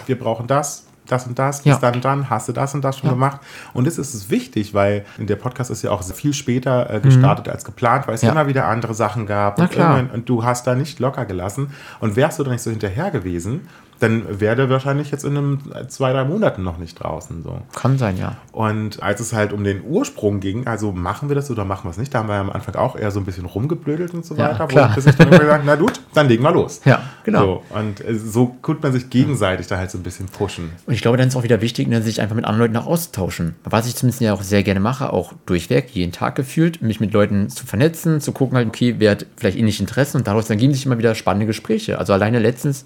wir 0.05 0.19
brauchen 0.19 0.47
das, 0.47 0.86
das 1.07 1.25
und 1.25 1.39
das, 1.39 1.62
bis 1.62 1.79
dann 1.79 1.95
und 1.95 2.05
dann, 2.05 2.29
hast 2.29 2.49
du 2.49 2.53
das 2.53 2.73
und 2.75 2.83
das 2.83 2.97
schon 2.97 3.07
ja. 3.07 3.13
gemacht. 3.13 3.39
Und 3.73 3.88
es 3.88 3.97
ist 3.97 4.29
wichtig, 4.29 4.73
weil 4.73 5.05
der 5.17 5.38
Podcast 5.38 5.71
ist 5.71 5.81
ja 5.81 5.91
auch 5.91 6.03
viel 6.03 6.33
später 6.33 6.93
äh, 6.93 6.99
gestartet 6.99 7.47
mhm. 7.47 7.53
als 7.53 7.63
geplant, 7.63 8.07
weil 8.07 8.15
es 8.15 8.21
ja. 8.21 8.31
immer 8.31 8.47
wieder 8.47 8.65
andere 8.65 8.93
Sachen 8.93 9.25
gab 9.25 9.60
und, 9.60 10.13
und, 10.13 10.29
du 10.29 10.43
hast 10.43 10.67
da 10.67 10.75
nicht 10.75 10.99
locker 10.99 11.25
gelassen. 11.25 11.71
Und 11.99 12.15
wärst 12.17 12.39
du 12.39 12.43
da 12.43 12.51
nicht 12.51 12.62
so 12.62 12.69
hinterher 12.69 13.12
gewesen, 13.12 13.62
dann 13.99 14.39
wäre 14.39 14.55
der 14.55 14.69
wahrscheinlich 14.69 15.12
jetzt 15.12 15.25
in 15.25 15.38
einem 15.38 15.60
zwei, 15.88 16.13
drei 16.13 16.23
Monaten 16.23 16.63
noch 16.63 16.77
nicht 16.77 16.95
draußen. 17.01 17.43
So. 17.43 17.62
Kann 17.75 17.97
sein, 17.97 18.17
ja. 18.17 18.38
Und 18.51 19.01
als 19.01 19.19
es 19.19 19.33
halt 19.33 19.53
um 19.53 19.63
den 19.63 19.83
Ursprung 19.83 20.39
ging, 20.39 20.67
also 20.67 20.91
machen 20.91 21.29
wir 21.29 21.36
das 21.36 21.49
oder 21.49 21.65
machen 21.65 21.86
wir 21.86 21.91
es 21.91 21.97
nicht, 21.97 22.13
da 22.13 22.19
haben 22.19 22.29
wir 22.29 22.36
am 22.36 22.49
Anfang 22.49 22.75
auch 22.75 22.95
eher 22.95 23.12
so 23.12 23.19
ein 23.19 23.25
bisschen 23.25 23.45
rumgeblödelt 23.45 24.13
und 24.13 24.25
so 24.25 24.36
ja, 24.36 24.49
weiter, 24.49 24.67
klar. 24.67 24.95
wo 24.95 24.99
ich 24.99 25.15
dann 25.15 25.29
gesagt 25.39 25.63
na 25.65 25.75
gut, 25.75 25.99
dann 26.13 26.27
legen 26.27 26.43
wir 26.43 26.51
los. 26.51 26.81
Ja, 26.86 27.01
genau. 27.23 27.63
So, 27.69 27.77
und 27.77 28.05
äh, 28.05 28.15
so 28.15 28.55
konnte 28.62 28.83
man 28.83 28.93
sich 28.93 29.10
gegenseitig 29.10 29.67
da 29.67 29.77
halt 29.77 29.91
so 29.91 29.97
ein 29.97 30.03
bisschen 30.03 30.27
pushen. 30.27 30.71
Und 30.86 30.93
ich 30.93 31.01
glaube, 31.01 31.17
dann 31.17 31.27
ist 31.27 31.33
es 31.33 31.39
auch 31.39 31.43
wieder 31.43 31.62
wichtig, 31.62 31.88
ne, 31.88 32.01
sich 32.01 32.21
einfach 32.21 32.36
mit 32.36 32.45
anderen 32.45 32.71
Leuten 32.71 32.77
auch 32.77 32.88
auszutauschen. 32.88 33.55
Was 33.63 33.88
ich 33.88 33.95
zumindest 33.95 34.21
ja 34.21 34.33
auch 34.33 34.43
sehr 34.43 34.63
gerne 34.63 34.79
mache, 34.79 35.12
auch 35.13 35.33
durchweg, 35.45 35.89
jeden 35.91 36.12
Tag 36.12 36.36
gefühlt, 36.36 36.81
mich 36.81 36.99
mit 36.99 37.13
Leuten 37.13 37.49
zu 37.49 37.65
vernetzen, 37.65 38.21
zu 38.21 38.31
gucken 38.31 38.57
halt, 38.57 38.67
okay, 38.67 38.95
wer 38.97 39.12
hat 39.12 39.25
vielleicht 39.36 39.57
ähnliche 39.57 39.81
Interessen 39.81 40.17
und 40.17 40.27
daraus 40.27 40.47
dann 40.47 40.57
geben 40.57 40.73
sich 40.73 40.86
immer 40.86 40.97
wieder 40.97 41.15
spannende 41.15 41.45
Gespräche. 41.45 41.97
Also 41.99 42.13
alleine 42.13 42.39
letztens 42.39 42.86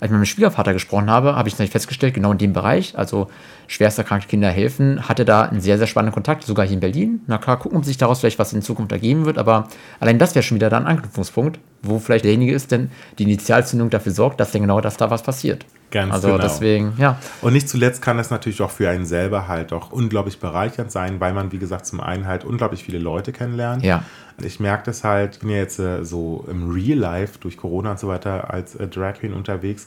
als 0.00 0.08
ich 0.08 0.10
mit 0.10 0.18
meinem 0.18 0.24
Schwiegervater 0.24 0.72
gesprochen 0.72 1.10
habe, 1.10 1.36
habe 1.36 1.48
ich 1.48 1.54
natürlich 1.54 1.70
festgestellt, 1.70 2.14
genau 2.14 2.32
in 2.32 2.38
dem 2.38 2.52
Bereich, 2.52 2.96
also 2.96 3.30
schwerst 3.70 3.98
erkrankte 3.98 4.28
Kinder 4.28 4.50
helfen, 4.50 5.08
hatte 5.08 5.24
da 5.24 5.42
einen 5.42 5.60
sehr, 5.60 5.78
sehr 5.78 5.86
spannenden 5.86 6.12
Kontakt, 6.12 6.42
sogar 6.42 6.66
hier 6.66 6.74
in 6.74 6.80
Berlin. 6.80 7.20
Na 7.28 7.38
klar, 7.38 7.56
gucken, 7.56 7.78
ob 7.78 7.84
sich 7.84 7.96
daraus 7.96 8.18
vielleicht 8.18 8.40
was 8.40 8.52
in 8.52 8.62
Zukunft 8.62 8.90
ergeben 8.90 9.26
wird, 9.26 9.38
aber 9.38 9.68
allein 10.00 10.18
das 10.18 10.34
wäre 10.34 10.42
schon 10.42 10.56
wieder 10.56 10.68
da 10.70 10.76
ein 10.76 10.88
Anknüpfungspunkt, 10.88 11.60
wo 11.82 12.00
vielleicht 12.00 12.24
derjenige 12.24 12.52
ist, 12.52 12.72
denn 12.72 12.90
die 13.20 13.22
Initialzündung 13.22 13.88
dafür 13.88 14.10
sorgt, 14.10 14.40
dass 14.40 14.50
denn 14.50 14.62
genau 14.62 14.80
dass 14.80 14.96
da 14.96 15.12
was 15.12 15.22
passiert. 15.22 15.66
Ganz 15.92 16.12
also 16.12 16.32
genau. 16.32 16.42
deswegen, 16.42 16.94
ja. 16.98 17.16
Und 17.42 17.52
nicht 17.52 17.68
zuletzt 17.68 18.02
kann 18.02 18.18
es 18.18 18.30
natürlich 18.30 18.60
auch 18.60 18.72
für 18.72 18.90
einen 18.90 19.06
selber 19.06 19.46
halt 19.46 19.72
auch 19.72 19.92
unglaublich 19.92 20.40
bereichernd 20.40 20.90
sein, 20.90 21.20
weil 21.20 21.32
man, 21.32 21.52
wie 21.52 21.58
gesagt, 21.58 21.86
zum 21.86 22.00
einen 22.00 22.26
halt 22.26 22.44
unglaublich 22.44 22.82
viele 22.82 22.98
Leute 22.98 23.30
kennenlernt. 23.30 23.84
Ja. 23.84 24.02
Ich 24.42 24.58
merke 24.58 24.82
das 24.86 25.04
halt, 25.04 25.34
ich 25.36 25.40
bin 25.42 25.50
ja 25.50 25.58
jetzt 25.58 25.78
äh, 25.78 26.04
so 26.04 26.44
im 26.50 26.72
Real 26.72 26.98
Life 26.98 27.38
durch 27.38 27.56
Corona 27.56 27.92
und 27.92 28.00
so 28.00 28.08
weiter 28.08 28.52
als 28.52 28.74
äh, 28.74 28.88
Drag 28.88 29.14
Queen 29.14 29.32
unterwegs 29.32 29.86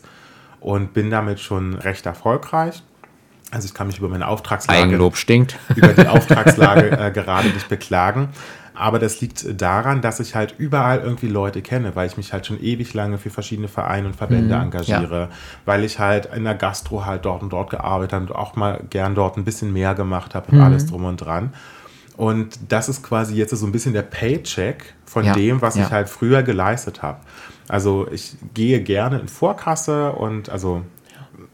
und 0.61 0.93
bin 0.93 1.09
damit 1.09 1.41
schon 1.41 1.73
recht 1.73 2.05
erfolgreich. 2.05 2.81
Also 3.53 3.67
ich 3.67 3.73
kann 3.73 3.87
mich 3.87 3.99
über 3.99 4.09
meine 4.09 4.27
Auftragslage, 4.27 4.81
Eigenlob 4.81 5.15
stinkt. 5.15 5.59
über 5.75 5.89
die 5.89 6.07
Auftragslage 6.07 6.91
äh, 6.99 7.11
gerade 7.11 7.49
nicht 7.49 7.69
beklagen. 7.69 8.29
Aber 8.75 8.97
das 8.97 9.21
liegt 9.21 9.61
daran, 9.61 10.01
dass 10.01 10.19
ich 10.19 10.33
halt 10.33 10.55
überall 10.57 10.99
irgendwie 10.99 11.27
Leute 11.27 11.61
kenne, 11.61 11.95
weil 11.95 12.07
ich 12.07 12.17
mich 12.17 12.33
halt 12.33 12.47
schon 12.47 12.59
ewig 12.59 12.95
lange 12.95 13.19
für 13.19 13.29
verschiedene 13.29 13.67
Vereine 13.67 14.07
und 14.07 14.15
Verbände 14.15 14.55
mhm, 14.55 14.63
engagiere, 14.63 15.19
ja. 15.21 15.29
weil 15.65 15.83
ich 15.83 15.99
halt 15.99 16.29
in 16.35 16.43
der 16.43 16.55
Gastro 16.55 17.05
halt 17.05 17.25
dort 17.25 17.43
und 17.43 17.53
dort 17.53 17.69
gearbeitet 17.69 18.13
habe 18.13 18.25
und 18.25 18.31
auch 18.31 18.55
mal 18.55 18.81
gern 18.89 19.13
dort 19.13 19.37
ein 19.37 19.43
bisschen 19.43 19.71
mehr 19.71 19.93
gemacht 19.93 20.33
habe 20.33 20.51
und 20.51 20.57
mhm. 20.57 20.63
alles 20.63 20.87
drum 20.87 21.05
und 21.05 21.17
dran. 21.17 21.53
Und 22.17 22.57
das 22.69 22.89
ist 22.89 23.03
quasi 23.03 23.35
jetzt 23.35 23.55
so 23.55 23.65
ein 23.65 23.71
bisschen 23.71 23.93
der 23.93 24.01
Paycheck 24.01 24.95
von 25.05 25.25
ja, 25.25 25.33
dem, 25.33 25.61
was 25.61 25.75
ja. 25.75 25.85
ich 25.85 25.91
halt 25.91 26.09
früher 26.09 26.41
geleistet 26.41 27.03
habe. 27.03 27.19
Also 27.67 28.07
ich 28.11 28.35
gehe 28.55 28.81
gerne 28.81 29.19
in 29.19 29.27
Vorkasse 29.27 30.11
und 30.13 30.49
also 30.49 30.81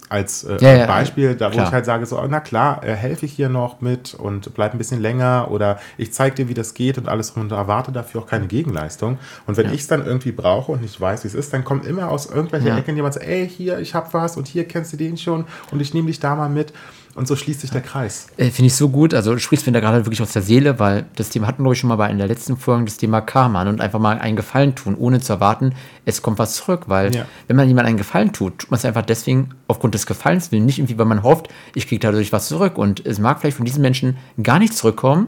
als 0.09 0.43
äh, 0.43 0.57
Ja, 0.59 0.75
ja, 0.75 0.85
Beispiel, 0.87 1.35
da 1.35 1.47
wo 1.47 1.51
klar. 1.51 1.67
ich 1.67 1.71
halt 1.71 1.85
sage, 1.85 2.05
so, 2.05 2.21
na 2.27 2.39
klar, 2.39 2.83
äh, 2.83 2.93
helfe 2.95 3.25
ich 3.25 3.33
hier 3.33 3.47
noch 3.49 3.79
mit 3.81 4.13
und 4.15 4.53
bleib 4.55 4.73
ein 4.73 4.77
bisschen 4.77 5.01
länger 5.01 5.47
oder 5.51 5.79
ich 5.97 6.11
zeige 6.13 6.35
dir, 6.35 6.47
wie 6.49 6.53
das 6.53 6.73
geht 6.73 6.97
und 6.97 7.07
alles 7.07 7.31
und 7.31 7.51
erwarte 7.51 7.91
dafür 7.91 8.21
auch 8.21 8.27
keine 8.27 8.47
Gegenleistung. 8.47 9.19
Und 9.45 9.57
wenn 9.57 9.67
ich 9.73 9.81
es 9.81 9.87
dann 9.87 10.05
irgendwie 10.05 10.31
brauche 10.31 10.71
und 10.71 10.81
nicht 10.81 10.99
weiß, 10.99 11.23
wie 11.23 11.27
es 11.27 11.35
ist, 11.35 11.53
dann 11.53 11.63
kommt 11.63 11.85
immer 11.85 12.09
aus 12.09 12.25
irgendwelchen 12.25 12.67
Ja. 12.69 12.77
Ecken 12.77 12.95
jemand 12.95 13.13
so, 13.13 13.19
ey, 13.19 13.47
hier, 13.47 13.79
ich 13.79 13.93
hab 13.95 14.13
was 14.13 14.35
und 14.35 14.47
hier 14.47 14.67
kennst 14.67 14.93
du 14.93 14.97
den 14.97 15.17
schon 15.17 15.45
und 15.71 15.81
ich 15.81 15.93
nehme 15.93 16.07
dich 16.07 16.19
da 16.19 16.35
mal 16.35 16.49
mit. 16.49 16.73
Und 17.19 17.27
so 17.27 17.35
schließt 17.35 17.59
sich 17.59 17.69
der 17.69 17.81
Kreis. 17.81 18.27
Äh, 18.37 18.49
Finde 18.49 18.67
ich 18.67 18.75
so 18.75 18.87
gut. 18.87 19.13
Also 19.13 19.33
du 19.33 19.39
sprichst 19.39 19.65
mir 19.67 19.73
da 19.73 19.81
gerade 19.81 20.05
wirklich 20.05 20.21
aus 20.21 20.31
der 20.31 20.41
Seele, 20.41 20.79
weil 20.79 21.05
das 21.17 21.27
Thema 21.29 21.47
hatten 21.47 21.63
wir 21.63 21.75
schon 21.75 21.89
mal 21.89 21.97
bei 21.97 22.05
einer 22.05 22.19
der 22.19 22.29
letzten 22.29 22.55
Folgen, 22.55 22.85
das 22.85 22.95
Thema 22.95 23.19
Karma 23.19 23.67
und 23.67 23.81
einfach 23.81 23.99
mal 23.99 24.17
einen 24.19 24.37
Gefallen 24.37 24.73
tun, 24.73 24.95
ohne 24.97 25.19
zu 25.19 25.33
erwarten, 25.33 25.73
es 26.05 26.21
kommt 26.21 26.39
was 26.39 26.53
zurück. 26.53 26.83
Weil 26.87 27.13
Ja. 27.13 27.25
wenn 27.47 27.57
man 27.57 27.67
jemandem 27.67 27.89
einen 27.89 27.97
Gefallen 27.97 28.31
tut, 28.31 28.59
tut 28.59 28.71
man 28.71 28.77
es 28.77 28.85
einfach 28.85 29.01
deswegen 29.01 29.49
aufgrund 29.67 29.95
des 29.95 30.05
Gefallens 30.05 30.53
willen, 30.53 30.65
nicht 30.65 30.79
irgendwie, 30.79 30.97
weil 30.97 31.07
man 31.07 31.21
hofft, 31.21 31.49
ich 31.75 31.87
kriege 31.89 31.99
dadurch 31.99 32.31
was 32.31 32.47
zurück. 32.47 32.77
Und 32.77 33.05
es 33.05 33.19
mag 33.19 33.41
vielleicht 33.41 33.57
von 33.57 33.65
diesen 33.65 33.81
Menschen 33.81 34.15
gar 34.41 34.57
nicht 34.57 34.73
zurückkommen. 34.73 35.27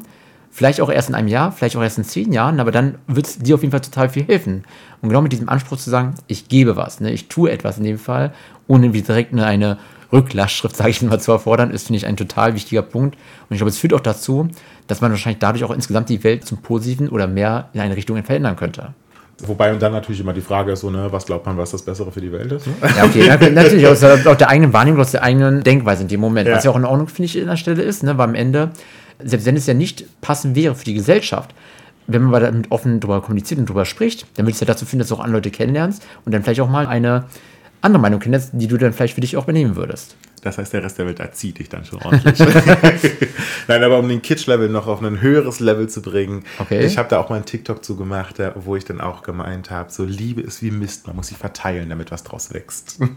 Vielleicht 0.50 0.80
auch 0.80 0.90
erst 0.90 1.10
in 1.10 1.16
einem 1.16 1.28
Jahr, 1.28 1.52
vielleicht 1.52 1.76
auch 1.76 1.82
erst 1.82 1.98
in 1.98 2.06
zehn 2.06 2.32
Jahren, 2.32 2.62
aber 2.62 2.72
dann 2.72 2.96
wird 3.08 3.26
es 3.26 3.38
dir 3.40 3.56
auf 3.56 3.62
jeden 3.64 3.72
Fall 3.72 3.82
total 3.82 4.08
viel 4.08 4.24
helfen. 4.24 4.64
Und 5.02 5.10
genau 5.10 5.22
mit 5.22 5.34
diesem 5.34 5.50
Anspruch 5.50 5.78
zu 5.78 5.90
sagen, 5.90 6.16
ich 6.28 6.48
gebe 6.48 6.78
was, 6.78 7.02
ne, 7.02 7.12
ich 7.12 7.28
tue 7.28 7.52
etwas 7.52 7.78
in 7.78 7.84
dem 7.84 7.98
Fall, 7.98 8.34
ohne 8.68 8.94
wie 8.94 9.02
direkt 9.02 9.34
eine, 9.34 9.46
eine 9.46 9.78
Rücklastschrift, 10.12 10.76
sage 10.76 10.90
ich 10.90 11.02
mal, 11.02 11.20
zu 11.20 11.32
erfordern, 11.32 11.72
ist, 11.72 11.88
finde 11.88 11.98
ich, 11.98 12.06
ein 12.06 12.18
total 12.18 12.54
wichtiger 12.56 12.82
Punkt. 12.82 13.16
Und 13.16 13.54
ich 13.56 13.58
glaube, 13.58 13.70
es 13.70 13.78
führt 13.78 13.94
auch 13.94 14.02
dazu, 14.02 14.48
dass 14.88 15.02
man 15.02 15.12
wahrscheinlich 15.12 15.40
dadurch 15.40 15.64
auch 15.64 15.72
insgesamt 15.72 16.10
die 16.10 16.24
Welt 16.24 16.46
zum 16.46 16.58
Positiven 16.60 17.10
oder 17.10 17.28
mehr 17.28 17.70
in 17.74 17.82
eine 17.82 17.96
Richtung 17.96 18.22
verändern 18.24 18.56
könnte. 18.56 18.94
Wobei 19.48 19.74
und 19.74 19.82
dann 19.82 19.92
natürlich 19.92 20.22
immer 20.22 20.34
die 20.34 20.42
Frage 20.42 20.74
ist 20.74 20.82
so, 20.82 20.90
ne, 20.90 21.08
was 21.10 21.26
glaubt 21.26 21.46
man, 21.46 21.58
was 21.58 21.72
das 21.72 21.82
Bessere 21.82 22.12
für 22.12 22.22
die 22.22 22.32
Welt 22.32 22.52
ist? 22.52 22.68
Ne? 22.68 22.74
Ja, 22.96 23.06
okay, 23.06 23.24
na- 23.28 23.50
natürlich 23.64 23.88
aus 23.88 24.02
der, 24.02 24.20
aus 24.26 24.38
der 24.38 24.50
eigenen 24.50 24.72
Wahrnehmung, 24.74 25.00
aus 25.00 25.12
der 25.12 25.24
eigenen 25.24 25.64
Denkweise 25.64 26.04
in 26.04 26.08
dem 26.10 26.20
Moment. 26.20 26.48
Ja. 26.48 26.56
Was 26.56 26.64
ja 26.64 26.72
auch 26.72 26.76
in 26.76 26.86
Ordnung, 26.86 27.08
finde 27.08 27.26
ich, 27.26 27.40
an 27.42 27.48
der 27.48 27.58
Stelle 27.58 27.82
ist, 27.82 28.04
ne? 28.04 28.18
weil 28.18 28.30
am 28.30 28.36
Ende, 28.36 28.70
selbst 29.24 29.46
wenn 29.46 29.56
es 29.56 29.66
ja 29.66 29.74
nicht 29.74 30.06
passend 30.22 30.56
wäre 30.56 30.76
für 30.76 30.86
die 30.86 30.94
Gesellschaft, 30.94 31.56
wenn 32.08 32.22
man 32.24 32.36
aber 32.36 32.46
damit 32.46 32.72
offen 32.72 33.00
drüber 33.00 33.22
kommuniziert 33.22 33.60
und 33.60 33.68
drüber 33.70 33.86
spricht, 33.86 34.26
dann 34.36 34.46
würde 34.46 34.54
es 34.54 34.60
ja 34.60 34.68
dazu 34.68 34.86
führen, 34.86 35.00
dass 35.00 35.08
du 35.08 35.16
auch 35.16 35.20
andere 35.20 35.38
Leute 35.38 35.52
kennenlernst 35.52 36.06
und 36.26 36.34
dann 36.34 36.44
vielleicht 36.44 36.62
auch 36.62 36.70
mal 36.70 36.86
eine 36.86 37.26
andere 37.82 38.02
Meinung 38.02 38.20
kennenlernst, 38.20 38.52
die 38.54 38.68
du 38.68 38.78
dann 38.78 38.94
vielleicht 38.94 39.16
für 39.16 39.22
dich 39.22 39.36
auch 39.38 39.44
übernehmen 39.44 39.76
würdest. 39.76 40.16
Das 40.44 40.58
heißt, 40.58 40.74
der 40.74 40.84
Rest 40.84 40.98
der 40.98 41.06
Welt 41.06 41.20
erzieht 41.20 41.60
dich 41.60 41.70
dann 41.70 41.86
schon 41.86 42.02
ordentlich. 42.02 42.40
Nein, 43.68 43.84
aber 43.84 44.00
um 44.00 44.10
den 44.10 44.24
Kitsch-Level 44.24 44.70
noch 44.70 44.88
auf 44.88 45.04
ein 45.04 45.22
höheres 45.22 45.60
Level 45.60 45.88
zu 45.88 46.02
bringen, 46.02 46.44
Okay. 46.58 46.84
ich 46.84 46.98
habe 46.98 47.10
da 47.10 47.20
auch 47.20 47.30
mal 47.30 47.36
einen 47.36 47.46
TikTok 47.46 47.84
zu 47.86 47.96
gemacht, 47.96 48.40
da- 48.40 48.54
wo 48.56 48.76
ich 48.76 48.84
dann 48.86 49.02
auch 49.02 49.22
gemeint 49.22 49.70
habe, 49.70 49.92
so 49.92 50.04
Liebe 50.04 50.42
ist 50.42 50.64
wie 50.64 50.72
Mist, 50.72 51.06
man 51.06 51.16
muss 51.16 51.28
sie 51.28 51.36
verteilen, 51.36 51.90
damit 51.90 52.10
was 52.12 52.24
draus 52.24 52.54
wächst. 52.54 53.00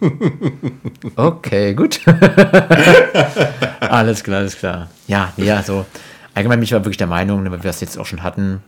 Okay, 1.17 1.75
gut. 1.75 2.01
alles 3.81 4.23
klar, 4.25 4.39
alles 4.39 4.57
klar. 4.57 4.89
Ja, 5.07 5.33
nee, 5.37 5.51
also 5.51 5.87
allgemein 6.35 6.59
bin 6.59 6.65
ich 6.65 6.75
aber 6.75 6.85
wirklich 6.85 6.97
der 6.99 7.07
Meinung, 7.07 7.43
ne, 7.43 7.51
weil 7.51 7.59
wir 7.63 7.69
das 7.69 7.81
jetzt 7.81 7.99
auch 7.99 8.07
schon 8.07 8.23
hatten, 8.23 8.63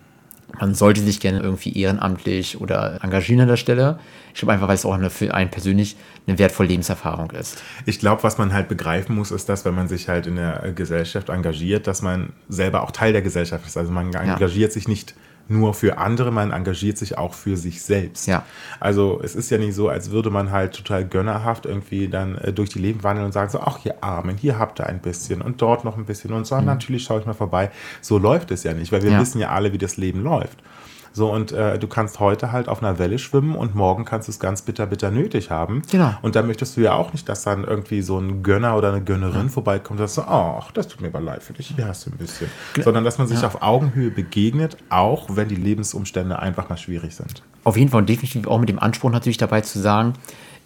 man 0.59 0.74
sollte 0.74 1.00
sich 1.00 1.20
gerne 1.20 1.40
irgendwie 1.40 1.78
ehrenamtlich 1.78 2.61
oder 2.61 3.02
engagieren 3.02 3.42
an 3.42 3.48
der 3.48 3.56
Stelle. 3.56 3.98
Ich 4.32 4.40
glaube 4.40 4.52
einfach, 4.52 4.68
weil 4.68 4.74
es 4.74 4.85
auch 4.85 4.94
eine, 4.94 5.11
für 5.11 5.35
einen 5.35 5.50
persönlich 5.50 5.96
eine 6.26 6.38
wertvolle 6.38 6.68
Lebenserfahrung 6.68 7.30
ist. 7.30 7.62
Ich 7.85 7.98
glaube, 7.98 8.22
was 8.22 8.38
man 8.38 8.52
halt 8.52 8.68
begreifen 8.68 9.14
muss, 9.14 9.30
ist, 9.30 9.48
dass 9.48 9.64
wenn 9.64 9.74
man 9.74 9.88
sich 9.88 10.09
halt 10.09 10.26
in 10.26 10.37
der 10.37 10.72
Gesellschaft 10.74 11.28
engagiert, 11.28 11.87
dass 11.87 12.02
man 12.02 12.32
selber 12.48 12.82
auch 12.82 12.90
Teil 12.90 13.12
der 13.12 13.22
Gesellschaft 13.22 13.66
ist. 13.66 13.76
Also 13.76 13.92
man 13.92 14.12
engagiert 14.12 14.72
sich 14.72 14.88
nicht 14.88 15.14
nur 15.48 15.74
für 15.74 15.98
andere, 15.98 16.30
man 16.32 16.50
engagiert 16.52 16.98
sich 16.98 17.18
auch 17.18 17.35
für 17.35 17.56
sich 17.56 17.82
selbst. 17.82 18.26
Ja. 18.26 18.44
Also 18.80 19.20
es 19.22 19.37
ist 19.37 19.50
ja 19.50 19.59
nicht 19.59 19.74
so, 19.74 19.88
als 19.88 20.11
würde 20.11 20.30
man 20.30 20.50
halt 20.50 20.74
total 20.74 21.04
gönnerhaft 21.04 21.66
irgendwie 21.66 22.09
dann 22.09 22.37
äh, 22.38 22.52
durch 22.52 22.70
die 22.70 22.78
Leben 22.80 23.02
wandeln 23.04 23.26
und 23.26 23.32
sagen 23.32 23.50
so, 23.50 23.61
ach 23.61 23.78
ihr 23.85 24.02
Armen, 24.02 24.37
hier 24.37 24.59
habt 24.59 24.80
ihr 24.80 24.87
ein 24.87 25.00
bisschen 25.00 25.42
und 25.42 25.62
dort 25.62 25.85
noch 25.85 25.96
ein 25.96 26.04
bisschen 26.04 26.32
und 26.32 26.46
so, 26.46 26.61
natürlich 26.61 27.04
schaue 27.04 27.20
ich 27.20 27.26
mal 27.26 27.32
vorbei. 27.35 27.70
So 28.00 28.18
läuft 28.18 28.50
es 28.50 28.64
ja 28.64 28.72
nicht, 28.74 28.90
weil 28.92 29.02
wir 29.02 29.12
Ja. 29.12 29.20
wissen 29.20 29.38
ja 29.40 29.50
alle, 29.50 29.72
wie 29.72 29.78
das 29.78 29.96
Leben 29.96 30.22
läuft. 30.22 30.59
So, 31.16 31.33
und 31.33 31.50
äh, 31.50 31.79
du 31.79 31.88
kannst 31.88 32.20
heute 32.20 32.52
halt 32.52 32.68
auf 32.68 32.83
einer 32.83 32.98
Welle 32.98 33.18
schwimmen 33.18 33.55
und 33.55 33.74
morgen 33.74 34.05
kannst 34.05 34.29
du 34.29 34.33
es 34.33 34.38
ganz 34.38 34.61
bitter, 34.61 34.85
bitter 34.85 35.11
nötig 35.11 35.50
haben. 35.50 35.81
Genau. 35.90 36.12
Und 36.20 36.37
da 36.37 36.42
möchtest 36.42 36.76
du 36.76 36.83
ja 36.83 36.92
auch 36.92 37.14
nicht, 37.14 37.26
dass 37.26 37.42
dann 37.42 37.64
irgendwie 37.64 38.02
so 38.02 38.18
ein 38.18 38.42
Gönner 38.42 38.76
oder 38.76 38.92
eine 38.92 39.02
Gönnerin 39.02 39.48
vorbeikommt 39.48 39.98
und 39.98 40.09
sagt 40.09 40.29
so, 40.29 40.31
ach, 40.31 40.72
das 40.72 40.88
tut 40.88 41.00
mir 41.00 41.09
aber 41.09 41.22
leid 41.22 41.42
für 41.42 41.55
dich, 41.55 41.68
hier 41.74 41.88
hast 41.88 42.05
du 42.05 42.11
ein 42.11 42.18
bisschen. 42.18 42.50
Sondern 42.85 43.02
dass 43.02 43.16
man 43.16 43.29
sich 43.29 43.42
auf 43.44 43.62
Augenhöhe 43.62 44.11
begegnet, 44.11 44.76
auch 44.90 45.29
wenn 45.31 45.48
die 45.48 45.57
Lebensumstände 45.57 46.38
einfach 46.38 46.68
mal 46.68 46.76
schwierig 46.76 47.16
sind. 47.16 47.42
Auf 47.64 47.79
jeden 47.79 47.90
Fall 47.90 48.00
und 48.00 48.11
definitiv 48.11 48.46
auch 48.46 48.61
mit 48.61 48.68
dem 48.68 48.79
Anspruch 48.79 49.11
natürlich 49.11 49.38
dabei 49.38 49.62
zu 49.62 49.79
sagen, 49.79 50.12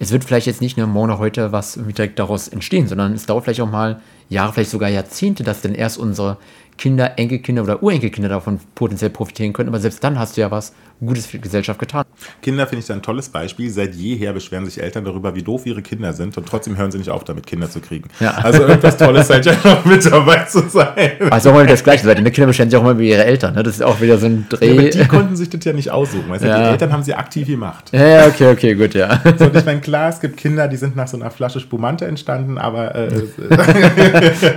es 0.01 0.11
wird 0.11 0.25
vielleicht 0.25 0.49
jetzt 0.49 0.63
nicht 0.63 0.77
nur 0.77 0.89
morgen 0.89 1.11
oder 1.11 1.21
heute 1.21 1.53
was 1.53 1.75
direkt 1.75 2.19
daraus 2.19 2.49
entstehen, 2.49 2.89
sondern 2.89 3.13
es 3.13 3.27
dauert 3.27 3.45
vielleicht 3.45 3.61
auch 3.61 3.71
mal 3.71 4.01
Jahre, 4.31 4.53
vielleicht 4.53 4.71
sogar 4.71 4.89
Jahrzehnte, 4.89 5.45
dass 5.45 5.61
dann 5.61 5.75
erst 5.75 5.99
unsere 5.99 6.39
Kinder, 6.81 7.19
Enkelkinder 7.19 7.63
oder 7.63 7.83
Urenkelkinder 7.83 8.31
davon 8.31 8.59
potenziell 8.75 9.11
profitieren 9.11 9.53
können. 9.53 9.69
Aber 9.69 9.79
selbst 9.79 10.03
dann 10.03 10.19
hast 10.19 10.37
du 10.37 10.41
ja 10.41 10.51
was 10.51 10.73
Gutes 11.01 11.27
für 11.27 11.39
die 11.39 11.43
Gesellschaft 11.43 11.79
getan. 11.81 12.05
Kinder 12.43 12.67
finde 12.67 12.81
ich 12.81 12.87
da 12.87 12.95
ein 12.95 13.03
tolles 13.03 13.29
Beispiel. 13.29 13.71
Seit 13.71 13.95
jeher 13.95 14.33
beschweren 14.33 14.67
sich 14.67 14.83
Eltern 14.83 15.05
darüber, 15.05 15.35
wie 15.35 15.43
doof 15.43 15.65
ihre 15.67 15.81
Kinder 15.83 16.13
sind 16.13 16.37
und 16.37 16.47
trotzdem 16.47 16.77
hören 16.77 16.91
sie 16.93 16.99
nicht 16.99 17.11
auf, 17.11 17.25
damit 17.25 17.47
Kinder 17.47 17.71
zu 17.71 17.81
kriegen. 17.81 18.09
Ja. 18.21 18.33
Also 18.33 18.63
irgendwas 18.65 18.97
Tolles 18.97 19.29
seid 19.29 19.47
ja 19.47 19.55
noch 19.65 19.85
mit 19.85 20.05
dabei 20.05 20.45
zu 20.45 20.69
sein. 20.69 21.11
Also 21.31 21.51
auch 21.51 21.55
mal 21.55 21.67
das 21.67 21.83
Gleiche. 21.83 22.15
Die 22.15 22.31
Kinder 22.31 22.47
beschweren 22.47 22.71
sich 22.71 22.79
auch 22.79 22.83
mal 22.83 22.93
über 22.93 23.03
ihre 23.03 23.25
Eltern. 23.25 23.55
Ne? 23.55 23.63
Das 23.63 23.75
ist 23.75 23.83
auch 23.83 24.01
wieder 24.01 24.19
so 24.19 24.27
ein 24.27 24.47
Ja, 24.51 24.57
aber 24.59 24.83
Dreh. 24.83 24.91
die 24.91 25.09
konnten 25.09 25.37
sich 25.37 25.49
das 25.49 25.65
ja 25.65 25.73
nicht 25.73 25.91
aussuchen. 25.91 26.29
Weißt 26.29 26.43
du? 26.43 26.47
Die 26.49 26.53
Ja. 26.53 26.71
Eltern 26.71 26.93
haben 26.93 27.03
sie 27.03 27.15
aktiv 27.15 27.47
gemacht. 27.49 27.91
Ja, 27.93 28.07
ja, 28.07 28.27
okay, 28.27 28.51
okay, 28.53 28.75
gut, 28.75 28.95
ja. 28.95 29.21
So, 29.39 29.47
und 29.47 29.57
ich 29.57 29.65
meine, 29.65 29.81
klar, 29.81 30.11
es 30.11 30.21
gibt 30.21 30.37
Kinder, 30.37 30.69
die 30.69 30.77
sind 30.77 30.97
nach 30.97 31.09
so 31.09 31.17
einer 31.17 31.31
Flasche 31.31 31.61
Spumante 31.61 32.05
entstanden, 32.07 32.59
aber, 32.59 32.95
äh, 32.95 33.11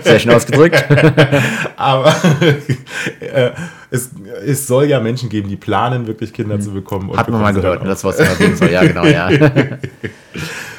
Sehr 0.03 0.19
schön 0.19 0.32
ausgedrückt. 0.32 0.84
aber 1.77 2.13
äh, 3.19 3.51
es, 3.93 4.10
es 4.43 4.65
soll 4.65 4.86
ja 4.86 4.99
Menschen 4.99 5.29
geben, 5.29 5.49
die 5.49 5.56
planen, 5.56 6.08
wirklich 6.08 6.34
Kinder 6.34 6.60
zu 6.60 6.71
bekommen. 6.71 7.12
und 7.12 7.17
Hat 7.17 7.29
man 7.29 7.41
mal 7.41 7.53
gehört, 7.53 7.84
ne? 7.84 7.89
das 7.89 8.03
was 8.03 8.17
geben 8.39 8.56
soll. 8.56 8.71
Ja, 8.71 8.84
genau, 8.84 9.06
ja. 9.06 9.29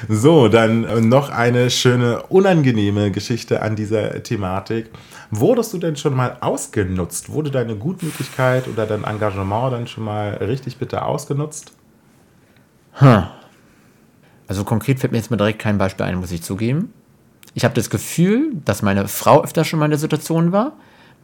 So, 0.08 0.48
dann 0.48 0.84
äh, 0.84 1.00
noch 1.00 1.30
eine 1.30 1.70
schöne, 1.70 2.24
unangenehme 2.24 3.10
Geschichte 3.10 3.62
an 3.62 3.74
dieser 3.74 4.22
Thematik. 4.22 4.90
Wurdest 5.30 5.72
du 5.72 5.78
denn 5.78 5.96
schon 5.96 6.14
mal 6.14 6.36
ausgenutzt? 6.40 7.30
Wurde 7.30 7.50
deine 7.50 7.74
Gutmütigkeit 7.76 8.68
oder 8.68 8.84
dein 8.84 9.04
Engagement 9.04 9.72
dann 9.72 9.86
schon 9.86 10.04
mal 10.04 10.34
richtig 10.34 10.76
bitte 10.76 11.02
ausgenutzt? 11.04 11.72
Also 14.46 14.64
konkret 14.64 14.98
fällt 14.98 15.12
mir 15.12 15.18
jetzt 15.18 15.30
mal 15.30 15.38
direkt 15.38 15.60
kein 15.60 15.78
Beispiel 15.78 16.04
ein, 16.04 16.16
muss 16.16 16.32
ich 16.32 16.42
zugeben. 16.42 16.92
Ich 17.54 17.64
habe 17.64 17.74
das 17.74 17.88
Gefühl, 17.88 18.52
dass 18.64 18.82
meine 18.82 19.08
Frau 19.08 19.42
öfter 19.42 19.64
schon 19.64 19.78
mal 19.78 19.86
in 19.86 19.92
der 19.92 19.98
Situation 19.98 20.52
war, 20.52 20.72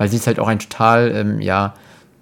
weil 0.00 0.08
sie 0.08 0.16
ist 0.16 0.26
halt 0.26 0.40
auch 0.40 0.48
ein 0.48 0.58
total, 0.58 1.12
ähm, 1.14 1.40
ja, 1.42 1.74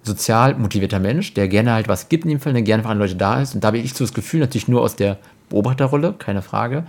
sozial 0.02 0.56
motivierter 0.56 0.98
Mensch, 0.98 1.34
der 1.34 1.46
gerne 1.46 1.74
halt 1.74 1.86
was 1.86 2.08
gibt 2.08 2.24
in 2.24 2.30
dem 2.30 2.40
Fall, 2.40 2.52
der 2.52 2.62
gerne 2.62 2.82
für 2.82 2.88
andere 2.88 3.06
Leute 3.06 3.16
da 3.16 3.40
ist. 3.40 3.54
Und 3.54 3.62
da 3.62 3.68
habe 3.68 3.78
ich 3.78 3.94
so 3.94 4.02
das 4.02 4.12
Gefühl, 4.12 4.40
natürlich 4.40 4.66
nur 4.66 4.82
aus 4.82 4.96
der 4.96 5.16
Beobachterrolle, 5.48 6.14
keine 6.18 6.42
Frage, 6.42 6.82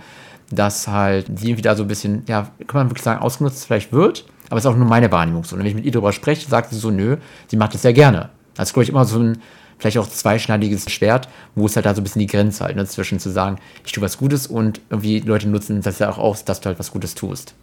dass 0.50 0.88
halt 0.88 1.26
sie 1.38 1.50
irgendwie 1.50 1.62
da 1.62 1.76
so 1.76 1.84
ein 1.84 1.88
bisschen, 1.88 2.24
ja, 2.26 2.50
kann 2.66 2.80
man 2.80 2.90
wirklich 2.90 3.04
sagen, 3.04 3.22
ausgenutzt 3.22 3.66
vielleicht 3.66 3.92
wird. 3.92 4.24
Aber 4.48 4.58
es 4.58 4.64
ist 4.64 4.70
auch 4.70 4.76
nur 4.76 4.88
meine 4.88 5.12
Wahrnehmung 5.12 5.44
so. 5.44 5.54
Und 5.54 5.60
wenn 5.60 5.68
ich 5.68 5.76
mit 5.76 5.84
ihr 5.84 5.92
darüber 5.92 6.12
spreche, 6.12 6.48
sagt 6.48 6.70
sie 6.70 6.76
so, 6.76 6.90
nö, 6.90 7.18
sie 7.46 7.56
macht 7.56 7.76
es 7.76 7.82
sehr 7.82 7.92
gerne. 7.92 8.30
Das 8.56 8.70
ist, 8.70 8.72
glaube 8.72 8.82
ich, 8.82 8.90
immer 8.90 9.04
so 9.04 9.20
ein 9.20 9.38
vielleicht 9.80 9.98
auch 9.98 10.08
zweischneidiges 10.08 10.90
Schwert, 10.90 11.28
wo 11.54 11.66
es 11.66 11.74
halt 11.74 11.86
da 11.86 11.94
so 11.94 12.00
ein 12.00 12.04
bisschen 12.04 12.20
die 12.20 12.26
Grenze 12.26 12.64
halt 12.64 12.76
ne, 12.76 12.86
zwischen 12.86 13.18
zu 13.18 13.30
sagen, 13.30 13.58
ich 13.84 13.92
tue 13.92 14.02
was 14.02 14.18
Gutes 14.18 14.46
und 14.46 14.80
irgendwie 14.90 15.20
Leute 15.20 15.48
nutzen 15.48 15.80
das 15.82 15.98
ja 15.98 16.10
auch 16.10 16.18
aus, 16.18 16.44
dass 16.44 16.60
du 16.60 16.66
halt 16.66 16.78
was 16.78 16.92
Gutes 16.92 17.14
tust. 17.14 17.54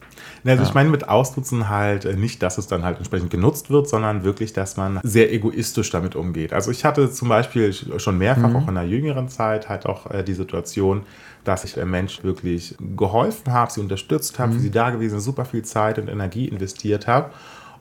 Also 0.45 0.63
ich 0.63 0.73
meine 0.73 0.89
mit 0.89 1.10
Ausnutzen 1.10 1.67
halt 1.67 2.06
äh, 2.06 2.15
nicht, 2.15 2.41
dass 2.41 2.58
es 2.58 2.67
dann 2.67 2.84
halt 2.84 2.97
entsprechend 2.97 3.30
genutzt 3.30 3.69
wird, 3.69 3.89
sondern 3.89 4.23
wirklich, 4.23 4.53
dass 4.53 4.77
man 4.77 4.99
sehr 5.03 5.32
egoistisch 5.34 5.89
damit 5.89 6.15
umgeht. 6.15 6.53
Also 6.53 6.71
ich 6.71 6.86
hatte 6.86 7.12
zum 7.12 7.30
Beispiel 7.30 7.73
schon 7.73 8.17
mehrfach, 8.17 8.53
auch 8.53 8.67
in 8.67 8.75
der 8.75 8.88
jüngeren 8.88 9.30
Zeit, 9.30 9.67
halt 9.67 9.86
auch 9.86 10.10
äh, 10.10 10.23
die 10.23 10.34
Situation, 10.34 11.03
dass 11.43 11.63
ich 11.63 11.73
der 11.73 11.86
Mensch 11.86 12.23
wirklich 12.23 12.75
geholfen 12.80 13.51
habe, 13.51 13.71
sie 13.71 13.82
unterstützt 13.82 14.38
habe, 14.39 14.53
für 14.53 14.60
sie 14.60 14.71
da 14.71 14.89
gewesen, 14.89 15.19
super 15.19 15.45
viel 15.45 15.63
Zeit 15.63 15.97
und 15.99 16.08
Energie 16.08 16.47
investiert 16.47 17.08
habe 17.08 17.32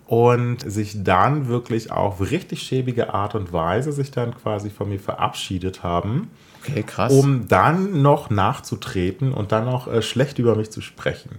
und 0.06 0.58
sich 0.70 1.02
dann 1.02 1.48
wirklich 1.48 1.90
auf 1.90 2.20
richtig 2.20 2.62
schäbige 2.62 3.12
Art 3.12 3.34
und 3.34 3.52
Weise 3.52 3.92
sich 3.92 4.10
dann 4.12 4.34
quasi 4.36 4.70
von 4.70 4.88
mir 4.88 5.00
verabschiedet 5.00 5.82
haben, 5.82 6.30
Okay, 6.62 6.82
krass. 6.84 7.12
um 7.12 7.48
dann 7.48 8.02
noch 8.02 8.30
nachzutreten 8.30 9.32
und 9.32 9.52
dann 9.52 9.64
noch 9.64 9.88
äh, 9.88 10.02
schlecht 10.02 10.38
über 10.38 10.54
mich 10.54 10.70
zu 10.70 10.80
sprechen. 10.80 11.30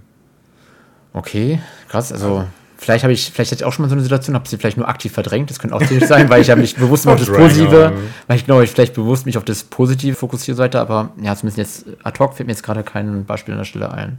Okay, 1.14 1.60
krass. 1.88 2.12
Also 2.12 2.46
vielleicht 2.78 3.04
habe 3.04 3.14
ich, 3.14 3.32
vielleicht 3.32 3.52
hatte 3.52 3.62
ich 3.62 3.66
auch 3.66 3.72
schon 3.74 3.84
mal 3.84 3.90
so 3.90 3.96
eine 3.96 4.04
Situation, 4.04 4.36
habe 4.36 4.48
sie 4.48 4.58
vielleicht 4.58 4.78
nur 4.78 4.88
aktiv 4.88 5.14
verdrängt. 5.14 5.50
Das 5.50 5.60
könnte 5.60 5.76
auch 5.76 5.82
theoretisch 5.82 6.10
sein, 6.10 6.30
weil 6.30 6.42
ich 6.42 6.50
habe 6.50 6.62
mich 6.62 6.76
bewusst 6.76 7.08
auf 7.08 7.18
das 7.18 7.28
Verdrängung. 7.30 7.50
Positive, 7.50 7.94
weil 8.28 8.38
ich 8.38 8.46
glaube, 8.46 8.64
ich 8.66 8.72
vielleicht 8.72 8.94
bewusst 8.94 9.26
mich 9.26 9.38
auf 9.38 9.46
das 9.46 9.64
Positive 9.64 10.16
fokussieren 10.16 10.58
sollte, 10.58 10.80
aber 10.80 11.12
ja, 11.22 11.36
zumindest 11.36 11.58
jetzt 11.58 11.86
ad 12.04 12.20
hoc 12.20 12.34
fällt 12.36 12.48
mir 12.48 12.54
jetzt 12.54 12.64
gerade 12.64 12.84
kein 12.84 13.26
Beispiel 13.26 13.54
an 13.54 13.60
der 13.60 13.66
Stelle 13.66 13.92
ein. 13.92 14.18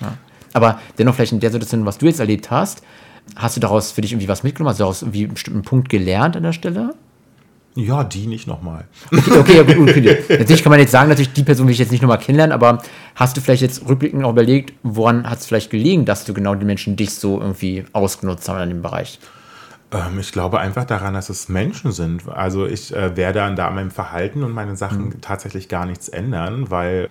Ja. 0.00 0.14
Aber 0.54 0.80
dennoch 0.98 1.14
vielleicht 1.16 1.32
in 1.32 1.40
der 1.40 1.50
Situation, 1.50 1.84
was 1.84 1.98
du 1.98 2.06
jetzt 2.06 2.20
erlebt 2.20 2.50
hast, 2.50 2.82
hast 3.36 3.56
du 3.56 3.60
daraus 3.60 3.92
für 3.92 4.00
dich 4.00 4.12
irgendwie 4.12 4.28
was 4.28 4.42
mitgenommen? 4.42 4.70
Hast 4.70 4.80
du 4.80 4.84
daraus 4.84 5.02
irgendwie 5.02 5.24
einen 5.24 5.34
bestimmten 5.34 5.62
Punkt 5.62 5.88
gelernt 5.88 6.36
an 6.36 6.42
der 6.42 6.52
Stelle? 6.52 6.94
Ja, 7.74 8.02
die 8.02 8.26
nicht 8.26 8.48
nochmal. 8.48 8.86
Okay, 9.12 9.38
okay, 9.38 9.56
ja, 9.58 9.62
gut, 9.62 9.90
okay. 9.90 10.18
Natürlich 10.28 10.64
kann 10.64 10.70
man 10.70 10.80
jetzt 10.80 10.90
sagen, 10.90 11.08
natürlich, 11.08 11.32
die 11.32 11.44
Person 11.44 11.66
will 11.66 11.72
ich 11.72 11.78
jetzt 11.78 11.92
nicht 11.92 12.00
nochmal 12.00 12.18
kennenlernen, 12.18 12.52
aber 12.52 12.82
hast 13.14 13.36
du 13.36 13.40
vielleicht 13.40 13.62
jetzt 13.62 13.88
rückblickend 13.88 14.24
auch 14.24 14.32
überlegt, 14.32 14.72
woran 14.82 15.28
hat 15.28 15.38
es 15.38 15.46
vielleicht 15.46 15.70
gelegen, 15.70 16.04
dass 16.04 16.24
du 16.24 16.34
genau 16.34 16.56
die 16.56 16.66
Menschen 16.66 16.96
dich 16.96 17.14
so 17.14 17.40
irgendwie 17.40 17.84
ausgenutzt 17.92 18.48
haben 18.48 18.60
in 18.62 18.70
dem 18.70 18.82
Bereich? 18.82 19.20
Ähm, 19.92 20.18
ich 20.18 20.32
glaube 20.32 20.58
einfach 20.58 20.86
daran, 20.86 21.14
dass 21.14 21.28
es 21.28 21.48
Menschen 21.48 21.92
sind. 21.92 22.28
Also 22.28 22.66
ich 22.66 22.94
äh, 22.94 23.16
werde 23.16 23.44
an 23.44 23.54
da 23.54 23.68
an 23.68 23.76
meinem 23.76 23.90
Verhalten 23.92 24.42
und 24.42 24.52
meinen 24.52 24.74
Sachen 24.74 25.04
mhm. 25.04 25.20
tatsächlich 25.20 25.68
gar 25.68 25.86
nichts 25.86 26.08
ändern, 26.08 26.70
weil 26.70 27.08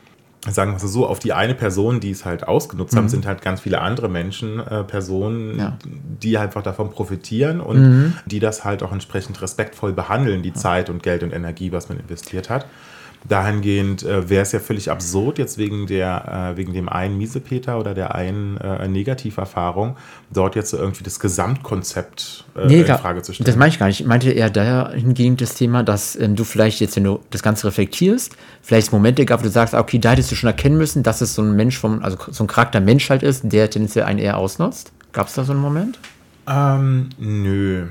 sagen 0.52 0.74
wir 0.74 0.80
so, 0.80 1.06
auf 1.06 1.20
die 1.20 1.34
eine 1.34 1.56
Person, 1.56 2.00
die 2.00 2.12
es 2.12 2.26
halt 2.26 2.48
ausgenutzt 2.48 2.94
mhm. 2.94 2.98
haben, 2.98 3.10
sind 3.10 3.26
halt 3.26 3.42
ganz 3.42 3.62
viele 3.62 3.82
andere 3.82 4.10
Menschen, 4.10 4.60
äh, 4.60 4.84
Personen, 4.84 5.60
ja. 5.60 5.78
die 5.86 6.38
einfach 6.38 6.64
davon 6.64 6.90
profitieren 6.90 7.60
und 7.60 7.82
mhm. 7.82 8.14
die 8.26 8.40
das 8.40 8.64
halt 8.64 8.84
auch 8.84 8.92
entsprechend 8.92 9.42
respektvoll 9.42 9.94
behandeln, 9.94 10.44
die 10.44 10.50
ja. 10.50 10.56
Zeit 10.56 10.90
und 10.90 11.04
Geld 11.04 11.24
und 11.24 11.34
Energie, 11.34 11.72
was 11.72 11.90
man 11.90 12.00
investiert 12.00 12.50
hat. 12.50 12.66
Dahingehend 13.28 14.04
äh, 14.04 14.30
wäre 14.30 14.44
es 14.44 14.52
ja 14.54 14.60
völlig 14.60 14.90
absurd, 14.90 15.38
jetzt 15.38 15.58
wegen, 15.58 15.86
der, 15.88 16.54
äh, 16.54 16.58
wegen 16.58 16.74
dem 16.74 16.88
einen 16.88 17.18
Miesepeter 17.18 17.80
oder 17.80 17.94
der 17.94 18.16
einen 18.16 18.58
äh, 18.58 18.88
Negativerfahrung, 18.88 19.98
dort 20.32 20.56
jetzt 20.56 20.70
so 20.70 20.78
irgendwie 20.78 21.04
das 21.04 21.20
Gesamtkonzept 21.20 22.46
äh, 22.56 22.68
nee, 22.68 22.82
in 22.82 22.86
Frage 22.86 23.22
zu 23.22 23.34
stellen. 23.34 23.46
Das 23.46 23.58
meine 23.58 23.70
ich 23.70 23.80
gar 23.80 23.88
nicht. 23.88 24.00
Ich 24.00 24.08
meinte 24.08 24.32
eher 24.32 24.50
dahingehend 24.50 25.42
das 25.42 25.56
Thema, 25.56 25.84
dass 25.84 26.16
ähm, 26.16 26.36
du 26.36 26.46
vielleicht 26.46 26.80
jetzt, 26.80 26.96
wenn 26.96 27.04
du 27.04 27.20
das 27.30 27.44
Ganze 27.44 27.68
reflektierst, 27.68 28.36
vielleicht 28.62 28.92
Momente 28.94 29.26
gab, 29.26 29.42
wo 29.42 29.44
du 29.44 29.50
sagst, 29.50 29.74
okay, 29.74 30.00
da 30.00 30.12
hättest 30.12 30.32
du 30.32 30.36
schon 30.36 30.48
erkennen 30.48 30.78
müssen, 30.78 31.04
dass 31.04 31.22
es 31.22 31.36
so 31.36 31.42
ein 31.42 31.56
Mensch 31.56 31.78
vom, 31.78 32.02
also 32.04 32.18
so 32.32 32.44
ein 32.44 32.48
Charakter 32.48 32.80
Mensch 32.80 33.10
halt 33.10 33.24
ist, 33.24 33.42
der 33.44 33.70
tendenziell 33.70 34.06
einen 34.06 34.20
eher 34.20 34.38
ausnutzt. 34.38 34.94
Gab 35.12 35.28
es 35.28 35.34
da 35.34 35.44
so 35.44 35.52
einen 35.52 35.62
Moment? 35.62 36.00
Ähm, 36.48 37.10
nö. 37.18 37.88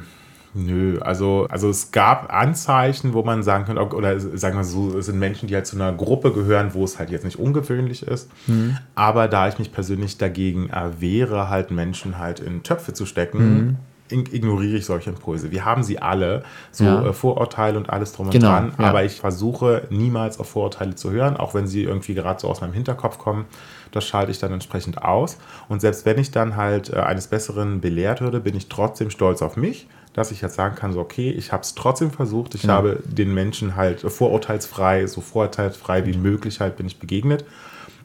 Nö, 0.58 0.98
also, 1.00 1.46
also 1.50 1.68
es 1.68 1.90
gab 1.90 2.32
Anzeichen, 2.32 3.12
wo 3.12 3.22
man 3.22 3.42
sagen 3.42 3.66
könnte, 3.66 3.82
oder 3.94 4.18
sagen 4.18 4.56
wir 4.56 4.64
so, 4.64 4.96
es 4.96 5.04
sind 5.04 5.18
Menschen, 5.18 5.48
die 5.48 5.54
halt 5.54 5.66
zu 5.66 5.76
einer 5.76 5.92
Gruppe 5.92 6.32
gehören, 6.32 6.72
wo 6.72 6.82
es 6.82 6.98
halt 6.98 7.10
jetzt 7.10 7.24
nicht 7.24 7.38
ungewöhnlich 7.38 8.02
ist. 8.02 8.30
Mhm. 8.46 8.78
Aber 8.94 9.28
da 9.28 9.48
ich 9.48 9.58
mich 9.58 9.70
persönlich 9.70 10.16
dagegen 10.16 10.70
erwehre, 10.70 11.50
halt 11.50 11.70
Menschen 11.70 12.16
halt 12.16 12.40
in 12.40 12.62
Töpfe 12.62 12.94
zu 12.94 13.04
stecken, 13.04 13.38
mhm. 13.38 13.76
Ignoriere 14.10 14.76
ich 14.76 14.86
solche 14.86 15.10
Impulse. 15.10 15.50
Wir 15.50 15.64
haben 15.64 15.82
sie 15.82 15.98
alle, 15.98 16.44
so 16.70 16.84
ja. 16.84 17.06
Äh, 17.06 17.12
Vorurteile 17.12 17.78
und 17.78 17.90
alles 17.90 18.12
drum 18.12 18.26
und 18.26 18.32
genau, 18.32 18.48
dran, 18.48 18.72
ja. 18.78 18.84
aber 18.86 19.04
ich 19.04 19.20
versuche 19.20 19.82
niemals 19.90 20.38
auf 20.38 20.48
Vorurteile 20.48 20.94
zu 20.94 21.10
hören, 21.10 21.36
auch 21.36 21.54
wenn 21.54 21.66
sie 21.66 21.82
irgendwie 21.84 22.14
gerade 22.14 22.40
so 22.40 22.48
aus 22.48 22.60
meinem 22.60 22.72
Hinterkopf 22.72 23.18
kommen. 23.18 23.46
Das 23.92 24.04
schalte 24.04 24.30
ich 24.30 24.38
dann 24.38 24.52
entsprechend 24.52 25.02
aus. 25.02 25.38
Und 25.68 25.80
selbst 25.80 26.04
wenn 26.04 26.18
ich 26.18 26.30
dann 26.30 26.56
halt 26.56 26.90
äh, 26.90 26.96
eines 26.96 27.28
Besseren 27.28 27.80
belehrt 27.80 28.20
würde, 28.20 28.40
bin 28.40 28.56
ich 28.56 28.68
trotzdem 28.68 29.10
stolz 29.10 29.42
auf 29.42 29.56
mich 29.56 29.86
dass 30.16 30.30
ich 30.30 30.40
jetzt 30.40 30.54
sagen 30.54 30.76
kann, 30.76 30.94
so 30.94 31.00
okay, 31.00 31.30
ich 31.30 31.52
habe 31.52 31.62
es 31.62 31.74
trotzdem 31.74 32.10
versucht, 32.10 32.54
ich 32.54 32.62
ja. 32.62 32.70
habe 32.70 33.02
den 33.04 33.34
Menschen 33.34 33.76
halt 33.76 34.00
vorurteilsfrei, 34.00 35.06
so 35.06 35.20
vorurteilsfrei 35.20 36.06
wie 36.06 36.16
möglich 36.16 36.60
halt 36.60 36.78
bin 36.78 36.86
ich 36.86 36.98
begegnet. 36.98 37.44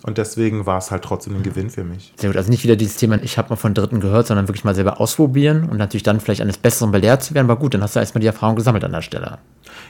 Und 0.03 0.17
deswegen 0.17 0.65
war 0.65 0.79
es 0.79 0.89
halt 0.89 1.03
trotzdem 1.03 1.35
ein 1.35 1.43
Gewinn 1.43 1.69
für 1.69 1.83
mich. 1.83 2.13
Sehr 2.15 2.29
gut. 2.29 2.37
Also 2.37 2.49
nicht 2.49 2.63
wieder 2.63 2.75
dieses 2.75 2.97
Thema, 2.97 3.21
ich 3.21 3.37
habe 3.37 3.49
mal 3.49 3.55
von 3.55 3.73
Dritten 3.73 3.99
gehört, 3.99 4.27
sondern 4.27 4.47
wirklich 4.47 4.63
mal 4.63 4.73
selber 4.73 4.99
ausprobieren 4.99 5.69
und 5.69 5.77
natürlich 5.77 6.03
dann 6.03 6.19
vielleicht 6.19 6.41
eines 6.41 6.57
Besseren 6.57 6.91
belehrt 6.91 7.23
zu 7.23 7.35
werden. 7.35 7.49
Aber 7.49 7.59
gut, 7.59 7.73
dann 7.73 7.83
hast 7.83 7.95
du 7.95 7.99
erstmal 7.99 8.21
die 8.21 8.27
Erfahrung 8.27 8.55
gesammelt 8.55 8.83
an 8.83 8.91
der 8.91 9.03
Stelle. 9.03 9.37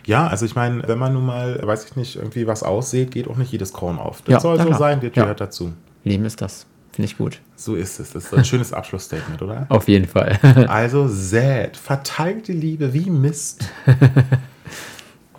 Ja, 0.06 0.28
also 0.28 0.46
ich 0.46 0.56
meine, 0.56 0.86
wenn 0.88 1.00
man 1.00 1.14
nun 1.14 1.26
mal, 1.26 1.60
weiß 1.64 1.86
ich 1.86 1.96
nicht, 1.96 2.18
irgendwie 2.18 2.46
was 2.46 2.64
aussieht, 2.64 3.12
geht 3.12 3.28
auch 3.28 3.38
nicht 3.38 3.52
jedes 3.52 3.72
Korn 3.72 4.00
auf. 4.00 4.22
Das 4.24 4.34
ja, 4.34 4.40
soll 4.42 4.58
so 4.58 4.66
klar. 4.66 4.80
sein, 4.80 5.00
das 5.02 5.14
gehört 5.14 5.40
dazu. 5.40 5.72
Leben 6.04 6.26
ist 6.26 6.42
das. 6.42 6.66
Finde 6.92 7.06
ich 7.10 7.18
gut. 7.18 7.40
So 7.56 7.76
ist 7.76 8.00
es. 8.02 8.12
Das 8.12 8.26
ist 8.26 8.34
ein 8.34 8.44
schönes 8.44 8.74
Abschlussstatement, 8.74 9.42
oder? 9.42 9.66
Auf 9.70 9.88
jeden 9.88 10.08
Fall. 10.08 10.38
also 10.68 11.08
sät, 11.08 11.78
verteilt 11.78 12.50
die 12.50 12.54
Liebe 12.54 12.94
wie 12.94 13.10
Mist. 13.10 13.64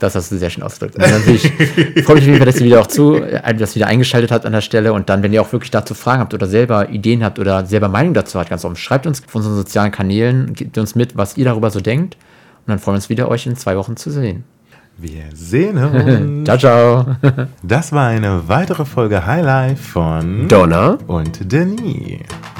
Das 0.02 0.16
hast 0.16 0.32
du 0.32 0.36
sehr 0.36 0.50
schön 0.50 0.64
ausgedrückt. 0.64 0.96
Und 0.96 1.08
natürlich 1.08 1.52
freue 2.04 2.20
mich, 2.20 2.40
dass 2.40 2.56
ihr 2.56 2.66
wieder 2.66 2.80
auch 2.80 2.88
zu, 2.88 3.14
äh, 3.14 3.54
das 3.54 3.76
wieder 3.76 3.86
eingeschaltet 3.86 4.32
habt 4.32 4.44
an 4.44 4.52
der 4.52 4.60
Stelle. 4.60 4.92
Und 4.92 5.08
dann, 5.08 5.22
wenn 5.22 5.32
ihr 5.32 5.40
auch 5.40 5.52
wirklich 5.52 5.70
dazu 5.70 5.94
Fragen 5.94 6.20
habt 6.20 6.34
oder 6.34 6.48
selber 6.48 6.88
Ideen 6.88 7.22
habt 7.22 7.38
oder 7.38 7.64
selber 7.66 7.88
Meinung 7.88 8.12
dazu 8.12 8.40
habt, 8.40 8.50
ganz 8.50 8.64
offen, 8.64 8.74
schreibt 8.74 9.06
uns 9.06 9.22
auf 9.24 9.32
unseren 9.32 9.54
sozialen 9.54 9.92
Kanälen, 9.92 10.54
gebt 10.54 10.76
uns 10.76 10.96
mit, 10.96 11.16
was 11.16 11.36
ihr 11.36 11.44
darüber 11.44 11.70
so 11.70 11.80
denkt. 11.80 12.16
Und 12.66 12.70
dann 12.70 12.80
freuen 12.80 12.94
wir 12.94 12.96
uns 12.96 13.10
wieder, 13.10 13.28
euch 13.28 13.46
in 13.46 13.54
zwei 13.54 13.76
Wochen 13.76 13.96
zu 13.96 14.10
sehen. 14.10 14.42
Wir 14.98 15.24
sehen 15.34 15.78
uns. 15.78 16.44
ciao, 16.46 16.58
ciao. 16.58 17.16
Das 17.62 17.92
war 17.92 18.08
eine 18.08 18.48
weitere 18.48 18.84
Folge 18.84 19.24
Highlife 19.24 19.82
von 19.82 20.48
Donna 20.48 20.98
und 21.06 21.52
Denis. 21.52 22.22